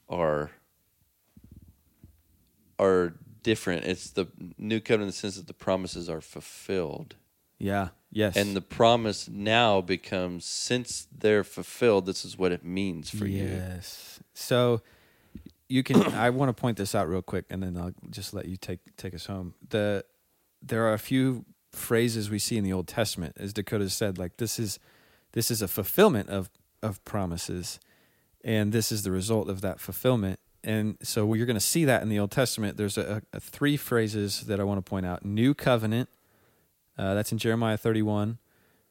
are 0.09 0.51
are 2.81 3.15
different. 3.43 3.85
It's 3.85 4.11
the 4.11 4.27
new 4.59 4.81
covenant 4.81 5.03
in 5.03 5.09
the 5.09 5.13
sense 5.13 5.37
that 5.37 5.47
the 5.47 5.55
promises 5.55 6.09
are 6.09 6.21
fulfilled. 6.21 7.17
Yeah. 7.59 7.89
Yes. 8.11 8.37
And 8.37 8.57
the 8.57 8.61
promise 8.61 9.29
now 9.29 9.81
becomes 9.81 10.45
since 10.45 11.07
they're 11.17 11.45
fulfilled, 11.45 12.07
this 12.07 12.25
is 12.25 12.37
what 12.37 12.53
it 12.53 12.65
means 12.65 13.11
for 13.11 13.27
you. 13.27 13.45
yes. 13.45 14.21
So 14.35 14.83
you 15.69 15.83
can. 15.83 16.03
I 16.15 16.31
want 16.31 16.55
to 16.55 16.61
point 16.61 16.77
this 16.77 16.95
out 16.95 17.09
real 17.09 17.23
quick, 17.23 17.47
and 17.49 17.63
then 17.63 17.77
I'll 17.77 17.95
just 18.11 18.35
let 18.35 18.47
you 18.47 18.57
take 18.57 18.81
take 18.97 19.15
us 19.15 19.27
home. 19.27 19.55
The 19.71 20.05
there 20.61 20.85
are 20.87 20.93
a 20.93 20.99
few 20.99 21.47
phrases 21.73 22.29
we 22.29 22.39
see 22.39 22.59
in 22.59 22.65
the 22.65 22.73
Old 22.73 22.89
Testament, 22.89 23.37
as 23.39 23.53
Dakota 23.53 23.89
said, 23.89 24.19
like 24.19 24.37
this 24.37 24.59
is 24.59 24.79
this 25.33 25.51
is 25.51 25.63
a 25.63 25.69
fulfillment 25.69 26.29
of 26.29 26.51
of 26.83 27.03
promises, 27.05 27.79
and 28.45 28.73
this 28.73 28.91
is 28.91 29.05
the 29.05 29.13
result 29.13 29.49
of 29.49 29.61
that 29.61 29.81
fulfillment. 29.81 30.41
And 30.63 30.99
so 31.03 31.33
you're 31.35 31.47
going 31.47 31.55
to 31.55 31.61
see 31.61 31.85
that 31.87 32.03
in 32.03 32.09
the 32.09 32.19
Old 32.19 32.31
Testament. 32.31 32.77
There's 32.77 32.99
a, 32.99 33.23
a 33.33 33.41
three 33.41 33.77
phrases 33.77 34.43
that 34.43 34.61
I 34.61 34.65
want 34.65 34.85
to 34.85 34.89
point 34.89 35.07
out: 35.07 35.25
New 35.25 35.55
covenant. 35.55 36.09
Uh, 36.99 37.15
that's 37.15 37.33
in 37.33 37.39
Jeremiah 37.39 37.79
31. 37.79 38.39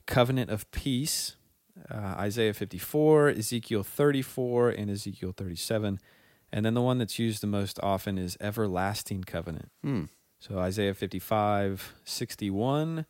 Covenant 0.07 0.49
of 0.49 0.69
peace. 0.71 1.35
Uh, 1.89 2.15
Isaiah 2.17 2.53
54, 2.53 3.29
Ezekiel 3.29 3.83
34, 3.83 4.69
and 4.71 4.89
Ezekiel 4.89 5.33
37. 5.35 5.99
And 6.51 6.65
then 6.65 6.73
the 6.73 6.81
one 6.81 6.97
that's 6.97 7.19
used 7.19 7.41
the 7.41 7.47
most 7.47 7.79
often 7.81 8.17
is 8.17 8.37
everlasting 8.41 9.23
covenant. 9.23 9.69
Hmm. 9.83 10.05
So 10.39 10.57
Isaiah 10.57 10.93
55, 10.93 11.93
61, 12.05 13.05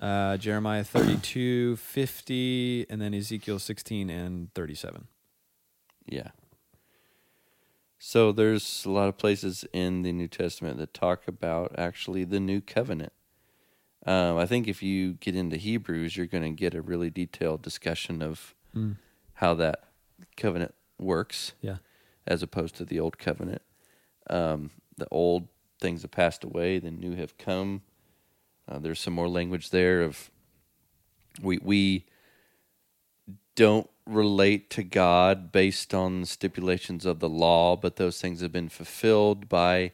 uh, 0.00 0.36
Jeremiah 0.36 0.84
32, 0.84 1.76
50, 1.76 2.86
and 2.90 3.00
then 3.00 3.14
Ezekiel 3.14 3.58
16 3.58 4.10
and 4.10 4.52
37. 4.54 5.06
Yeah. 6.06 6.30
So 7.98 8.30
there's 8.32 8.84
a 8.84 8.90
lot 8.90 9.08
of 9.08 9.16
places 9.16 9.64
in 9.72 10.02
the 10.02 10.12
New 10.12 10.28
Testament 10.28 10.78
that 10.78 10.92
talk 10.92 11.26
about 11.26 11.74
actually 11.78 12.24
the 12.24 12.40
new 12.40 12.60
covenant. 12.60 13.12
Um, 14.04 14.36
I 14.36 14.46
think 14.46 14.68
if 14.68 14.82
you 14.82 15.14
get 15.14 15.34
into 15.34 15.56
Hebrews, 15.56 16.16
you're 16.16 16.26
going 16.26 16.44
to 16.44 16.50
get 16.50 16.74
a 16.74 16.82
really 16.82 17.10
detailed 17.10 17.62
discussion 17.62 18.22
of 18.22 18.54
Mm. 18.74 18.96
how 19.34 19.54
that 19.54 19.84
covenant 20.36 20.74
works 20.98 21.54
Yeah. 21.62 21.78
as 22.26 22.42
opposed 22.42 22.74
to 22.76 22.84
the 22.84 23.00
old 23.00 23.16
covenant. 23.18 23.62
Um, 24.28 24.70
the 24.98 25.08
old 25.10 25.48
things 25.80 26.02
have 26.02 26.10
passed 26.10 26.44
away, 26.44 26.78
the 26.78 26.90
new 26.90 27.14
have 27.16 27.38
come. 27.38 27.82
Uh, 28.68 28.78
there's 28.78 29.00
some 29.00 29.14
more 29.14 29.28
language 29.28 29.70
there 29.70 30.02
of 30.02 30.30
we 31.40 31.58
we 31.58 32.04
don't 33.56 33.90
relate 34.06 34.70
to 34.70 34.84
God 34.84 35.50
based 35.50 35.92
on 35.92 36.20
the 36.20 36.26
stipulations 36.26 37.04
of 37.04 37.18
the 37.18 37.28
law, 37.28 37.74
but 37.76 37.96
those 37.96 38.20
things 38.20 38.40
have 38.40 38.52
been 38.52 38.68
fulfilled 38.68 39.48
by 39.48 39.92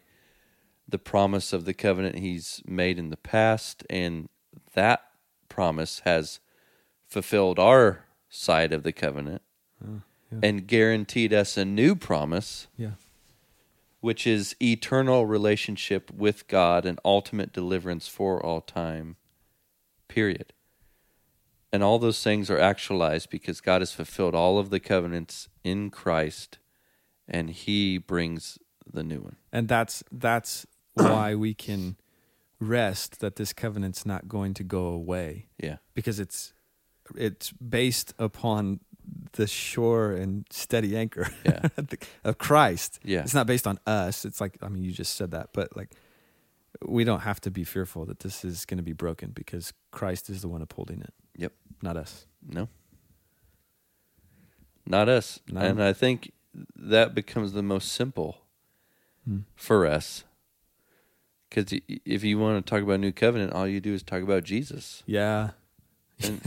the 0.87 0.99
promise 0.99 1.55
of 1.55 1.65
the 1.65 1.73
covenant 1.73 2.19
He's 2.19 2.61
made 2.67 2.99
in 2.99 3.09
the 3.09 3.17
past, 3.17 3.85
and 3.89 4.29
that 4.75 5.03
promise 5.49 6.01
has 6.05 6.41
fulfilled 7.09 7.59
our 7.59 8.05
side 8.29 8.73
of 8.73 8.83
the 8.83 8.93
covenant 8.93 9.43
Oh, 9.83 10.03
yeah. 10.31 10.39
and 10.43 10.67
guaranteed 10.67 11.33
us 11.33 11.57
a 11.57 11.65
new 11.65 11.95
promise, 11.95 12.67
Yeah. 12.77 12.93
which 14.01 14.27
is 14.27 14.57
eternal 14.61 15.25
relationship 15.27 16.11
with 16.11 16.49
God 16.49 16.85
and 16.85 16.99
ultimate 17.05 17.53
deliverance 17.53 18.09
for 18.09 18.45
all 18.45 18.61
time. 18.61 19.17
Period. 20.09 20.53
And 21.73 21.83
all 21.83 21.99
those 21.99 22.23
things 22.23 22.51
are 22.51 22.59
actualized 22.59 23.31
because 23.31 23.61
God 23.63 23.81
has 23.81 23.93
fulfilled 23.93 24.35
all 24.35 24.59
of 24.59 24.69
the 24.71 24.81
covenants 24.81 25.49
in 25.65 25.91
Christ 25.91 26.59
and 27.27 27.49
he 27.51 27.97
brings 27.99 28.59
the 28.93 29.03
new 29.03 29.21
one. 29.21 29.37
And 29.53 29.69
that's 29.69 30.05
that's 30.13 30.67
why 30.95 31.35
we 31.35 31.55
can 31.55 31.97
rest 32.61 33.21
that 33.21 33.37
this 33.37 33.53
covenant's 33.53 34.05
not 34.05 34.29
going 34.29 34.55
to 34.55 34.63
go 34.65 34.87
away 34.87 35.49
Yeah. 35.63 35.77
because 35.95 36.21
it's 36.21 36.53
it's 37.17 37.51
based 37.53 38.15
upon 38.19 38.81
the 39.33 39.47
sure 39.47 40.13
and 40.13 40.45
steady 40.51 40.97
anchor 40.97 41.29
Yeah. 41.45 41.69
of 42.23 42.39
Christ. 42.39 43.01
Yeah. 43.03 43.21
It's 43.23 43.35
not 43.35 43.47
based 43.47 43.67
on 43.67 43.79
us. 43.87 44.25
It's 44.27 44.41
like 44.43 44.59
I 44.63 44.69
mean 44.69 44.85
you 44.85 44.93
just 44.93 45.17
said 45.17 45.31
that, 45.31 45.51
but 45.55 45.75
like 45.77 45.91
we 46.85 47.05
don't 47.05 47.21
have 47.21 47.41
to 47.43 47.51
be 47.51 47.65
fearful 47.65 48.05
that 48.07 48.21
this 48.21 48.45
is 48.45 48.65
going 48.67 48.79
to 48.79 48.83
be 48.85 48.93
broken 48.93 49.31
because 49.31 49.73
Christ 49.91 50.29
is 50.29 50.43
the 50.43 50.49
one 50.49 50.61
upholding 50.63 51.01
it. 51.01 51.15
Yep. 51.37 51.53
Not 51.83 51.97
us. 51.97 52.27
No. 52.47 52.69
Not 54.87 55.09
us. 55.09 55.41
No. 55.49 55.61
And 55.61 55.83
I 55.83 55.93
think 55.93 56.33
that 56.77 57.15
becomes 57.15 57.53
the 57.53 57.63
most 57.63 57.93
simple 57.93 58.39
Hmm. 59.25 59.41
for 59.55 59.87
us. 59.87 60.25
Because 61.49 61.79
if 61.87 62.25
you 62.25 62.39
want 62.39 62.65
to 62.65 62.69
talk 62.69 62.83
about 62.83 62.99
new 62.99 63.13
covenant, 63.13 63.53
all 63.53 63.69
you 63.69 63.81
do 63.81 63.93
is 63.95 64.03
talk 64.03 64.23
about 64.23 64.43
Jesus, 64.43 65.03
Yeah. 65.07 65.51
and 66.21 66.41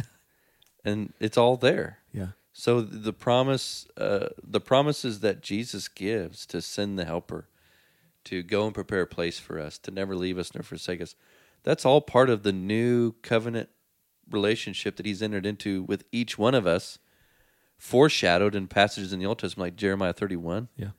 and 0.83 1.13
it's 1.19 1.37
all 1.37 1.55
there. 1.57 1.99
Yeah. 2.11 2.29
So 2.51 2.81
the 2.81 3.13
promise, 3.13 3.87
uh, 3.97 4.29
the 4.43 4.59
promises 4.59 5.19
that 5.21 5.41
Jesus 5.41 5.87
gives 5.87 6.45
to 6.47 6.61
send 6.61 6.97
the 6.99 7.05
Helper, 7.05 7.47
to 8.25 8.41
go 8.43 8.65
and 8.65 8.73
prepare 8.73 9.01
a 9.01 9.07
place 9.07 9.39
for 9.39 9.59
us, 9.59 9.77
to 9.79 9.91
never 9.91 10.15
leave 10.15 10.37
us 10.37 10.53
nor 10.53 10.63
forsake 10.63 10.99
us, 11.01 11.15
that's 11.63 11.85
all 11.85 12.01
part 12.01 12.29
of 12.29 12.43
the 12.43 12.53
new 12.53 13.13
covenant 13.21 13.69
relationship 14.29 14.95
that 14.97 15.05
He's 15.05 15.21
entered 15.21 15.45
into 15.45 15.83
with 15.83 16.03
each 16.11 16.37
one 16.37 16.55
of 16.55 16.65
us, 16.67 16.99
foreshadowed 17.77 18.55
in 18.55 18.67
passages 18.67 19.13
in 19.13 19.19
the 19.19 19.25
Old 19.25 19.39
Testament 19.39 19.67
like 19.67 19.75
Jeremiah 19.75 20.13
thirty-one. 20.13 20.69
Yeah. 20.77 20.91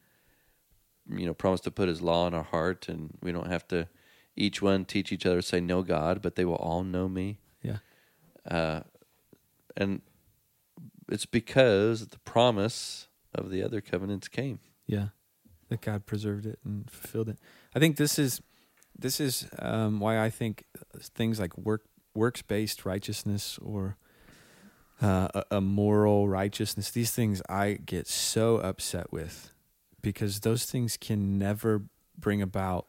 You 1.09 1.27
know, 1.27 1.35
promised 1.35 1.64
to 1.64 1.70
put 1.70 1.89
His 1.89 2.03
law 2.03 2.27
in 2.27 2.35
our 2.35 2.43
heart, 2.43 2.89
and 2.89 3.16
we 3.22 3.33
don't 3.33 3.49
have 3.51 3.66
to 3.68 3.89
each 4.37 4.61
one 4.61 4.85
teach 4.85 5.12
each 5.12 5.24
other 5.24 5.41
say 5.41 5.61
know 5.61 5.83
God, 5.83 6.20
but 6.20 6.35
they 6.35 6.45
will 6.45 6.57
all 6.57 6.85
know 6.85 7.09
Me 7.09 7.39
Yeah. 7.62 7.79
uh, 8.51 8.81
and 9.77 10.03
it's 11.09 11.24
because 11.27 12.09
the 12.09 12.18
promise 12.18 13.09
of 13.35 13.51
the 13.51 13.62
other 13.62 13.81
covenants 13.81 14.29
came. 14.29 14.59
Yeah, 14.87 15.09
that 15.68 15.81
God 15.81 16.05
preserved 16.07 16.45
it 16.47 16.59
and 16.64 16.91
fulfilled 16.91 17.29
it. 17.29 17.39
I 17.74 17.79
think 17.79 17.97
this 17.97 18.18
is 18.18 18.43
this 18.99 19.20
is 19.20 19.49
um, 19.59 20.01
why 20.01 20.18
I 20.22 20.31
think 20.31 20.64
things 21.01 21.39
like 21.39 21.57
work 21.57 21.85
works 22.17 22.43
based 22.43 22.85
righteousness 22.85 23.59
or 23.62 23.97
uh, 25.03 25.29
a, 25.35 25.57
a 25.57 25.61
moral 25.61 26.29
righteousness. 26.29 26.91
These 26.91 27.12
things 27.12 27.43
I 27.49 27.75
get 27.75 28.07
so 28.09 28.57
upset 28.59 29.12
with 29.12 29.51
because 30.03 30.41
those 30.41 30.64
things 30.64 30.97
can 30.97 31.39
never 31.39 31.83
bring 32.19 32.41
about 32.41 32.87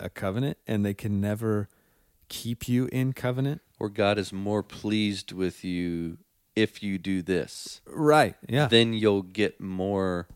a 0.00 0.08
covenant, 0.10 0.58
and 0.66 0.84
they 0.84 0.94
can 0.94 1.20
never 1.20 1.68
keep 2.28 2.68
you 2.68 2.88
in 2.92 3.12
covenant. 3.12 3.60
Or 3.80 3.88
God 3.88 4.18
is 4.18 4.32
more 4.32 4.62
pleased 4.62 5.32
with 5.32 5.64
you 5.64 6.18
if 6.54 6.82
you 6.82 6.98
do 6.98 7.22
this. 7.22 7.80
Right. 7.86 8.34
Yeah. 8.48 8.66
Then 8.68 8.92
you'll 8.92 9.22
get 9.22 9.60
more 9.60 10.28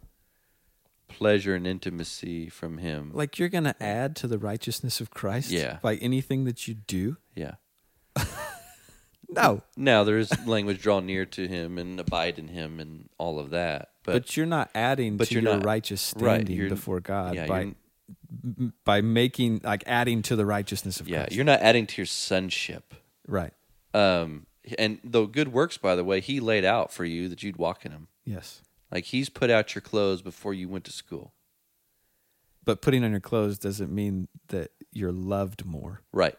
pleasure 1.09 1.55
and 1.55 1.67
intimacy 1.67 2.49
from 2.49 2.79
Him. 2.79 3.11
like 3.13 3.39
you're 3.39 3.49
going 3.51 3.65
to 3.65 3.81
add 3.83 4.17
to 4.17 4.27
the 4.27 4.39
righteousness 4.39 5.01
of 5.01 5.11
Christ 5.11 5.51
Yeah. 5.51 5.79
by 5.83 5.97
anything 5.97 6.45
that 6.45 6.67
you 6.67 6.75
do? 6.75 7.19
yeah. 7.37 7.55
No. 9.35 9.63
Now 9.77 10.05
there 10.05 10.19
is 10.19 10.31
language 10.47 10.81
draw 10.83 11.01
near 11.01 11.25
to 11.27 11.49
Him 11.49 11.79
and 11.79 11.99
abide 11.99 12.39
in 12.39 12.49
Him 12.49 12.79
and 12.81 13.09
all 13.19 13.39
of 13.39 13.51
that. 13.51 13.91
But, 14.05 14.13
But, 14.13 14.37
you're 14.37 14.47
not 14.47 14.71
adding 14.75 15.17
but 15.17 15.29
to 15.29 15.35
you're 15.35 15.43
your 15.43 15.55
not- 15.57 15.65
righteous 15.65 16.13
right, 16.17 16.37
standing 16.37 16.57
you're- 16.57 16.69
before 16.69 17.01
God 17.01 17.35
yeah, 17.35 17.47
by 17.47 17.75
by 18.85 19.01
making 19.01 19.61
like 19.63 19.85
adding 19.87 20.23
to 20.23 20.37
the 20.37 20.45
righteousness 20.47 21.01
of 21.01 21.07
God. 21.07 21.13
yeah, 21.13 21.19
Christ. 21.23 21.35
you're 21.35 21.45
not 21.45 21.61
adding 21.61 21.87
to 21.87 22.01
your 22.01 22.07
sonship. 22.07 22.95
right. 23.27 23.53
Um, 23.95 24.47
and 24.79 25.01
the 25.05 25.27
good 25.27 25.49
works, 25.53 25.77
by 25.77 25.95
the 25.97 26.05
way, 26.05 26.21
He 26.21 26.41
laid 26.41 26.65
out 26.65 26.93
for 26.93 27.05
you 27.05 27.29
that 27.29 27.43
you'd 27.43 27.57
walk 27.59 27.85
in 27.85 27.93
them. 27.93 28.09
Yes. 28.25 28.63
Like 28.91 29.05
He's 29.07 29.29
put 29.29 29.51
out 29.51 29.75
your 29.75 29.83
clothes 29.83 30.23
before 30.23 30.55
you 30.55 30.69
went 30.69 30.85
to 30.85 30.93
school. 30.93 31.33
But 32.65 32.81
putting 32.81 33.03
on 33.05 33.11
your 33.11 33.21
clothes 33.21 33.59
doesn't 33.59 33.93
mean 33.93 34.29
that 34.49 34.71
you're 34.93 35.13
loved 35.13 35.65
more. 35.67 36.01
Right. 36.13 36.37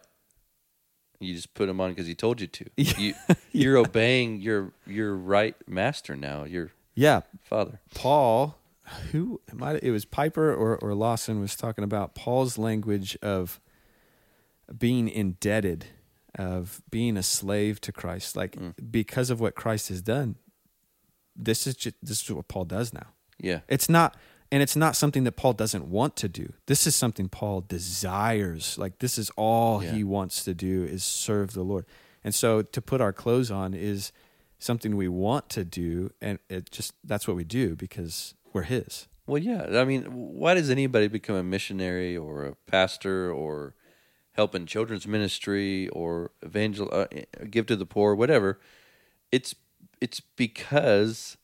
You 1.20 1.34
just 1.34 1.54
put 1.54 1.66
them 1.66 1.80
on 1.80 1.90
because 1.90 2.06
he 2.06 2.14
told 2.14 2.40
you 2.40 2.46
to. 2.48 2.64
You, 2.76 3.14
you're 3.52 3.76
obeying 3.76 4.40
your 4.40 4.72
your 4.86 5.14
right 5.14 5.54
master 5.68 6.16
now, 6.16 6.44
your 6.44 6.72
Yeah, 6.94 7.22
father. 7.42 7.80
Paul, 7.94 8.58
who 9.12 9.40
it 9.48 9.54
might 9.54 9.82
it 9.82 9.90
was 9.90 10.04
Piper 10.04 10.52
or 10.54 10.76
or 10.76 10.94
Lawson 10.94 11.40
was 11.40 11.56
talking 11.56 11.84
about 11.84 12.14
Paul's 12.14 12.58
language 12.58 13.16
of 13.22 13.60
being 14.78 15.08
indebted, 15.08 15.86
of 16.38 16.82
being 16.90 17.16
a 17.16 17.22
slave 17.22 17.80
to 17.82 17.92
Christ, 17.92 18.36
like 18.36 18.56
Mm. 18.56 18.74
because 18.90 19.30
of 19.30 19.40
what 19.40 19.54
Christ 19.54 19.88
has 19.88 20.00
done. 20.02 20.36
This 21.36 21.66
is 21.66 21.74
just, 21.74 21.96
this 22.02 22.22
is 22.22 22.30
what 22.30 22.48
Paul 22.48 22.64
does 22.64 22.92
now. 22.92 23.08
Yeah. 23.38 23.60
It's 23.68 23.88
not, 23.88 24.16
and 24.54 24.62
it's 24.62 24.76
not 24.76 24.94
something 24.94 25.24
that 25.24 25.32
Paul 25.32 25.52
doesn't 25.52 25.88
want 25.88 26.14
to 26.14 26.28
do. 26.28 26.52
This 26.66 26.86
is 26.86 26.94
something 26.94 27.28
Paul 27.28 27.62
desires. 27.62 28.78
Like 28.78 29.00
this 29.00 29.18
is 29.18 29.28
all 29.34 29.82
Yeah. 29.82 29.90
he 29.90 30.04
wants 30.04 30.44
to 30.44 30.54
do 30.54 30.84
is 30.84 31.02
serve 31.02 31.54
the 31.54 31.64
Lord. 31.64 31.86
And 32.22 32.32
so 32.32 32.62
to 32.62 32.80
put 32.80 33.00
our 33.00 33.12
clothes 33.12 33.50
on 33.50 33.74
is 33.74 34.12
something 34.60 34.96
we 34.96 35.08
want 35.08 35.48
to 35.50 35.64
do, 35.64 36.12
and 36.22 36.38
it 36.48 36.70
just 36.70 36.92
that's 37.02 37.26
what 37.26 37.36
we 37.36 37.42
do 37.42 37.74
because 37.74 38.34
we're 38.52 38.62
His. 38.62 39.08
Well, 39.26 39.42
yeah. 39.42 39.80
I 39.80 39.84
mean, 39.84 40.04
why 40.04 40.54
does 40.54 40.70
anybody 40.70 41.08
become 41.08 41.34
a 41.34 41.42
missionary 41.42 42.16
or 42.16 42.44
a 42.44 42.54
pastor 42.70 43.32
or 43.32 43.74
help 44.34 44.54
in 44.54 44.66
children's 44.66 45.06
ministry 45.08 45.88
or 45.88 46.30
evangel 46.44 46.88
uh, 46.92 47.06
give 47.50 47.66
to 47.66 47.74
the 47.76 47.86
poor, 47.86 48.14
whatever? 48.14 48.60
It's 49.32 49.56
it's 50.00 50.20
because 50.20 51.36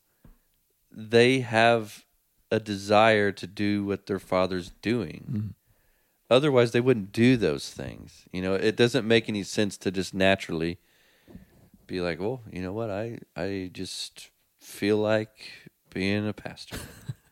they 0.92 1.40
have 1.40 2.04
a 2.50 2.58
desire 2.60 3.30
to 3.32 3.46
do 3.46 3.84
what 3.84 4.06
their 4.06 4.18
father's 4.18 4.70
doing. 4.82 5.54
Otherwise, 6.28 6.72
they 6.72 6.80
wouldn't 6.80 7.12
do 7.12 7.36
those 7.36 7.70
things. 7.70 8.26
You 8.32 8.42
know, 8.42 8.54
it 8.54 8.76
doesn't 8.76 9.06
make 9.06 9.28
any 9.28 9.42
sense 9.42 9.76
to 9.78 9.90
just 9.90 10.14
naturally 10.14 10.78
be 11.86 12.00
like, 12.00 12.20
"Well, 12.20 12.42
you 12.52 12.62
know 12.62 12.72
what? 12.72 12.90
I 12.90 13.18
I 13.36 13.70
just 13.72 14.30
feel 14.60 14.96
like 14.98 15.50
being 15.92 16.26
a 16.28 16.32
pastor." 16.32 16.78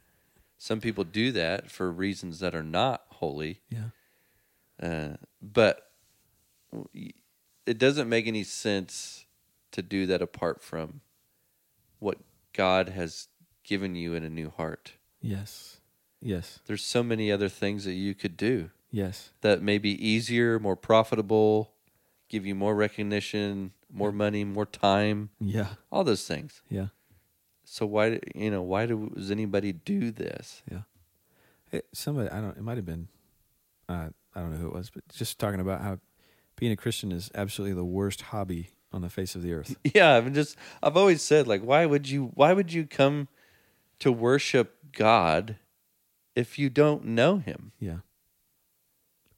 Some 0.59 0.81
people 0.81 1.05
do 1.05 1.31
that 1.33 1.71
for 1.71 1.91
reasons 1.93 2.41
that 2.41 2.55
are 2.55 2.65
not 2.65 3.05
holy, 3.11 3.61
Yeah. 3.71 3.91
uh, 4.83 5.17
but 5.41 5.93
it 7.65 7.79
doesn't 7.79 8.09
make 8.09 8.27
any 8.27 8.43
sense 8.43 9.27
to 9.71 9.83
do 9.83 10.07
that 10.07 10.21
apart 10.21 10.61
from 10.63 11.01
what 12.01 12.19
God 12.53 12.89
has 12.89 13.29
given 13.63 13.95
you 13.95 14.15
in 14.15 14.25
a 14.25 14.31
new 14.31 14.51
heart. 14.51 14.95
Yes. 15.21 15.81
Yes. 16.21 16.61
There's 16.67 16.85
so 16.85 17.03
many 17.03 17.31
other 17.31 17.49
things 17.49 17.85
that 17.85 17.93
you 17.95 18.15
could 18.15 18.37
do 18.37 18.71
Yes. 18.91 19.31
that 19.43 19.63
may 19.63 19.79
be 19.79 19.91
easier, 20.07 20.59
more 20.59 20.77
profitable, 20.77 21.73
give 22.29 22.45
you 22.47 22.55
more 22.55 22.75
recognition, 22.75 23.73
more 23.93 24.13
money, 24.13 24.45
more 24.45 24.67
time, 24.67 25.31
Yeah. 25.41 25.75
all 25.91 26.05
those 26.05 26.27
things. 26.27 26.63
Yeah. 26.69 26.89
So 27.65 27.87
why, 27.87 28.21
you 28.35 28.51
know, 28.51 28.63
why 28.63 28.87
does 28.87 29.31
anybody 29.31 29.73
do 29.73 30.11
this? 30.11 30.63
Yeah. 30.71 30.83
It, 31.71 31.87
somebody, 31.93 32.31
I 32.31 32.41
don't. 32.41 32.57
It 32.57 32.63
might 32.63 32.77
have 32.79 32.87
been. 32.87 33.09
Uh, 33.89 34.09
I 34.35 34.41
don't 34.41 34.53
know 34.53 34.57
who 34.59 34.69
it 34.69 34.73
was, 34.75 34.89
but 34.91 35.07
just 35.09 35.39
talking 35.39 35.61
about 35.61 35.83
how 35.83 35.99
being 36.57 36.73
a 36.73 36.77
Christian 36.77 37.13
is 37.13 37.31
absolutely 37.35 37.75
the 37.75 37.85
worst 37.85 38.23
hobby 38.23 38.71
on 38.91 39.03
the 39.03 39.11
face 39.11 39.35
of 39.35 39.43
the 39.43 39.53
earth. 39.53 39.77
Yeah, 39.95 40.15
I've 40.17 40.33
just 40.33 40.57
I've 40.83 40.97
always 40.97 41.21
said 41.21 41.47
like 41.47 41.61
why 41.61 41.85
would 41.85 42.09
you 42.09 42.31
why 42.35 42.55
would 42.55 42.73
you 42.73 42.87
come 42.87 43.29
to 44.01 44.13
worship 44.13 44.77
God 44.93 45.57
if 46.35 46.59
you 46.59 46.71
don't 46.71 47.05
know 47.05 47.39
him? 47.39 47.73
Yeah. 47.79 47.99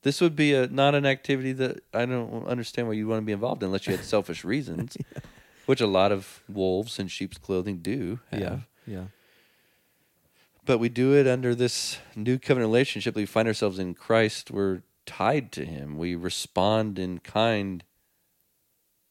This 0.02 0.20
would 0.20 0.34
be 0.34 0.54
a 0.54 0.66
not 0.66 0.94
an 0.94 1.04
activity 1.04 1.52
that 1.52 1.82
I 1.92 2.06
don't 2.06 2.46
understand 2.46 2.88
why 2.88 2.94
you 2.94 3.06
want 3.06 3.20
to 3.20 3.26
be 3.26 3.32
involved 3.32 3.62
in 3.62 3.66
unless 3.66 3.86
you 3.86 3.94
had 3.96 4.04
selfish 4.16 4.44
reasons, 4.44 4.96
which 5.66 5.80
a 5.80 5.86
lot 5.86 6.12
of 6.12 6.42
wolves 6.48 6.98
in 6.98 7.08
sheep's 7.08 7.38
clothing 7.38 7.78
do 7.78 8.20
have. 8.30 8.40
Yeah. 8.40 8.58
Yeah. 8.86 9.04
But 10.64 10.78
we 10.78 10.88
do 10.88 11.14
it 11.14 11.26
under 11.26 11.54
this 11.54 11.98
new 12.14 12.38
covenant 12.38 12.68
relationship 12.70 13.14
that 13.14 13.20
we 13.20 13.26
find 13.26 13.48
ourselves 13.48 13.78
in 13.78 13.94
Christ. 13.94 14.50
We're 14.50 14.82
tied 15.04 15.52
to 15.52 15.64
him. 15.64 15.98
We 15.98 16.14
respond 16.14 16.98
in 16.98 17.18
kind 17.18 17.82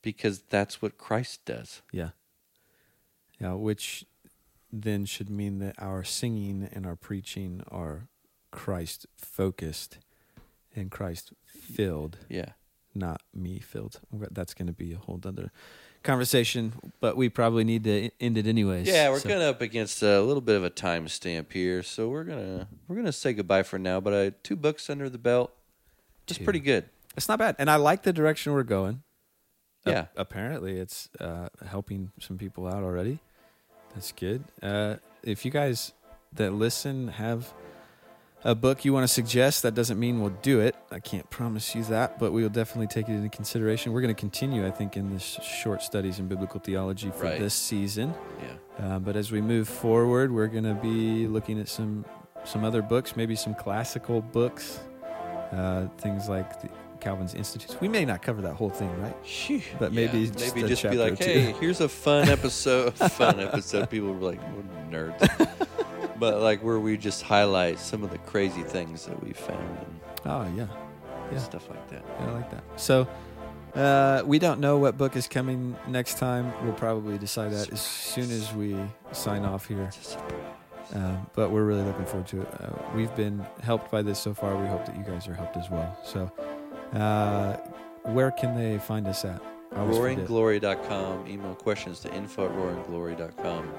because 0.02 0.40
that's 0.50 0.82
what 0.82 0.98
Christ 0.98 1.46
does. 1.46 1.82
Yeah. 1.92 2.10
Yeah, 3.40 3.54
which 3.54 4.06
then 4.72 5.06
should 5.06 5.30
mean 5.30 5.60
that 5.60 5.76
our 5.80 6.04
singing 6.04 6.70
and 6.72 6.86
our 6.86 6.96
preaching 6.96 7.64
are 7.70 8.08
Christ 8.52 9.06
focused 9.18 9.98
and 10.76 10.92
Christ 10.92 11.34
filled, 11.46 12.18
Yeah. 12.30 12.54
not 12.94 13.22
me 13.34 13.60
filled. 13.60 14.00
That's 14.12 14.54
going 14.54 14.68
to 14.68 14.74
be 14.74 14.94
a 14.94 14.98
whole 14.98 15.20
other 15.26 15.52
conversation, 16.04 16.74
but 17.02 17.18
we 17.18 17.28
probably 17.30 17.64
need 17.64 17.84
to 17.84 18.10
end 18.20 18.38
it 18.38 18.48
anyways. 18.48 18.88
Yeah, 18.88 19.10
we're 19.10 19.20
So- 19.20 19.30
kind 19.30 19.42
of 19.42 19.56
up 19.56 19.62
against 19.62 20.02
a 20.02 20.22
little 20.22 20.42
bit 20.42 20.56
of 20.56 20.64
a 20.64 20.70
time 20.70 21.08
stamp 21.08 21.52
here, 21.52 21.84
so 21.84 22.08
we're 22.10 22.24
gonna 22.24 22.68
we're 22.88 22.96
gonna 22.96 23.12
say 23.12 23.34
goodbye 23.34 23.64
for 23.64 23.78
now. 23.78 24.00
But 24.00 24.14
uh, 24.14 24.32
two 24.44 24.56
books 24.56 24.90
under 24.90 25.10
the 25.10 25.18
belt, 25.18 25.54
just 26.26 26.44
pretty 26.44 26.60
good. 26.62 26.86
It's 27.18 27.28
not 27.28 27.38
bad, 27.40 27.56
and 27.60 27.70
I 27.70 27.76
like 27.76 28.04
the 28.04 28.14
direction 28.14 28.54
we're 28.54 28.64
going. 28.64 29.04
Yeah. 29.86 30.00
Ap- 30.00 30.12
apparently, 30.16 30.80
it's 30.80 31.10
uh, 31.20 31.50
helping 31.68 32.12
some 32.20 32.38
people 32.38 32.66
out 32.68 32.84
already. 32.84 33.20
That's 34.00 34.14
good. 34.14 34.46
Uh, 34.64 34.96
if 35.24 35.44
you 35.44 35.52
guys 35.52 35.92
that 36.32 36.54
listen 36.54 37.10
have 37.10 37.54
a 38.46 38.56
book 38.56 38.86
you 38.86 38.94
want 38.94 39.04
to 39.04 39.10
suggest, 39.14 39.64
that 39.64 39.76
doesn't 39.76 40.00
mean 40.00 40.22
we'll 40.22 40.30
do 40.42 40.62
it. 40.62 40.74
I 40.90 41.00
can't 41.00 41.30
promise 41.30 41.76
you 41.76 41.84
that, 41.84 42.18
but 42.18 42.32
we 42.32 42.42
will 42.42 42.50
definitely 42.50 42.88
take 42.88 43.10
it 43.10 43.12
into 43.12 43.28
consideration. 43.28 43.92
We're 43.92 44.00
going 44.00 44.16
to 44.16 44.18
continue, 44.20 44.66
I 44.66 44.72
think, 44.72 44.96
in 44.96 45.10
this 45.10 45.38
short 45.44 45.82
studies 45.84 46.18
in 46.18 46.30
biblical 46.30 46.62
theology 46.62 47.12
for 47.12 47.26
Right. 47.26 47.40
this 47.42 47.54
season. 47.54 48.14
Yeah, 48.42 48.86
Uh, 48.96 49.00
but 49.00 49.18
as 49.18 49.34
we 49.34 49.42
move 49.42 49.68
forward, 49.68 50.32
we're 50.32 50.48
going 50.48 50.64
to 50.64 50.76
be 50.76 51.28
looking 51.28 51.60
at 51.60 51.68
some 51.68 52.06
some 52.46 52.64
other 52.64 52.82
books, 52.82 53.18
maybe 53.18 53.36
some 53.36 53.54
classical 53.54 54.22
books, 54.22 54.80
uh, 55.52 55.88
things 55.98 56.30
like 56.30 56.62
the 56.62 56.70
Calvin's 57.00 57.34
Institutes. 57.36 57.80
We 57.82 57.88
may 57.88 58.06
not 58.06 58.22
cover 58.22 58.42
that 58.42 58.54
whole 58.56 58.70
thing, 58.70 58.90
right? 59.02 59.16
But 59.80 59.94
maybe 59.94 60.20
Yeah, 60.20 60.32
just 60.32 60.56
maybe 60.56 60.68
just 60.68 60.84
be 60.84 60.98
like, 60.98 61.18
hey, 61.18 61.52
here's 61.60 61.82
a 61.82 61.90
fun 61.90 62.30
episode. 62.30 62.94
fun 62.96 63.40
episode. 63.40 63.90
People 63.90 64.14
were 64.14 64.32
like, 64.32 64.42
what 64.56 64.92
nerds. 64.92 65.68
but 66.20 66.40
like 66.42 66.62
where 66.64 66.80
we 66.80 66.98
just 66.98 67.24
highlight 67.24 67.80
some 67.80 68.04
of 68.04 68.12
the 68.12 68.18
crazy 68.20 68.64
things 68.64 69.06
that 69.06 69.22
we 69.24 69.32
found 69.34 69.78
and 69.80 70.00
Oh 70.26 70.46
yeah, 70.56 70.68
Yeah. 71.32 71.38
stuff 71.40 71.70
like 71.70 71.88
that. 71.90 72.04
Yeah, 72.20 72.28
I 72.28 72.32
like 72.32 72.52
that. 72.52 72.64
So 72.76 73.08
uh, 73.76 74.24
we 74.26 74.40
don't 74.40 74.60
know 74.60 74.78
what 74.78 74.98
book 74.98 75.16
is 75.16 75.28
coming 75.28 75.76
next 75.88 76.18
time. 76.18 76.52
We'll 76.64 76.74
probably 76.74 77.18
decide 77.18 77.52
that 77.54 77.72
as 77.72 77.80
soon 77.82 78.30
as 78.32 78.52
we 78.54 78.76
sign 79.12 79.46
off 79.46 79.68
here. 79.68 79.84
It's 79.84 79.98
a 80.00 80.04
surprise. 80.04 80.34
Um, 80.92 81.28
but 81.36 81.52
we're 81.52 81.66
really 81.66 81.84
looking 81.84 82.06
forward 82.06 82.28
to 82.30 82.42
it. 82.42 82.48
Uh, 82.60 82.70
we've 82.96 83.16
been 83.16 83.46
helped 83.62 83.92
by 83.92 84.02
this 84.02 84.18
so 84.18 84.34
far. 84.34 84.56
We 84.60 84.66
hope 84.68 84.88
that 84.88 84.98
you 84.98 85.04
guys 85.04 85.28
are 85.28 85.36
helped 85.36 85.56
as 85.56 85.70
well. 85.70 85.96
So, 86.04 86.32
uh, 86.94 87.58
where 88.04 88.32
can 88.32 88.56
they 88.56 88.78
find 88.80 89.08
us 89.08 89.26
at? 89.26 89.42
I 89.76 89.82
always 89.82 89.98
forget. 89.98 90.28
roaringglory.com. 90.28 91.28
Email 91.28 91.56
questions 91.56 92.00
to 92.02 92.14
info 92.14 92.46
at 92.48 92.52
roaringglory.com. 92.56 93.72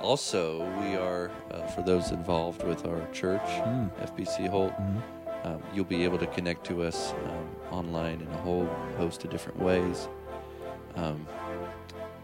Also, 0.00 0.64
we 0.80 0.96
are, 0.96 1.30
uh, 1.50 1.66
for 1.68 1.82
those 1.82 2.10
involved 2.10 2.62
with 2.64 2.84
our 2.86 3.06
church, 3.12 3.40
Mm. 3.46 3.90
FBC 4.02 4.46
Holt, 4.48 4.72
Mhm. 4.78 5.02
um, 5.46 5.62
you'll 5.72 5.84
be 5.86 6.04
able 6.04 6.18
to 6.18 6.26
connect 6.26 6.64
to 6.66 6.82
us 6.82 7.14
um, 7.24 7.48
online 7.78 8.20
in 8.20 8.28
a 8.28 8.36
whole 8.42 8.68
host 8.98 9.24
of 9.24 9.30
different 9.30 9.58
ways 9.60 10.08
um, 10.96 11.26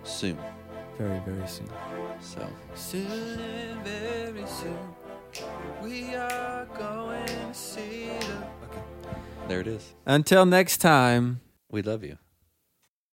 soon. 0.05 0.37
Very, 0.99 1.19
very 1.21 1.47
soon. 1.49 1.69
So, 2.21 2.47
Soon, 2.75 3.81
very 3.83 4.47
soon, 4.47 4.79
we 5.83 6.15
are 6.15 6.67
going 6.79 7.25
to 7.27 7.55
see 7.55 8.11
the. 8.60 8.60
There 9.51 9.59
it 9.59 9.67
is. 9.67 9.95
Until 10.07 10.47
next 10.47 10.77
time. 10.77 11.41
We 11.73 11.83
love 11.83 12.05
you. 12.05 12.19